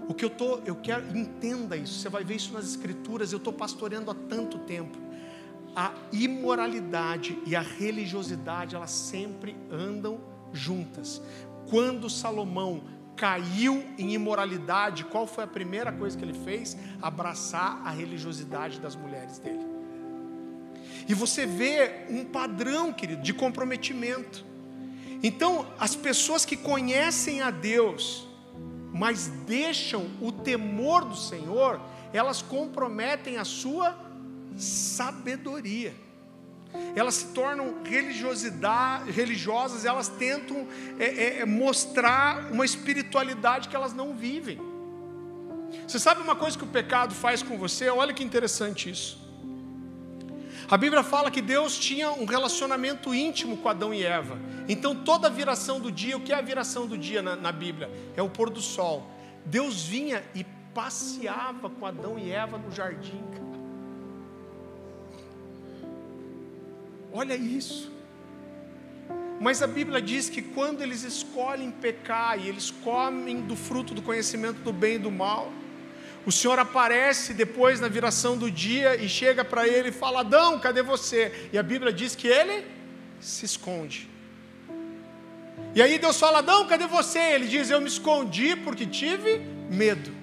O 0.08 0.14
que 0.14 0.24
eu 0.24 0.30
tô, 0.30 0.58
eu 0.66 0.74
quero, 0.74 1.16
entenda 1.16 1.76
isso. 1.76 2.00
Você 2.00 2.08
vai 2.08 2.24
ver 2.24 2.34
isso 2.34 2.52
nas 2.52 2.64
escrituras. 2.64 3.30
Eu 3.30 3.38
estou 3.38 3.52
pastoreando 3.52 4.10
há 4.10 4.14
tanto 4.14 4.58
tempo. 4.58 4.98
A 5.76 5.92
imoralidade 6.12 7.38
e 7.46 7.54
a 7.54 7.60
religiosidade 7.60 8.74
elas 8.74 8.90
sempre 8.90 9.54
andam 9.70 10.20
juntas. 10.52 11.22
Quando 11.68 12.10
Salomão 12.10 12.82
caiu 13.14 13.84
em 13.96 14.14
imoralidade, 14.14 15.04
qual 15.04 15.28
foi 15.28 15.44
a 15.44 15.46
primeira 15.46 15.92
coisa 15.92 16.18
que 16.18 16.24
ele 16.24 16.34
fez? 16.34 16.76
Abraçar 17.00 17.80
a 17.84 17.90
religiosidade 17.90 18.80
das 18.80 18.96
mulheres 18.96 19.38
dele. 19.38 19.69
E 21.08 21.14
você 21.14 21.46
vê 21.46 22.06
um 22.08 22.24
padrão, 22.24 22.92
querido, 22.92 23.22
de 23.22 23.32
comprometimento. 23.32 24.44
Então, 25.22 25.66
as 25.78 25.94
pessoas 25.94 26.44
que 26.44 26.56
conhecem 26.56 27.42
a 27.42 27.50
Deus, 27.50 28.26
mas 28.92 29.28
deixam 29.46 30.10
o 30.20 30.32
temor 30.32 31.04
do 31.04 31.16
Senhor, 31.16 31.80
elas 32.12 32.42
comprometem 32.42 33.36
a 33.36 33.44
sua 33.44 33.96
sabedoria. 34.56 35.94
Elas 36.94 37.14
se 37.14 37.26
tornam 37.28 37.76
religiosas, 39.06 39.84
elas 39.84 40.08
tentam 40.08 40.68
é, 40.98 41.04
é, 41.04 41.38
é, 41.40 41.44
mostrar 41.44 42.52
uma 42.52 42.64
espiritualidade 42.64 43.68
que 43.68 43.76
elas 43.76 43.92
não 43.92 44.14
vivem. 44.14 44.58
Você 45.86 45.98
sabe 45.98 46.20
uma 46.20 46.36
coisa 46.36 46.56
que 46.56 46.64
o 46.64 46.68
pecado 46.68 47.14
faz 47.14 47.42
com 47.42 47.58
você? 47.58 47.88
Olha 47.88 48.14
que 48.14 48.22
interessante 48.22 48.90
isso. 48.90 49.18
A 50.68 50.76
Bíblia 50.76 51.02
fala 51.02 51.30
que 51.30 51.40
Deus 51.40 51.78
tinha 51.78 52.10
um 52.12 52.24
relacionamento 52.24 53.14
íntimo 53.14 53.56
com 53.56 53.68
Adão 53.68 53.94
e 53.94 54.04
Eva. 54.04 54.38
Então, 54.68 54.94
toda 54.94 55.28
a 55.28 55.30
viração 55.30 55.80
do 55.80 55.90
dia, 55.90 56.16
o 56.16 56.20
que 56.20 56.32
é 56.32 56.36
a 56.36 56.40
viração 56.40 56.86
do 56.86 56.98
dia 56.98 57.22
na, 57.22 57.36
na 57.36 57.52
Bíblia? 57.52 57.90
É 58.16 58.22
o 58.22 58.28
pôr 58.28 58.50
do 58.50 58.60
sol. 58.60 59.10
Deus 59.44 59.84
vinha 59.84 60.22
e 60.34 60.44
passeava 60.74 61.68
com 61.70 61.86
Adão 61.86 62.18
e 62.18 62.30
Eva 62.30 62.58
no 62.58 62.70
jardim. 62.70 63.30
Olha 67.12 67.34
isso. 67.34 67.90
Mas 69.40 69.62
a 69.62 69.66
Bíblia 69.66 70.00
diz 70.00 70.28
que 70.28 70.42
quando 70.42 70.82
eles 70.82 71.02
escolhem 71.02 71.70
pecar 71.70 72.38
e 72.38 72.48
eles 72.48 72.70
comem 72.70 73.40
do 73.40 73.56
fruto 73.56 73.94
do 73.94 74.02
conhecimento 74.02 74.60
do 74.60 74.72
bem 74.72 74.96
e 74.96 74.98
do 74.98 75.10
mal, 75.10 75.50
o 76.26 76.32
Senhor 76.32 76.58
aparece 76.58 77.32
depois 77.32 77.80
na 77.80 77.88
viração 77.88 78.36
do 78.36 78.50
dia 78.50 78.96
e 78.96 79.08
chega 79.08 79.44
para 79.44 79.66
ele 79.66 79.88
e 79.88 79.92
fala: 79.92 80.20
Adão, 80.20 80.58
cadê 80.58 80.82
você? 80.82 81.48
E 81.52 81.58
a 81.58 81.62
Bíblia 81.62 81.92
diz 81.92 82.14
que 82.14 82.28
ele 82.28 82.64
se 83.20 83.44
esconde. 83.44 84.08
E 85.74 85.80
aí 85.80 85.98
Deus 85.98 86.18
fala: 86.18 86.38
Adão, 86.38 86.66
cadê 86.66 86.86
você? 86.86 87.18
Ele 87.18 87.46
diz: 87.46 87.70
Eu 87.70 87.80
me 87.80 87.88
escondi 87.88 88.56
porque 88.56 88.84
tive 88.86 89.38
medo. 89.70 90.20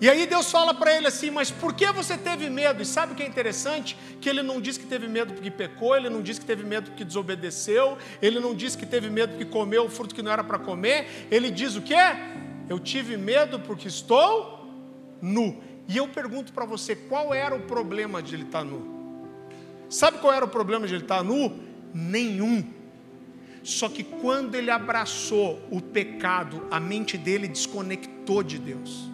E 0.00 0.10
aí 0.10 0.26
Deus 0.26 0.50
fala 0.50 0.74
para 0.74 0.96
ele 0.96 1.06
assim: 1.06 1.30
Mas 1.30 1.50
por 1.50 1.74
que 1.74 1.90
você 1.92 2.18
teve 2.18 2.50
medo? 2.50 2.82
E 2.82 2.84
sabe 2.84 3.12
o 3.12 3.14
que 3.14 3.22
é 3.22 3.26
interessante? 3.26 3.96
Que 4.20 4.28
ele 4.28 4.42
não 4.42 4.60
diz 4.60 4.76
que 4.76 4.84
teve 4.84 5.06
medo 5.06 5.32
porque 5.32 5.48
pecou, 5.48 5.96
ele 5.96 6.10
não 6.10 6.20
diz 6.20 6.40
que 6.40 6.44
teve 6.44 6.64
medo 6.64 6.90
porque 6.90 7.04
desobedeceu, 7.04 7.96
ele 8.20 8.40
não 8.40 8.52
diz 8.52 8.74
que 8.74 8.84
teve 8.84 9.08
medo 9.08 9.34
porque 9.34 9.44
comeu 9.44 9.84
o 9.84 9.88
fruto 9.88 10.12
que 10.12 10.22
não 10.22 10.32
era 10.32 10.42
para 10.42 10.58
comer. 10.58 11.28
Ele 11.30 11.52
diz 11.52 11.76
o 11.76 11.82
quê? 11.82 11.94
Eu 12.68 12.80
tive 12.80 13.16
medo 13.16 13.60
porque 13.60 13.86
estou 13.86 14.61
nu. 15.22 15.62
E 15.88 15.96
eu 15.96 16.08
pergunto 16.08 16.52
para 16.52 16.64
você: 16.64 16.96
qual 16.96 17.32
era 17.32 17.54
o 17.54 17.60
problema 17.60 18.20
de 18.20 18.34
ele 18.34 18.42
estar 18.42 18.64
nu? 18.64 18.90
Sabe 19.88 20.18
qual 20.18 20.32
era 20.32 20.44
o 20.44 20.48
problema 20.48 20.86
de 20.86 20.94
ele 20.94 21.04
estar 21.04 21.22
nu? 21.22 21.60
Nenhum. 21.94 22.64
Só 23.62 23.88
que 23.88 24.02
quando 24.02 24.56
ele 24.56 24.70
abraçou 24.70 25.62
o 25.70 25.80
pecado, 25.80 26.66
a 26.70 26.80
mente 26.80 27.16
dele 27.16 27.46
desconectou 27.46 28.42
de 28.42 28.58
Deus. 28.58 29.12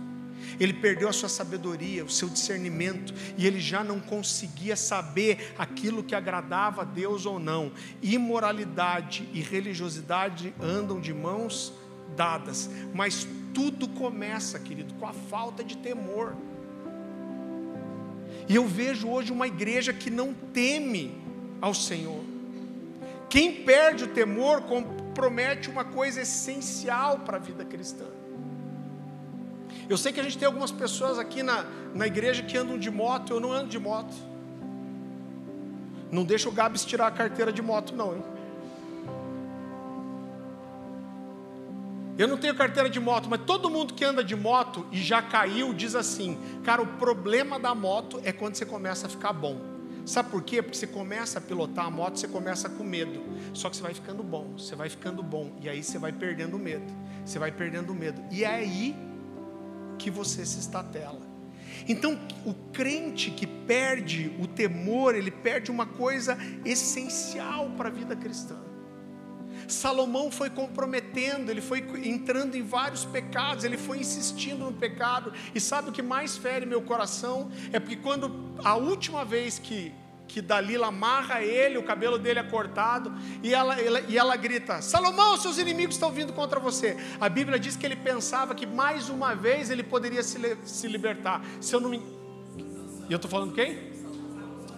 Ele 0.58 0.72
perdeu 0.72 1.08
a 1.08 1.12
sua 1.12 1.28
sabedoria, 1.28 2.04
o 2.04 2.10
seu 2.10 2.28
discernimento, 2.28 3.14
e 3.36 3.46
ele 3.46 3.60
já 3.60 3.84
não 3.84 4.00
conseguia 4.00 4.74
saber 4.74 5.54
aquilo 5.56 6.02
que 6.02 6.14
agradava 6.14 6.82
a 6.82 6.84
Deus 6.84 7.26
ou 7.26 7.38
não. 7.38 7.70
Imoralidade 8.02 9.28
e 9.32 9.40
religiosidade 9.40 10.54
andam 10.60 11.00
de 11.00 11.14
mãos 11.14 11.72
dadas, 12.16 12.68
mas 12.94 13.26
tudo 13.54 13.88
começa, 13.88 14.58
querido, 14.58 14.94
com 14.94 15.06
a 15.06 15.12
falta 15.12 15.64
de 15.64 15.76
temor. 15.76 16.36
E 18.48 18.54
eu 18.54 18.66
vejo 18.66 19.08
hoje 19.08 19.32
uma 19.32 19.46
igreja 19.46 19.92
que 19.92 20.10
não 20.10 20.32
teme 20.32 21.14
ao 21.60 21.74
Senhor. 21.74 22.22
Quem 23.28 23.64
perde 23.64 24.04
o 24.04 24.08
temor 24.08 24.62
compromete 24.62 25.68
uma 25.68 25.84
coisa 25.84 26.22
essencial 26.22 27.20
para 27.20 27.36
a 27.36 27.40
vida 27.40 27.64
cristã. 27.64 28.06
Eu 29.88 29.96
sei 29.96 30.12
que 30.12 30.20
a 30.20 30.22
gente 30.22 30.38
tem 30.38 30.46
algumas 30.46 30.70
pessoas 30.70 31.18
aqui 31.18 31.42
na, 31.42 31.64
na 31.94 32.06
igreja 32.06 32.42
que 32.42 32.56
andam 32.56 32.78
de 32.78 32.90
moto, 32.90 33.32
eu 33.32 33.40
não 33.40 33.52
ando 33.52 33.68
de 33.68 33.78
moto. 33.78 34.14
Não 36.10 36.24
deixa 36.24 36.48
o 36.48 36.52
Gabs 36.52 36.84
tirar 36.84 37.06
a 37.06 37.10
carteira 37.10 37.52
de 37.52 37.60
moto, 37.60 37.94
não. 37.94 38.16
Hein? 38.16 38.22
Eu 42.18 42.26
não 42.26 42.36
tenho 42.36 42.52
carteira 42.52 42.90
de 42.90 42.98
moto, 42.98 43.28
mas 43.30 43.40
todo 43.46 43.70
mundo 43.70 43.94
que 43.94 44.04
anda 44.04 44.24
de 44.24 44.34
moto 44.34 44.84
e 44.90 45.00
já 45.00 45.22
caiu 45.22 45.72
diz 45.72 45.94
assim: 45.94 46.36
cara, 46.64 46.82
o 46.82 46.86
problema 46.98 47.60
da 47.60 47.72
moto 47.76 48.20
é 48.24 48.32
quando 48.32 48.56
você 48.56 48.66
começa 48.66 49.06
a 49.06 49.10
ficar 49.10 49.32
bom. 49.32 49.78
Sabe 50.04 50.30
por 50.30 50.42
quê? 50.42 50.60
Porque 50.60 50.76
você 50.76 50.86
começa 50.86 51.38
a 51.38 51.42
pilotar 51.42 51.86
a 51.86 51.90
moto, 51.90 52.18
você 52.18 52.26
começa 52.26 52.68
com 52.68 52.82
medo. 52.82 53.22
Só 53.52 53.70
que 53.70 53.76
você 53.76 53.82
vai 53.82 53.94
ficando 53.94 54.22
bom, 54.22 54.54
você 54.56 54.74
vai 54.74 54.88
ficando 54.88 55.22
bom. 55.22 55.52
E 55.60 55.68
aí 55.68 55.84
você 55.84 55.98
vai 55.98 56.10
perdendo 56.10 56.56
o 56.56 56.58
medo. 56.58 56.92
Você 57.24 57.38
vai 57.38 57.52
perdendo 57.52 57.92
o 57.92 57.94
medo. 57.94 58.20
E 58.32 58.42
é 58.42 58.54
aí 58.54 58.96
que 59.98 60.10
você 60.10 60.44
se 60.44 60.58
estatela. 60.58 61.20
Então, 61.86 62.18
o 62.44 62.54
crente 62.72 63.30
que 63.30 63.46
perde 63.46 64.34
o 64.40 64.46
temor, 64.46 65.14
ele 65.14 65.30
perde 65.30 65.70
uma 65.70 65.86
coisa 65.86 66.36
essencial 66.64 67.70
para 67.76 67.88
a 67.88 67.92
vida 67.92 68.16
cristã. 68.16 68.67
Salomão 69.68 70.30
foi 70.30 70.50
comprometendo, 70.50 71.50
ele 71.50 71.60
foi 71.60 71.80
entrando 72.04 72.56
em 72.56 72.62
vários 72.62 73.04
pecados, 73.04 73.64
ele 73.64 73.76
foi 73.76 73.98
insistindo 73.98 74.64
no 74.64 74.72
pecado. 74.72 75.32
E 75.54 75.60
sabe 75.60 75.90
o 75.90 75.92
que 75.92 76.02
mais 76.02 76.36
fere 76.36 76.66
meu 76.66 76.82
coração? 76.82 77.50
É 77.72 77.78
porque 77.78 77.96
quando 77.96 78.54
a 78.64 78.74
última 78.74 79.24
vez 79.24 79.58
que 79.58 79.92
que 80.28 80.42
Dalila 80.42 80.88
amarra 80.88 81.42
ele, 81.42 81.78
o 81.78 81.82
cabelo 81.82 82.18
dele 82.18 82.38
é 82.38 82.42
cortado, 82.42 83.10
e 83.42 83.54
ela, 83.54 83.80
ela, 83.80 84.00
e 84.00 84.18
ela 84.18 84.36
grita: 84.36 84.82
Salomão, 84.82 85.38
seus 85.38 85.56
inimigos 85.56 85.96
estão 85.96 86.12
vindo 86.12 86.34
contra 86.34 86.60
você. 86.60 86.96
A 87.18 87.28
Bíblia 87.28 87.58
diz 87.58 87.76
que 87.76 87.86
ele 87.86 87.96
pensava 87.96 88.54
que 88.54 88.66
mais 88.66 89.08
uma 89.08 89.34
vez 89.34 89.70
ele 89.70 89.82
poderia 89.82 90.22
se, 90.22 90.38
se 90.64 90.86
libertar. 90.86 91.42
Se 91.60 91.74
eu 91.74 91.80
não 91.80 91.88
me. 91.88 92.02
E 93.08 93.12
eu 93.12 93.16
estou 93.16 93.30
falando 93.30 93.54
quem? 93.54 93.96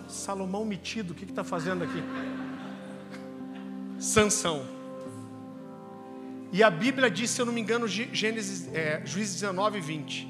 Salomão 0.07 0.65
metido, 0.65 1.11
o 1.11 1.15
que 1.15 1.25
está 1.25 1.43
fazendo 1.43 1.83
aqui? 1.83 2.03
Sansão. 3.99 4.80
E 6.53 6.63
a 6.63 6.71
Bíblia 6.71 7.11
diz, 7.11 7.31
se 7.31 7.41
eu 7.41 7.47
não 7.47 7.53
me 7.53 7.61
engano, 7.61 7.87
Gênesis, 7.87 8.69
é, 8.75 9.03
Juízes 9.05 9.35
19, 9.35 9.81
20, 9.81 10.29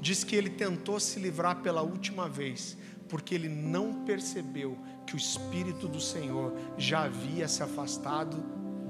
diz 0.00 0.22
que 0.22 0.36
ele 0.36 0.50
tentou 0.50 1.00
se 1.00 1.18
livrar 1.18 1.62
pela 1.62 1.80
última 1.80 2.28
vez, 2.28 2.76
porque 3.08 3.34
ele 3.34 3.48
não 3.48 4.04
percebeu 4.04 4.76
que 5.06 5.14
o 5.14 5.16
Espírito 5.16 5.88
do 5.88 6.00
Senhor 6.00 6.54
já 6.76 7.04
havia 7.04 7.48
se 7.48 7.62
afastado 7.62 8.36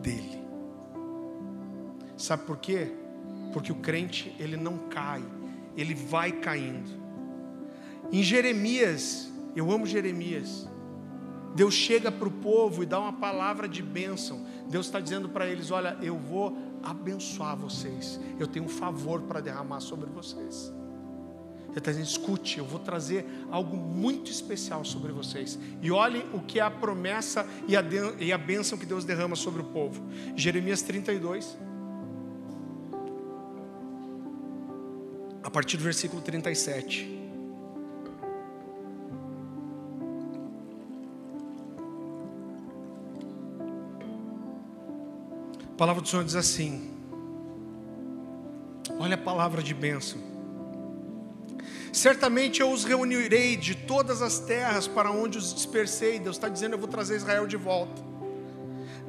dele. 0.00 0.42
Sabe 2.16 2.44
por 2.44 2.56
quê? 2.56 2.92
Porque 3.52 3.70
o 3.70 3.76
crente, 3.76 4.34
ele 4.38 4.56
não 4.56 4.78
cai, 4.88 5.22
ele 5.76 5.94
vai 5.94 6.32
caindo. 6.32 6.90
Em 8.10 8.22
Jeremias, 8.22 9.30
eu 9.54 9.70
amo 9.70 9.86
Jeremias, 9.86 10.68
Deus 11.54 11.74
chega 11.74 12.10
para 12.10 12.28
o 12.28 12.30
povo 12.30 12.82
e 12.82 12.86
dá 12.86 12.98
uma 12.98 13.12
palavra 13.12 13.68
de 13.68 13.82
bênção. 13.82 14.44
Deus 14.68 14.86
está 14.86 15.00
dizendo 15.00 15.28
para 15.28 15.46
eles: 15.46 15.70
Olha, 15.70 15.96
eu 16.00 16.18
vou 16.18 16.56
abençoar 16.82 17.56
vocês, 17.56 18.18
eu 18.38 18.46
tenho 18.46 18.64
um 18.64 18.68
favor 18.68 19.22
para 19.22 19.40
derramar 19.40 19.80
sobre 19.80 20.10
vocês. 20.10 20.72
Ele 21.72 21.78
está 21.78 21.90
dizendo: 21.90 22.06
escute, 22.06 22.58
eu 22.58 22.66
vou 22.66 22.78
trazer 22.78 23.24
algo 23.50 23.76
muito 23.76 24.30
especial 24.30 24.84
sobre 24.84 25.10
vocês. 25.10 25.58
E 25.80 25.90
olhem 25.90 26.24
o 26.34 26.40
que 26.40 26.60
é 26.60 26.62
a 26.62 26.70
promessa 26.70 27.46
e 27.66 27.76
a, 27.76 27.82
e 28.18 28.32
a 28.32 28.38
bênção 28.38 28.76
que 28.76 28.84
Deus 28.84 29.04
derrama 29.04 29.34
sobre 29.34 29.62
o 29.62 29.64
povo. 29.64 30.02
Jeremias 30.36 30.82
32. 30.82 31.56
A 35.42 35.50
partir 35.50 35.76
do 35.78 35.82
versículo 35.82 36.20
37. 36.20 37.21
Palavra 45.82 46.00
do 46.00 46.08
Senhor 46.08 46.24
diz 46.24 46.36
assim: 46.36 46.88
olha 49.00 49.16
a 49.16 49.18
palavra 49.18 49.60
de 49.60 49.74
bênção. 49.74 50.20
Certamente 51.92 52.60
eu 52.60 52.70
os 52.70 52.84
reunirei 52.84 53.56
de 53.56 53.74
todas 53.74 54.22
as 54.22 54.38
terras 54.38 54.86
para 54.86 55.10
onde 55.10 55.38
os 55.38 55.52
dispersei. 55.52 56.20
Deus 56.20 56.36
está 56.36 56.48
dizendo: 56.48 56.74
eu 56.74 56.78
vou 56.78 56.86
trazer 56.86 57.16
Israel 57.16 57.48
de 57.48 57.56
volta. 57.56 58.00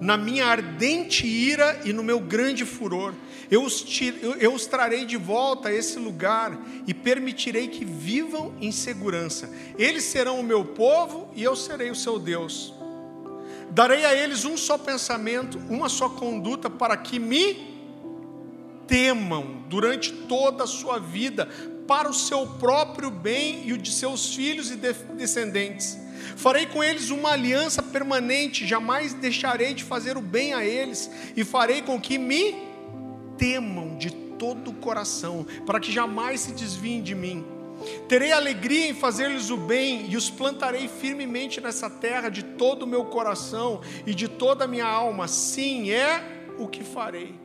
Na 0.02 0.18
minha 0.18 0.48
ardente 0.48 1.28
ira 1.28 1.80
e 1.86 1.94
no 1.94 2.04
meu 2.04 2.20
grande 2.20 2.66
furor, 2.66 3.14
eu 3.52 3.64
os, 3.64 3.86
eu, 4.24 4.34
eu 4.38 4.52
os 4.52 4.66
trarei 4.66 5.06
de 5.06 5.16
volta 5.16 5.70
a 5.70 5.72
esse 5.72 6.00
lugar 6.00 6.60
e 6.88 6.94
permitirei 6.94 7.68
que 7.68 7.86
vivam 7.86 8.52
em 8.60 8.72
segurança. 8.72 9.48
Eles 9.78 10.06
serão 10.06 10.40
o 10.40 10.44
meu 10.44 10.66
povo 10.66 11.30
e 11.36 11.44
eu 11.44 11.56
serei 11.56 11.92
o 11.92 11.96
seu 11.96 12.18
Deus. 12.18 12.74
Darei 13.74 14.06
a 14.06 14.14
eles 14.14 14.46
um 14.46 14.56
só 14.56 14.78
pensamento, 14.78 15.58
uma 15.68 15.90
só 15.90 16.08
conduta, 16.08 16.70
para 16.70 16.96
que 16.96 17.18
me 17.18 17.74
temam 18.86 19.64
durante 19.68 20.12
toda 20.12 20.66
a 20.66 20.68
sua 20.68 21.00
vida, 21.00 21.48
para 21.88 22.08
o 22.08 22.14
seu 22.14 22.46
próprio 22.46 23.10
bem 23.10 23.68
e 23.68 23.74
o 23.74 23.78
de 23.78 23.92
seus 23.92 24.36
filhos 24.36 24.70
e 24.70 24.76
descendentes. 24.76 25.98
Farei 26.38 26.68
com 26.68 26.84
eles 26.84 27.10
uma 27.10 27.32
aliança 27.32 27.82
permanente, 27.82 28.68
jamais 28.68 29.12
deixarei 29.16 29.74
de 29.74 29.84
fazer 29.84 30.18
o 30.18 30.22
bem 30.22 30.54
a 30.54 30.64
eles, 30.64 31.10
e 31.36 31.44
farei 31.44 31.82
com 31.82 32.00
que 32.00 32.20
me 32.20 32.54
temam 33.40 33.98
de 33.98 34.12
todo 34.12 34.70
o 34.70 34.76
coração, 34.76 35.48
para 35.66 35.80
que 35.80 35.92
jamais 35.92 36.42
se 36.42 36.52
desviem 36.52 37.02
de 37.02 37.16
mim. 37.16 37.44
Terei 38.08 38.32
alegria 38.32 38.90
em 38.90 38.94
fazer-lhes 38.94 39.50
o 39.50 39.58
bem 39.58 40.08
e 40.10 40.18
os 40.18 40.30
plantarei 40.30 40.88
firmemente 40.88 41.62
nessa 41.62 41.90
terra 41.90 42.30
de 42.30 42.44
todo 42.44 42.84
o 42.84 42.88
meu 42.88 43.06
coração 43.06 43.82
e 44.06 44.14
de 44.14 44.28
toda 44.28 44.66
a 44.66 44.68
minha 44.68 44.88
alma. 44.88 45.28
Sim, 45.28 45.92
é 45.92 46.24
o 46.58 46.68
que 46.68 46.84
farei. 46.84 47.44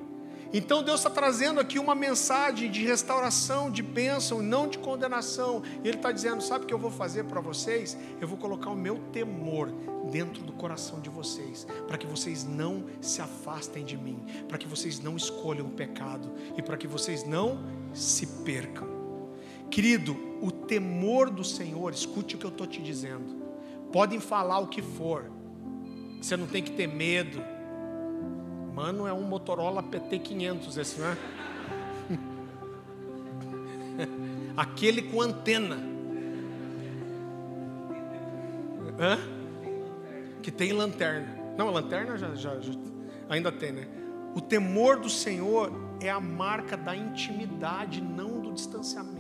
Então 0.53 0.83
Deus 0.83 1.01
está 1.01 1.11
trazendo 1.11 1.61
aqui 1.61 1.79
uma 1.79 1.95
mensagem 1.95 2.71
de 2.71 2.85
restauração, 2.85 3.71
de 3.71 3.83
bênção, 3.83 4.41
não 4.41 4.67
de 4.67 4.79
condenação. 4.79 5.63
E 5.85 5.89
Ele 5.89 5.99
está 5.99 6.11
dizendo: 6.11 6.43
sabe 6.43 6.65
o 6.65 6.67
que 6.67 6.73
eu 6.73 6.79
vou 6.79 6.91
fazer 6.91 7.25
para 7.25 7.41
vocês? 7.41 7.97
Eu 8.21 8.27
vou 8.27 8.39
colocar 8.39 8.71
o 8.71 8.77
meu 8.77 8.99
temor 9.13 9.71
dentro 10.11 10.43
do 10.43 10.53
coração 10.53 11.01
de 11.01 11.11
vocês, 11.11 11.67
para 11.87 11.99
que 11.99 12.07
vocês 12.07 12.45
não 12.45 12.85
se 13.01 13.21
afastem 13.21 13.85
de 13.85 13.97
mim, 13.97 14.19
para 14.49 14.57
que 14.57 14.67
vocês 14.67 15.01
não 15.01 15.17
escolham 15.17 15.67
o 15.67 15.71
pecado 15.71 16.33
e 16.57 16.63
para 16.63 16.77
que 16.77 16.87
vocês 16.87 17.25
não 17.25 17.63
se 17.93 18.27
percam. 18.27 18.98
Querido, 19.71 20.17
o 20.41 20.51
temor 20.51 21.31
do 21.31 21.45
Senhor, 21.45 21.93
escute 21.93 22.37
o 22.37 22.39
que 22.39 22.47
eu 22.47 22.51
estou 22.51 22.67
te 22.67 22.83
dizendo. 22.83 23.37
Podem 23.93 24.21
falar 24.21 24.59
o 24.59 24.69
que 24.69 24.83
for, 24.83 25.31
você 26.21 26.37
não 26.37 26.47
tem 26.47 26.63
que 26.63 26.73
ter 26.73 26.87
medo. 26.87 27.43
Mano, 28.75 29.07
é 29.07 29.13
um 29.13 29.23
Motorola 29.23 29.83
PT500 29.83 30.77
esse, 30.77 31.01
não 31.01 31.09
é? 31.09 31.17
aquele 34.57 35.03
com 35.03 35.21
antena. 35.21 35.77
Hã? 38.99 39.19
Que 40.43 40.51
tem 40.51 40.73
lanterna. 40.73 41.37
Não, 41.57 41.69
a 41.69 41.71
lanterna 41.71 42.17
já, 42.17 42.35
já, 42.35 42.61
já 42.61 42.73
ainda 43.29 43.51
tem, 43.51 43.73
né? 43.73 43.89
O 44.35 44.41
temor 44.41 45.01
do 45.01 45.09
Senhor 45.09 45.73
é 46.01 46.11
a 46.11 46.21
marca 46.21 46.77
da 46.77 46.95
intimidade, 46.95 48.01
não 48.01 48.41
do 48.41 48.53
distanciamento. 48.53 49.18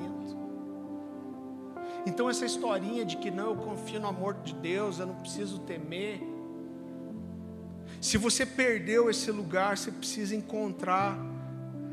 Então, 2.08 2.30
essa 2.30 2.46
historinha 2.46 3.04
de 3.04 3.18
que 3.18 3.30
não, 3.30 3.50
eu 3.50 3.56
confio 3.56 4.00
no 4.00 4.08
amor 4.08 4.32
de 4.42 4.54
Deus, 4.54 4.98
eu 4.98 5.06
não 5.06 5.16
preciso 5.16 5.58
temer. 5.58 6.22
Se 8.00 8.16
você 8.16 8.46
perdeu 8.46 9.10
esse 9.10 9.30
lugar, 9.30 9.76
você 9.76 9.90
precisa 9.90 10.34
encontrar 10.34 11.18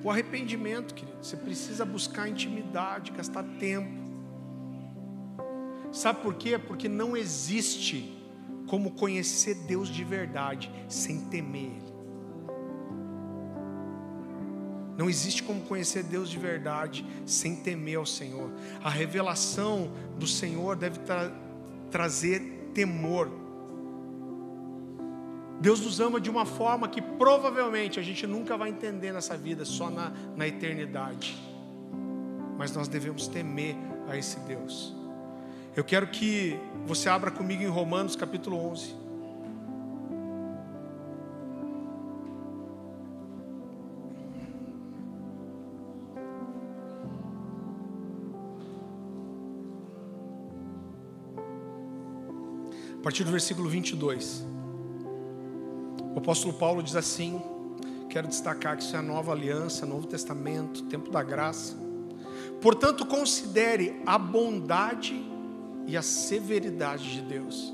o 0.02 0.10
arrependimento, 0.10 0.94
querido. 0.94 1.18
Você 1.22 1.36
precisa 1.36 1.84
buscar 1.84 2.30
intimidade, 2.30 3.12
gastar 3.12 3.44
tempo. 3.60 3.92
Sabe 5.92 6.22
por 6.22 6.36
quê? 6.36 6.58
Porque 6.58 6.88
não 6.88 7.18
existe 7.18 8.18
como 8.68 8.92
conhecer 8.92 9.56
Deus 9.68 9.90
de 9.90 10.06
verdade 10.06 10.72
sem 10.88 11.26
temer. 11.26 11.74
Não 14.98 15.10
existe 15.10 15.44
como 15.44 15.62
conhecer 15.62 16.04
Deus 16.04 16.30
de 16.30 16.40
verdade 16.40 17.06
sem 17.26 17.56
temer 17.56 17.98
ao 17.98 18.06
Senhor. 18.06 18.50
A 18.84 18.90
revelação 18.90 19.92
do 20.18 20.26
Senhor 20.26 20.76
deve 20.76 21.00
tra 21.00 21.32
trazer 21.92 22.70
temor. 22.74 23.30
Deus 25.60 25.80
nos 25.80 26.00
ama 26.00 26.20
de 26.20 26.30
uma 26.30 26.46
forma 26.46 26.88
que 26.88 27.02
provavelmente 27.02 28.00
a 28.00 28.04
gente 28.04 28.28
nunca 28.28 28.58
vai 28.58 28.70
entender 28.70 29.12
nessa 29.12 29.38
vida, 29.38 29.64
só 29.66 29.90
na, 29.90 30.12
na 30.36 30.48
eternidade. 30.48 31.38
Mas 32.58 32.74
nós 32.74 32.88
devemos 32.88 33.28
temer 33.28 33.76
a 34.08 34.18
esse 34.18 34.40
Deus. 34.42 34.94
Eu 35.76 35.84
quero 35.84 36.08
que 36.08 36.58
você 36.86 37.10
abra 37.10 37.32
comigo 37.32 37.64
em 37.64 37.68
Romanos 37.68 38.16
capítulo 38.16 38.58
11. 38.58 39.05
Partir 53.06 53.24
do 53.24 53.30
versículo 53.30 53.70
22. 53.70 54.44
O 56.16 56.18
apóstolo 56.18 56.56
Paulo 56.56 56.82
diz 56.82 56.96
assim: 56.96 57.40
quero 58.10 58.28
destacar 58.28 58.76
que 58.76 58.82
isso 58.82 58.96
é 58.96 59.00
a 59.00 59.02
nova 59.04 59.32
aliança, 59.32 59.86
Novo 59.86 60.08
Testamento, 60.08 60.82
tempo 60.86 61.12
da 61.12 61.22
graça. 61.22 61.76
Portanto, 62.60 63.06
considere 63.06 64.02
a 64.08 64.18
bondade 64.18 65.24
e 65.86 65.96
a 65.96 66.02
severidade 66.02 67.12
de 67.14 67.22
Deus. 67.22 67.72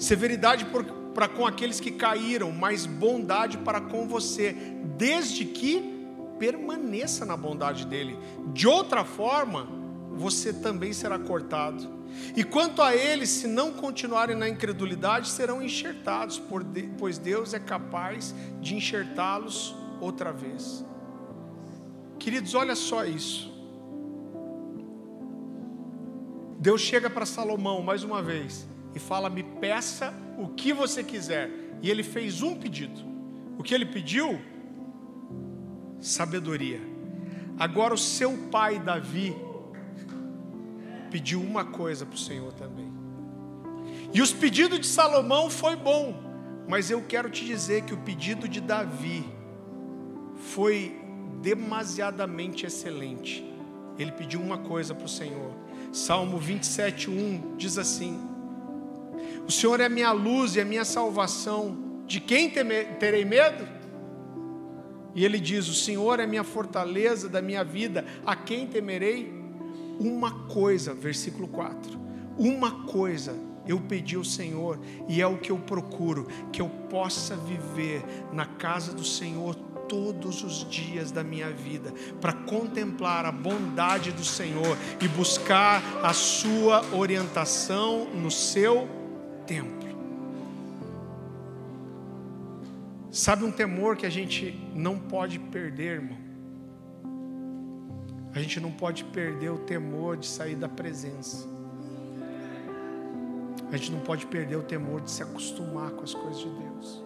Severidade 0.00 0.66
para 1.14 1.28
com 1.28 1.46
aqueles 1.46 1.78
que 1.78 1.92
caíram, 1.92 2.50
mas 2.50 2.84
bondade 2.84 3.56
para 3.58 3.80
com 3.80 4.08
você, 4.08 4.56
desde 4.98 5.44
que 5.44 6.04
permaneça 6.36 7.24
na 7.24 7.36
bondade 7.36 7.86
dele. 7.86 8.18
De 8.52 8.66
outra 8.66 9.04
forma, 9.04 9.68
você 10.10 10.52
também 10.52 10.92
será 10.92 11.16
cortado. 11.16 11.88
E 12.36 12.42
quanto 12.42 12.82
a 12.82 12.94
eles, 12.94 13.28
se 13.28 13.46
não 13.46 13.72
continuarem 13.72 14.36
na 14.36 14.48
incredulidade, 14.48 15.28
serão 15.28 15.62
enxertados, 15.62 16.42
pois 16.98 17.18
Deus 17.18 17.54
é 17.54 17.58
capaz 17.58 18.34
de 18.60 18.74
enxertá-los 18.74 19.74
outra 20.00 20.32
vez. 20.32 20.84
Queridos, 22.18 22.54
olha 22.54 22.74
só 22.74 23.04
isso. 23.04 23.52
Deus 26.58 26.80
chega 26.80 27.10
para 27.10 27.26
Salomão 27.26 27.82
mais 27.82 28.02
uma 28.02 28.22
vez 28.22 28.66
e 28.94 28.98
fala: 28.98 29.28
Me 29.28 29.42
peça 29.42 30.14
o 30.38 30.48
que 30.48 30.72
você 30.72 31.04
quiser. 31.04 31.50
E 31.82 31.90
ele 31.90 32.02
fez 32.02 32.40
um 32.40 32.56
pedido. 32.56 32.98
O 33.58 33.62
que 33.62 33.74
ele 33.74 33.84
pediu? 33.84 34.40
Sabedoria. 36.00 36.80
Agora, 37.58 37.92
o 37.92 37.98
seu 37.98 38.32
pai 38.50 38.78
Davi 38.78 39.36
pediu 41.14 41.40
uma 41.40 41.64
coisa 41.64 42.04
para 42.04 42.16
o 42.16 42.18
Senhor 42.18 42.52
também. 42.54 42.92
E 44.12 44.20
os 44.20 44.32
pedidos 44.32 44.80
de 44.80 44.86
Salomão 44.88 45.48
foi 45.48 45.76
bom, 45.76 46.12
mas 46.66 46.90
eu 46.90 47.02
quero 47.02 47.30
te 47.30 47.44
dizer 47.44 47.84
que 47.84 47.94
o 47.94 47.98
pedido 47.98 48.48
de 48.48 48.60
Davi 48.60 49.24
foi 50.34 51.00
demasiadamente 51.40 52.66
excelente. 52.66 53.48
Ele 53.96 54.10
pediu 54.10 54.40
uma 54.40 54.58
coisa 54.58 54.92
para 54.92 55.04
o 55.04 55.08
Senhor. 55.08 55.52
Salmo 55.92 56.36
27:1 56.40 57.56
diz 57.56 57.78
assim: 57.78 58.18
O 59.46 59.52
Senhor 59.52 59.78
é 59.78 59.88
minha 59.88 60.10
luz 60.10 60.56
e 60.56 60.60
a 60.60 60.64
minha 60.64 60.84
salvação. 60.84 61.78
De 62.08 62.18
quem 62.18 62.50
terei 62.50 63.24
medo? 63.24 63.68
E 65.14 65.24
ele 65.24 65.38
diz: 65.38 65.68
O 65.68 65.74
Senhor 65.74 66.18
é 66.18 66.26
minha 66.26 66.42
fortaleza 66.42 67.28
da 67.28 67.40
minha 67.40 67.62
vida. 67.62 68.04
A 68.26 68.34
quem 68.34 68.66
temerei? 68.66 69.43
Uma 69.98 70.46
coisa, 70.46 70.92
versículo 70.94 71.48
4. 71.48 71.98
Uma 72.36 72.84
coisa 72.84 73.34
eu 73.66 73.80
pedi 73.80 74.16
ao 74.16 74.24
Senhor 74.24 74.78
e 75.08 75.20
é 75.22 75.26
o 75.26 75.38
que 75.38 75.50
eu 75.50 75.58
procuro, 75.58 76.26
que 76.52 76.60
eu 76.60 76.68
possa 76.68 77.36
viver 77.36 78.02
na 78.32 78.46
casa 78.46 78.92
do 78.92 79.04
Senhor 79.04 79.54
todos 79.88 80.42
os 80.42 80.68
dias 80.68 81.10
da 81.10 81.22
minha 81.22 81.50
vida, 81.50 81.92
para 82.20 82.32
contemplar 82.32 83.24
a 83.26 83.32
bondade 83.32 84.12
do 84.12 84.24
Senhor 84.24 84.76
e 85.00 85.08
buscar 85.08 85.82
a 86.02 86.12
sua 86.12 86.84
orientação 86.94 88.06
no 88.14 88.30
seu 88.30 88.88
templo. 89.46 89.84
Sabe 93.10 93.44
um 93.44 93.52
temor 93.52 93.96
que 93.96 94.06
a 94.06 94.10
gente 94.10 94.58
não 94.74 94.98
pode 94.98 95.38
perder, 95.38 96.00
irmão? 96.00 96.23
A 98.34 98.40
gente 98.40 98.58
não 98.58 98.72
pode 98.72 99.04
perder 99.04 99.50
o 99.50 99.58
temor 99.58 100.16
de 100.16 100.26
sair 100.26 100.56
da 100.56 100.68
presença. 100.68 101.46
A 103.70 103.76
gente 103.76 103.92
não 103.92 104.00
pode 104.00 104.26
perder 104.26 104.56
o 104.56 104.62
temor 104.62 105.00
de 105.00 105.10
se 105.10 105.22
acostumar 105.22 105.92
com 105.92 106.02
as 106.02 106.12
coisas 106.12 106.40
de 106.40 106.48
Deus. 106.48 107.04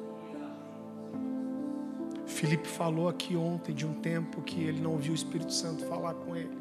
Felipe 2.25 2.67
falou 2.67 3.09
aqui 3.09 3.37
ontem 3.37 3.75
de 3.75 3.85
um 3.85 3.93
tempo 3.95 4.41
que 4.41 4.63
ele 4.63 4.81
não 4.81 4.93
ouviu 4.93 5.13
o 5.13 5.15
Espírito 5.15 5.53
Santo 5.53 5.85
falar 5.85 6.15
com 6.15 6.35
ele. 6.35 6.57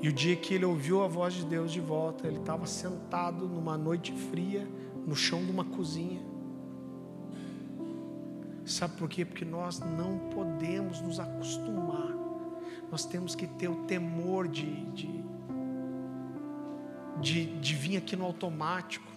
E 0.00 0.08
o 0.08 0.12
dia 0.12 0.34
que 0.34 0.54
ele 0.54 0.64
ouviu 0.64 1.02
a 1.02 1.08
voz 1.08 1.34
de 1.34 1.44
Deus 1.44 1.70
de 1.70 1.80
volta, 1.80 2.26
ele 2.26 2.38
estava 2.38 2.66
sentado 2.66 3.46
numa 3.46 3.76
noite 3.76 4.10
fria, 4.12 4.66
no 5.06 5.14
chão 5.14 5.44
de 5.44 5.50
uma 5.50 5.64
cozinha. 5.64 6.22
Sabe 8.64 8.96
por 8.96 9.08
quê? 9.08 9.22
Porque 9.22 9.44
nós 9.44 9.80
não 9.80 10.18
podemos 10.30 11.00
nos 11.00 11.20
acostumar 11.20 12.21
nós 12.92 13.06
temos 13.06 13.34
que 13.34 13.46
ter 13.46 13.68
o 13.68 13.84
temor 13.86 14.46
de, 14.46 14.84
de, 14.90 15.24
de, 17.18 17.58
de 17.58 17.74
vir 17.74 17.96
aqui 17.96 18.14
no 18.14 18.26
automático. 18.26 19.10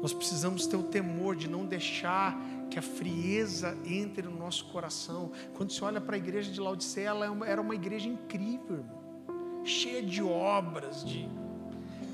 Nós 0.00 0.12
precisamos 0.12 0.68
ter 0.68 0.76
o 0.76 0.84
temor 0.84 1.34
de 1.34 1.50
não 1.50 1.66
deixar 1.66 2.38
que 2.70 2.78
a 2.78 2.82
frieza 2.82 3.76
entre 3.84 4.22
no 4.22 4.38
nosso 4.38 4.66
coração. 4.66 5.32
Quando 5.54 5.72
você 5.72 5.82
olha 5.82 6.00
para 6.00 6.14
a 6.14 6.18
igreja 6.18 6.52
de 6.52 6.60
Laodiceia, 6.60 7.08
ela 7.08 7.26
é 7.26 7.50
era 7.50 7.60
uma 7.60 7.74
igreja 7.74 8.08
incrível, 8.08 8.76
irmão. 8.76 9.64
cheia 9.64 10.04
de 10.04 10.22
obras, 10.22 11.04
de 11.04 11.28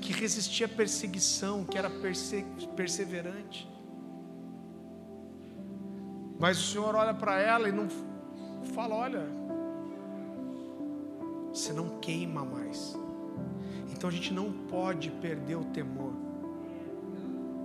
que 0.01 0.13
resistia 0.13 0.65
à 0.65 0.69
perseguição, 0.69 1.63
que 1.63 1.77
era 1.77 1.91
perse, 1.91 2.43
perseverante. 2.75 3.69
Mas 6.39 6.57
o 6.57 6.71
Senhor 6.71 6.95
olha 6.95 7.13
para 7.13 7.39
ela 7.39 7.69
e 7.69 7.71
não 7.71 7.87
fala: 8.65 8.95
olha, 8.95 9.27
você 11.53 11.73
não 11.73 11.99
queima 11.99 12.43
mais. 12.43 12.97
Então 13.91 14.09
a 14.09 14.13
gente 14.13 14.33
não 14.33 14.51
pode 14.51 15.09
perder 15.09 15.55
o 15.55 15.65
temor 15.65 16.13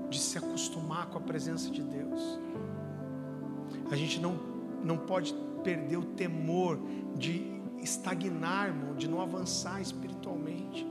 de 0.08 0.18
se 0.18 0.38
acostumar 0.38 1.06
com 1.06 1.18
a 1.18 1.20
presença 1.20 1.70
de 1.70 1.82
Deus. 1.82 2.38
A 3.90 3.96
gente 3.96 4.20
não, 4.20 4.38
não 4.82 4.96
pode 4.96 5.34
perder 5.62 5.96
o 5.96 6.04
temor 6.04 6.78
de 7.16 7.60
estagnar, 7.78 8.68
irmão, 8.68 8.94
de 8.94 9.08
não 9.08 9.20
avançar 9.20 9.80
espiritualmente. 9.80 10.86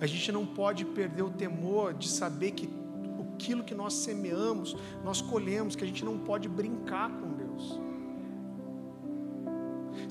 A 0.00 0.06
gente 0.06 0.30
não 0.30 0.46
pode 0.46 0.84
perder 0.84 1.22
o 1.22 1.30
temor 1.30 1.94
de 1.94 2.08
saber 2.08 2.52
que 2.52 2.68
aquilo 3.34 3.64
que 3.64 3.74
nós 3.74 3.94
semeamos, 3.94 4.76
nós 5.02 5.20
colhemos, 5.20 5.74
que 5.74 5.82
a 5.82 5.86
gente 5.86 6.04
não 6.04 6.18
pode 6.18 6.48
brincar 6.48 7.10
com 7.10 7.32
Deus. 7.32 7.80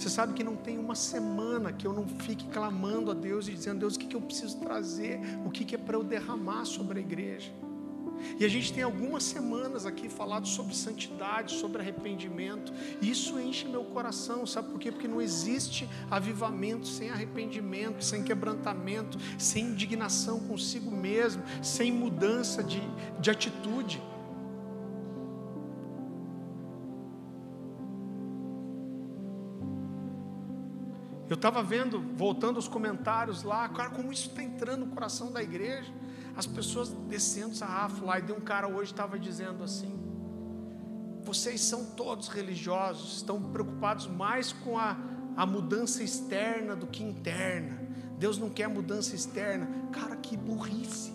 Você 0.02 0.10
sabe 0.10 0.34
que 0.34 0.44
não 0.44 0.56
tem 0.56 0.80
uma 0.80 0.96
semana 0.96 1.72
que 1.72 1.86
eu 1.86 1.94
não 1.94 2.08
fique 2.08 2.48
clamando 2.48 3.12
a 3.12 3.14
Deus 3.14 3.48
e 3.48 3.52
dizendo: 3.52 3.82
Deus, 3.82 3.96
o 3.96 4.00
que, 4.00 4.08
que 4.08 4.16
eu 4.16 4.22
preciso 4.22 4.58
trazer? 4.58 5.20
O 5.46 5.52
que, 5.52 5.64
que 5.64 5.76
é 5.76 5.78
para 5.78 5.96
eu 5.96 6.04
derramar 6.04 6.66
sobre 6.66 6.98
a 6.98 7.02
igreja? 7.04 7.52
E 8.40 8.44
a 8.44 8.48
gente 8.48 8.74
tem 8.74 8.82
algumas 8.82 9.22
semanas 9.22 9.86
aqui 9.86 10.10
falado 10.10 10.48
sobre 10.48 10.76
santidade, 10.76 11.54
sobre 11.54 11.84
arrependimento. 11.84 12.74
E 13.00 13.12
isso 13.12 13.40
enche 13.40 13.68
meu 13.68 13.84
coração, 13.84 14.44
sabe 14.48 14.72
por 14.72 14.80
quê? 14.80 14.92
Porque 14.92 15.08
não 15.08 15.22
existe 15.22 15.88
avivamento 16.10 16.88
sem 16.88 17.12
arrependimento, 17.12 18.04
sem 18.04 18.24
quebrantamento, 18.24 19.20
sem 19.38 19.66
indignação 19.66 20.40
consigo 20.40 20.90
mesmo, 20.90 21.44
sem 21.62 21.92
mudança 21.92 22.64
de, 22.64 22.82
de 23.20 23.30
atitude. 23.30 24.02
Eu 31.32 31.36
estava 31.36 31.64
vendo, 31.64 32.02
voltando 32.18 32.58
aos 32.58 32.68
comentários 32.68 33.42
lá, 33.42 33.70
cara, 33.70 33.90
como 33.92 34.12
isso 34.12 34.28
está 34.28 34.44
entrando 34.44 34.86
no 34.86 34.92
coração 34.92 35.32
da 35.32 35.42
igreja. 35.42 35.90
As 36.36 36.46
pessoas 36.46 36.90
descendo 37.08 37.56
sarrafo 37.56 38.04
lá, 38.04 38.20
e 38.20 38.22
de 38.22 38.34
um 38.34 38.42
cara 38.42 38.68
hoje 38.68 38.92
estava 38.92 39.18
dizendo 39.18 39.64
assim: 39.64 39.98
vocês 41.24 41.62
são 41.62 41.86
todos 41.92 42.28
religiosos, 42.28 43.16
estão 43.16 43.42
preocupados 43.42 44.08
mais 44.08 44.52
com 44.52 44.78
a, 44.78 44.98
a 45.38 45.46
mudança 45.46 46.04
externa 46.04 46.76
do 46.76 46.86
que 46.86 47.02
interna. 47.02 47.80
Deus 48.20 48.38
não 48.38 48.50
quer 48.50 48.68
mudança 48.68 49.16
externa. 49.16 49.70
Cara, 49.94 50.18
que 50.18 50.36
burrice. 50.36 51.14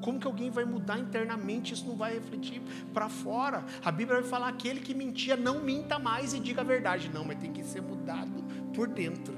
Como 0.00 0.18
que 0.18 0.26
alguém 0.26 0.48
vai 0.48 0.64
mudar 0.64 0.98
internamente? 0.98 1.74
Isso 1.74 1.86
não 1.86 1.94
vai 1.94 2.14
refletir 2.14 2.62
para 2.94 3.10
fora. 3.10 3.66
A 3.84 3.92
Bíblia 3.92 4.22
vai 4.22 4.30
falar: 4.30 4.48
aquele 4.48 4.80
que 4.80 4.94
mentia, 4.94 5.36
não 5.36 5.60
minta 5.60 5.98
mais 5.98 6.32
e 6.32 6.40
diga 6.40 6.62
a 6.62 6.64
verdade. 6.64 7.10
Não, 7.12 7.22
mas 7.22 7.38
tem 7.38 7.52
que 7.52 7.62
ser 7.62 7.82
mudado 7.82 8.37
por 8.78 8.86
dentro. 8.86 9.34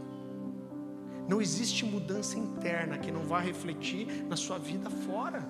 Não 1.26 1.40
existe 1.40 1.82
mudança 1.86 2.38
interna 2.38 2.98
que 2.98 3.10
não 3.10 3.22
vá 3.22 3.40
refletir 3.40 4.26
na 4.28 4.36
sua 4.36 4.58
vida 4.58 4.90
fora. 4.90 5.40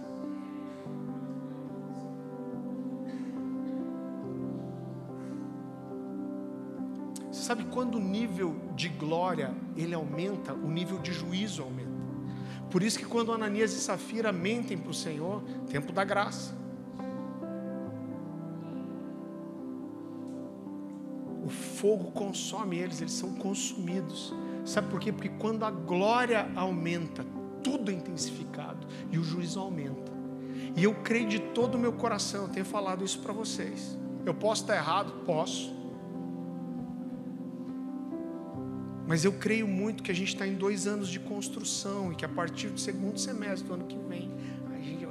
Você 7.33 7.43
sabe 7.43 7.65
quando 7.65 7.97
o 7.97 8.01
nível 8.01 8.55
de 8.77 8.89
glória 8.91 9.53
ele 9.77 9.93
aumenta, 9.93 10.55
o 10.55 10.71
nível 10.71 11.01
de 11.01 11.13
juízo 11.13 11.61
aumenta. 11.61 11.91
Por 12.71 12.85
isso 12.85 12.97
que 12.97 13.05
quando 13.05 13.33
Ananias 13.33 13.73
e 13.73 13.81
Safira 13.81 14.31
mentem 14.31 14.79
para 14.79 14.91
o 14.91 14.95
Senhor, 14.95 15.43
tempo 15.69 15.93
da 15.93 16.05
graça. 16.05 16.60
Fogo 21.81 22.11
consome 22.13 22.79
eles, 22.79 23.01
eles 23.01 23.15
são 23.15 23.33
consumidos. 23.35 24.35
Sabe 24.65 24.89
por 24.89 25.01
quê? 25.01 25.11
Porque 25.11 25.31
quando 25.31 25.65
a 25.65 25.71
glória 25.71 26.51
aumenta, 26.55 27.25
tudo 27.65 27.91
é 27.91 27.95
intensificado 27.95 28.87
e 29.11 29.19
o 29.19 29.25
juízo 29.25 29.59
aumenta. 29.59 30.13
E 30.77 30.85
eu 30.85 30.95
creio 30.95 31.27
de 31.27 31.39
todo 31.39 31.77
o 31.77 31.79
meu 31.79 31.93
coração, 31.93 32.43
eu 32.43 32.49
tenho 32.49 32.67
falado 32.67 33.03
isso 33.03 33.19
para 33.21 33.33
vocês. 33.33 33.99
Eu 34.27 34.35
posso 34.35 34.63
estar 34.63 34.77
errado? 34.77 35.25
Posso. 35.25 35.75
Mas 39.07 39.25
eu 39.25 39.33
creio 39.33 39.67
muito 39.67 40.03
que 40.03 40.11
a 40.11 40.15
gente 40.15 40.29
está 40.35 40.47
em 40.47 40.55
dois 40.55 40.87
anos 40.87 41.09
de 41.09 41.19
construção 41.19 42.13
e 42.13 42.15
que 42.15 42.25
a 42.25 42.29
partir 42.29 42.69
do 42.69 42.79
segundo 42.79 43.19
semestre 43.19 43.67
do 43.67 43.75
ano 43.75 43.87
que 43.87 43.99
vem, 43.99 44.31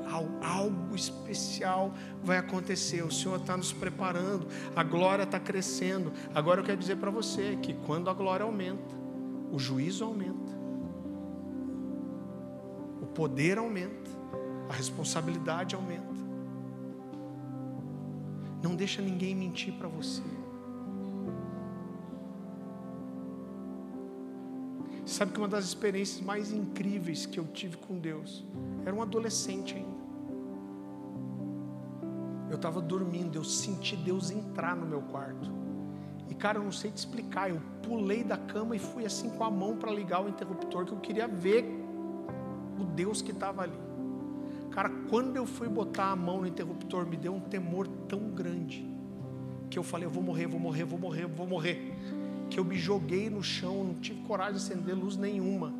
algo 0.09 0.95
especial 0.95 1.93
vai 2.23 2.37
acontecer. 2.37 3.03
O 3.03 3.11
Senhor 3.11 3.39
está 3.39 3.55
nos 3.55 3.71
preparando, 3.71 4.47
a 4.75 4.83
glória 4.83 5.23
está 5.23 5.39
crescendo. 5.39 6.11
Agora 6.33 6.61
eu 6.61 6.65
quero 6.65 6.77
dizer 6.77 6.97
para 6.97 7.11
você 7.11 7.57
que 7.61 7.73
quando 7.85 8.09
a 8.09 8.13
glória 8.13 8.43
aumenta, 8.43 8.95
o 9.51 9.59
juízo 9.59 10.03
aumenta, 10.03 10.51
o 13.01 13.05
poder 13.07 13.57
aumenta, 13.57 14.09
a 14.69 14.73
responsabilidade 14.73 15.75
aumenta. 15.75 16.07
Não 18.61 18.75
deixa 18.75 19.01
ninguém 19.01 19.35
mentir 19.35 19.73
para 19.73 19.87
você. 19.87 20.21
Sabe 25.09 25.31
que 25.31 25.39
uma 25.39 25.47
das 25.47 25.65
experiências 25.65 26.21
mais 26.21 26.51
incríveis 26.51 27.25
que 27.25 27.39
eu 27.39 27.47
tive 27.47 27.77
com 27.77 27.97
Deus, 27.97 28.45
era 28.85 28.95
um 28.95 29.01
adolescente 29.01 29.75
ainda. 29.75 29.99
Eu 32.47 32.57
estava 32.57 32.79
dormindo, 32.79 33.35
eu 33.35 33.43
senti 33.43 33.95
Deus 33.95 34.29
entrar 34.29 34.75
no 34.75 34.85
meu 34.85 35.01
quarto. 35.01 35.51
E 36.29 36.35
cara, 36.35 36.59
eu 36.59 36.63
não 36.63 36.71
sei 36.71 36.91
te 36.91 36.97
explicar, 36.97 37.49
eu 37.49 37.59
pulei 37.81 38.23
da 38.23 38.37
cama 38.37 38.75
e 38.75 38.79
fui 38.79 39.03
assim 39.03 39.31
com 39.31 39.43
a 39.43 39.49
mão 39.49 39.77
para 39.77 39.91
ligar 39.91 40.23
o 40.23 40.29
interruptor, 40.29 40.85
que 40.85 40.91
eu 40.91 40.99
queria 40.99 41.27
ver 41.27 41.65
o 42.79 42.83
Deus 42.85 43.19
que 43.19 43.31
estava 43.31 43.63
ali. 43.63 43.79
Cara, 44.69 44.91
quando 45.09 45.35
eu 45.35 45.47
fui 45.47 45.67
botar 45.67 46.11
a 46.11 46.15
mão 46.15 46.41
no 46.41 46.47
interruptor, 46.47 47.07
me 47.07 47.17
deu 47.17 47.33
um 47.33 47.39
temor 47.39 47.87
tão 48.07 48.29
grande, 48.29 48.87
que 49.71 49.79
eu 49.79 49.83
falei: 49.83 50.05
eu 50.05 50.11
vou 50.11 50.21
morrer, 50.21 50.45
vou 50.45 50.59
morrer, 50.59 50.85
vou 50.85 50.99
morrer, 50.99 51.25
vou 51.25 51.47
morrer 51.47 51.98
eu 52.59 52.65
me 52.65 52.77
joguei 52.77 53.29
no 53.29 53.41
chão, 53.41 53.83
não 53.83 53.95
tive 53.95 54.21
coragem 54.23 54.53
de 54.53 54.59
acender 54.59 54.95
luz 54.95 55.15
nenhuma. 55.15 55.73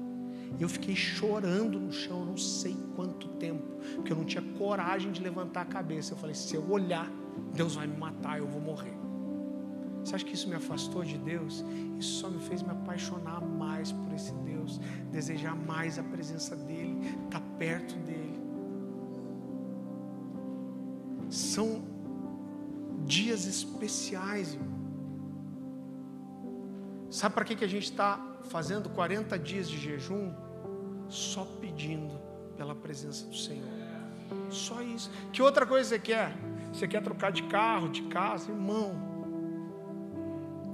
Eu 0.60 0.68
fiquei 0.68 0.96
chorando 0.96 1.80
no 1.80 1.92
chão, 1.92 2.26
não 2.26 2.38
sei 2.38 2.76
quanto 2.96 3.28
tempo, 3.36 3.64
porque 3.96 4.12
eu 4.12 4.18
não 4.18 4.26
tinha 4.26 4.42
coragem 4.58 5.12
de 5.12 5.22
levantar 5.22 5.62
a 5.62 5.66
cabeça. 5.66 6.14
Eu 6.14 6.18
falei: 6.18 6.34
se 6.36 6.56
eu 6.56 6.72
olhar, 6.72 7.12
Deus 7.54 7.76
vai 7.76 7.86
me 7.86 7.98
matar, 7.98 8.40
eu 8.40 8.48
vou 8.48 8.62
morrer. 8.62 8.98
Você 10.04 10.16
acha 10.16 10.26
que 10.26 10.34
isso 10.34 10.48
me 10.48 10.56
afastou 10.56 11.04
de 11.04 11.18
Deus? 11.18 11.64
Isso 12.00 12.20
só 12.22 12.30
me 12.30 12.40
fez 12.40 12.64
me 12.64 12.72
apaixonar 12.72 13.42
mais 13.42 13.92
por 13.92 14.14
esse 14.14 14.34
Deus, 14.34 14.80
desejar 15.12 15.56
mais 15.56 16.00
a 16.00 16.04
presença 16.04 16.56
dEle, 16.56 16.98
estar 17.26 17.42
perto 17.60 17.96
dEle. 18.06 18.40
São 21.30 21.84
dias 23.06 23.46
especiais, 23.46 24.54
irmão. 24.54 24.89
Sabe 27.10 27.36
para 27.36 27.46
que, 27.46 27.56
que 27.56 27.66
a 27.66 27.68
gente 27.68 27.86
está 27.86 28.20
fazendo 28.50 28.90
40 28.90 29.38
dias 29.40 29.70
de 29.70 29.78
jejum? 29.78 30.34
Só 31.08 31.44
pedindo 31.60 32.20
pela 32.56 32.76
presença 32.76 33.26
do 33.26 33.36
Senhor. 33.36 33.68
Só 34.50 34.82
isso. 34.82 35.10
Que 35.34 35.42
outra 35.42 35.66
coisa 35.66 35.90
você 35.90 36.00
quer? 36.00 36.36
Você 36.72 36.88
quer 36.88 37.02
trocar 37.02 37.32
de 37.32 37.44
carro, 37.44 37.90
de 37.90 38.04
casa? 38.04 38.52
Irmão, 38.52 39.10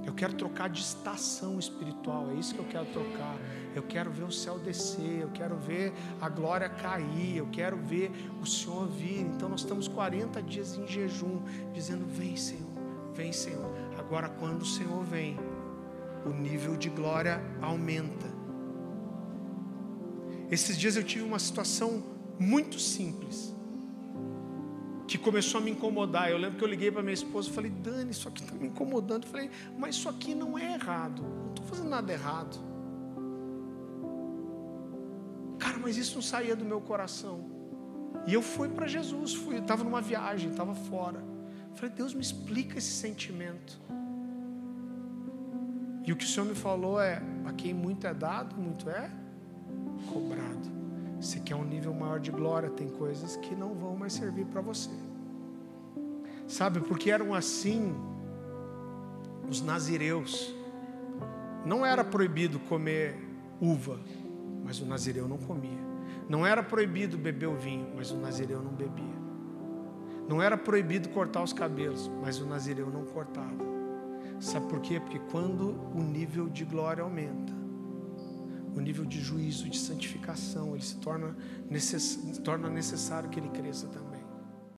eu 0.06 0.14
quero 0.14 0.34
trocar 0.34 0.68
de 0.68 0.80
estação 0.80 1.58
espiritual, 1.58 2.30
é 2.30 2.34
isso 2.34 2.54
que 2.54 2.60
eu 2.60 2.66
quero 2.66 2.86
trocar. 2.86 3.36
Eu 3.74 3.82
quero 3.82 4.10
ver 4.10 4.22
o 4.22 4.32
céu 4.32 4.58
descer, 4.58 5.20
eu 5.20 5.30
quero 5.30 5.56
ver 5.56 5.92
a 6.20 6.28
glória 6.28 6.68
cair, 6.68 7.36
eu 7.36 7.48
quero 7.50 7.76
ver 7.76 8.10
o 8.40 8.46
Senhor 8.46 8.86
vir. 8.86 9.20
Então 9.20 9.48
nós 9.48 9.60
estamos 9.60 9.88
40 9.88 10.40
dias 10.42 10.76
em 10.76 10.86
jejum, 10.86 11.42
dizendo: 11.72 12.06
Vem, 12.06 12.36
Senhor, 12.36 12.70
vem, 13.14 13.32
Senhor. 13.32 13.68
Agora, 13.98 14.28
quando 14.28 14.62
o 14.62 14.66
Senhor 14.66 15.02
vem, 15.02 15.36
o 16.26 16.32
nível 16.32 16.76
de 16.76 16.88
glória 16.88 17.40
aumenta. 17.62 18.26
Esses 20.50 20.76
dias 20.76 20.96
eu 20.96 21.04
tive 21.04 21.24
uma 21.24 21.38
situação 21.38 22.02
muito 22.38 22.78
simples 22.78 23.54
que 25.06 25.16
começou 25.16 25.60
a 25.60 25.64
me 25.64 25.70
incomodar. 25.70 26.30
Eu 26.30 26.38
lembro 26.38 26.58
que 26.58 26.64
eu 26.64 26.68
liguei 26.68 26.90
para 26.90 27.02
minha 27.02 27.14
esposa 27.14 27.48
e 27.48 27.52
falei: 27.52 27.70
Dani, 27.70 28.10
isso 28.10 28.28
aqui 28.28 28.42
está 28.42 28.54
me 28.54 28.66
incomodando. 28.66 29.24
Eu 29.24 29.30
falei: 29.30 29.50
Mas 29.78 29.96
isso 29.96 30.08
aqui 30.08 30.34
não 30.34 30.58
é 30.58 30.74
errado. 30.74 31.22
Não 31.22 31.48
estou 31.50 31.64
fazendo 31.66 31.88
nada 31.88 32.12
errado. 32.12 32.58
Cara, 35.58 35.78
mas 35.78 35.96
isso 35.96 36.16
não 36.16 36.22
saía 36.22 36.54
do 36.54 36.64
meu 36.64 36.80
coração. 36.80 37.44
E 38.26 38.34
eu 38.34 38.42
fui 38.42 38.68
para 38.68 38.86
Jesus. 38.86 39.34
Fui, 39.34 39.56
estava 39.56 39.84
numa 39.84 40.00
viagem, 40.00 40.50
estava 40.50 40.74
fora. 40.74 41.24
Eu 41.70 41.76
falei: 41.76 41.94
Deus, 41.94 42.12
me 42.12 42.22
explica 42.22 42.78
esse 42.78 42.90
sentimento. 42.90 43.80
E 46.06 46.12
o 46.12 46.16
que 46.16 46.24
o 46.24 46.28
Senhor 46.28 46.46
me 46.46 46.54
falou 46.54 47.00
é: 47.00 47.20
a 47.44 47.52
quem 47.52 47.74
muito 47.74 48.06
é 48.06 48.14
dado, 48.14 48.56
muito 48.56 48.88
é 48.88 49.10
cobrado. 50.12 50.70
Se 51.20 51.40
quer 51.40 51.56
um 51.56 51.64
nível 51.64 51.92
maior 51.92 52.20
de 52.20 52.30
glória, 52.30 52.70
tem 52.70 52.88
coisas 52.88 53.36
que 53.36 53.54
não 53.54 53.74
vão 53.74 53.96
mais 53.96 54.12
servir 54.12 54.46
para 54.46 54.60
você. 54.60 54.90
Sabe, 56.46 56.80
porque 56.80 57.10
eram 57.10 57.34
assim 57.34 57.92
os 59.48 59.60
nazireus. 59.60 60.54
Não 61.64 61.84
era 61.84 62.04
proibido 62.04 62.60
comer 62.60 63.16
uva, 63.60 63.98
mas 64.64 64.80
o 64.80 64.86
nazireu 64.86 65.26
não 65.26 65.38
comia. 65.38 65.84
Não 66.28 66.46
era 66.46 66.62
proibido 66.62 67.18
beber 67.18 67.48
o 67.48 67.56
vinho, 67.56 67.88
mas 67.96 68.12
o 68.12 68.16
nazireu 68.16 68.62
não 68.62 68.72
bebia. 68.72 69.16
Não 70.28 70.40
era 70.40 70.56
proibido 70.56 71.08
cortar 71.08 71.42
os 71.42 71.52
cabelos, 71.52 72.08
mas 72.22 72.40
o 72.40 72.46
nazireu 72.46 72.90
não 72.90 73.04
cortava. 73.04 73.75
Sabe 74.40 74.68
por 74.68 74.80
quê? 74.80 75.00
Porque 75.00 75.18
quando 75.30 75.70
o 75.94 76.02
nível 76.02 76.48
de 76.48 76.64
glória 76.64 77.02
aumenta, 77.02 77.52
o 78.74 78.80
nível 78.80 79.04
de 79.04 79.20
juízo, 79.20 79.68
de 79.68 79.78
santificação, 79.78 80.74
ele 80.74 80.82
se 80.82 80.96
torna, 80.96 81.34
necess... 81.70 82.40
torna 82.44 82.68
necessário 82.68 83.28
que 83.30 83.40
ele 83.40 83.48
cresça 83.48 83.86
também. 83.88 84.15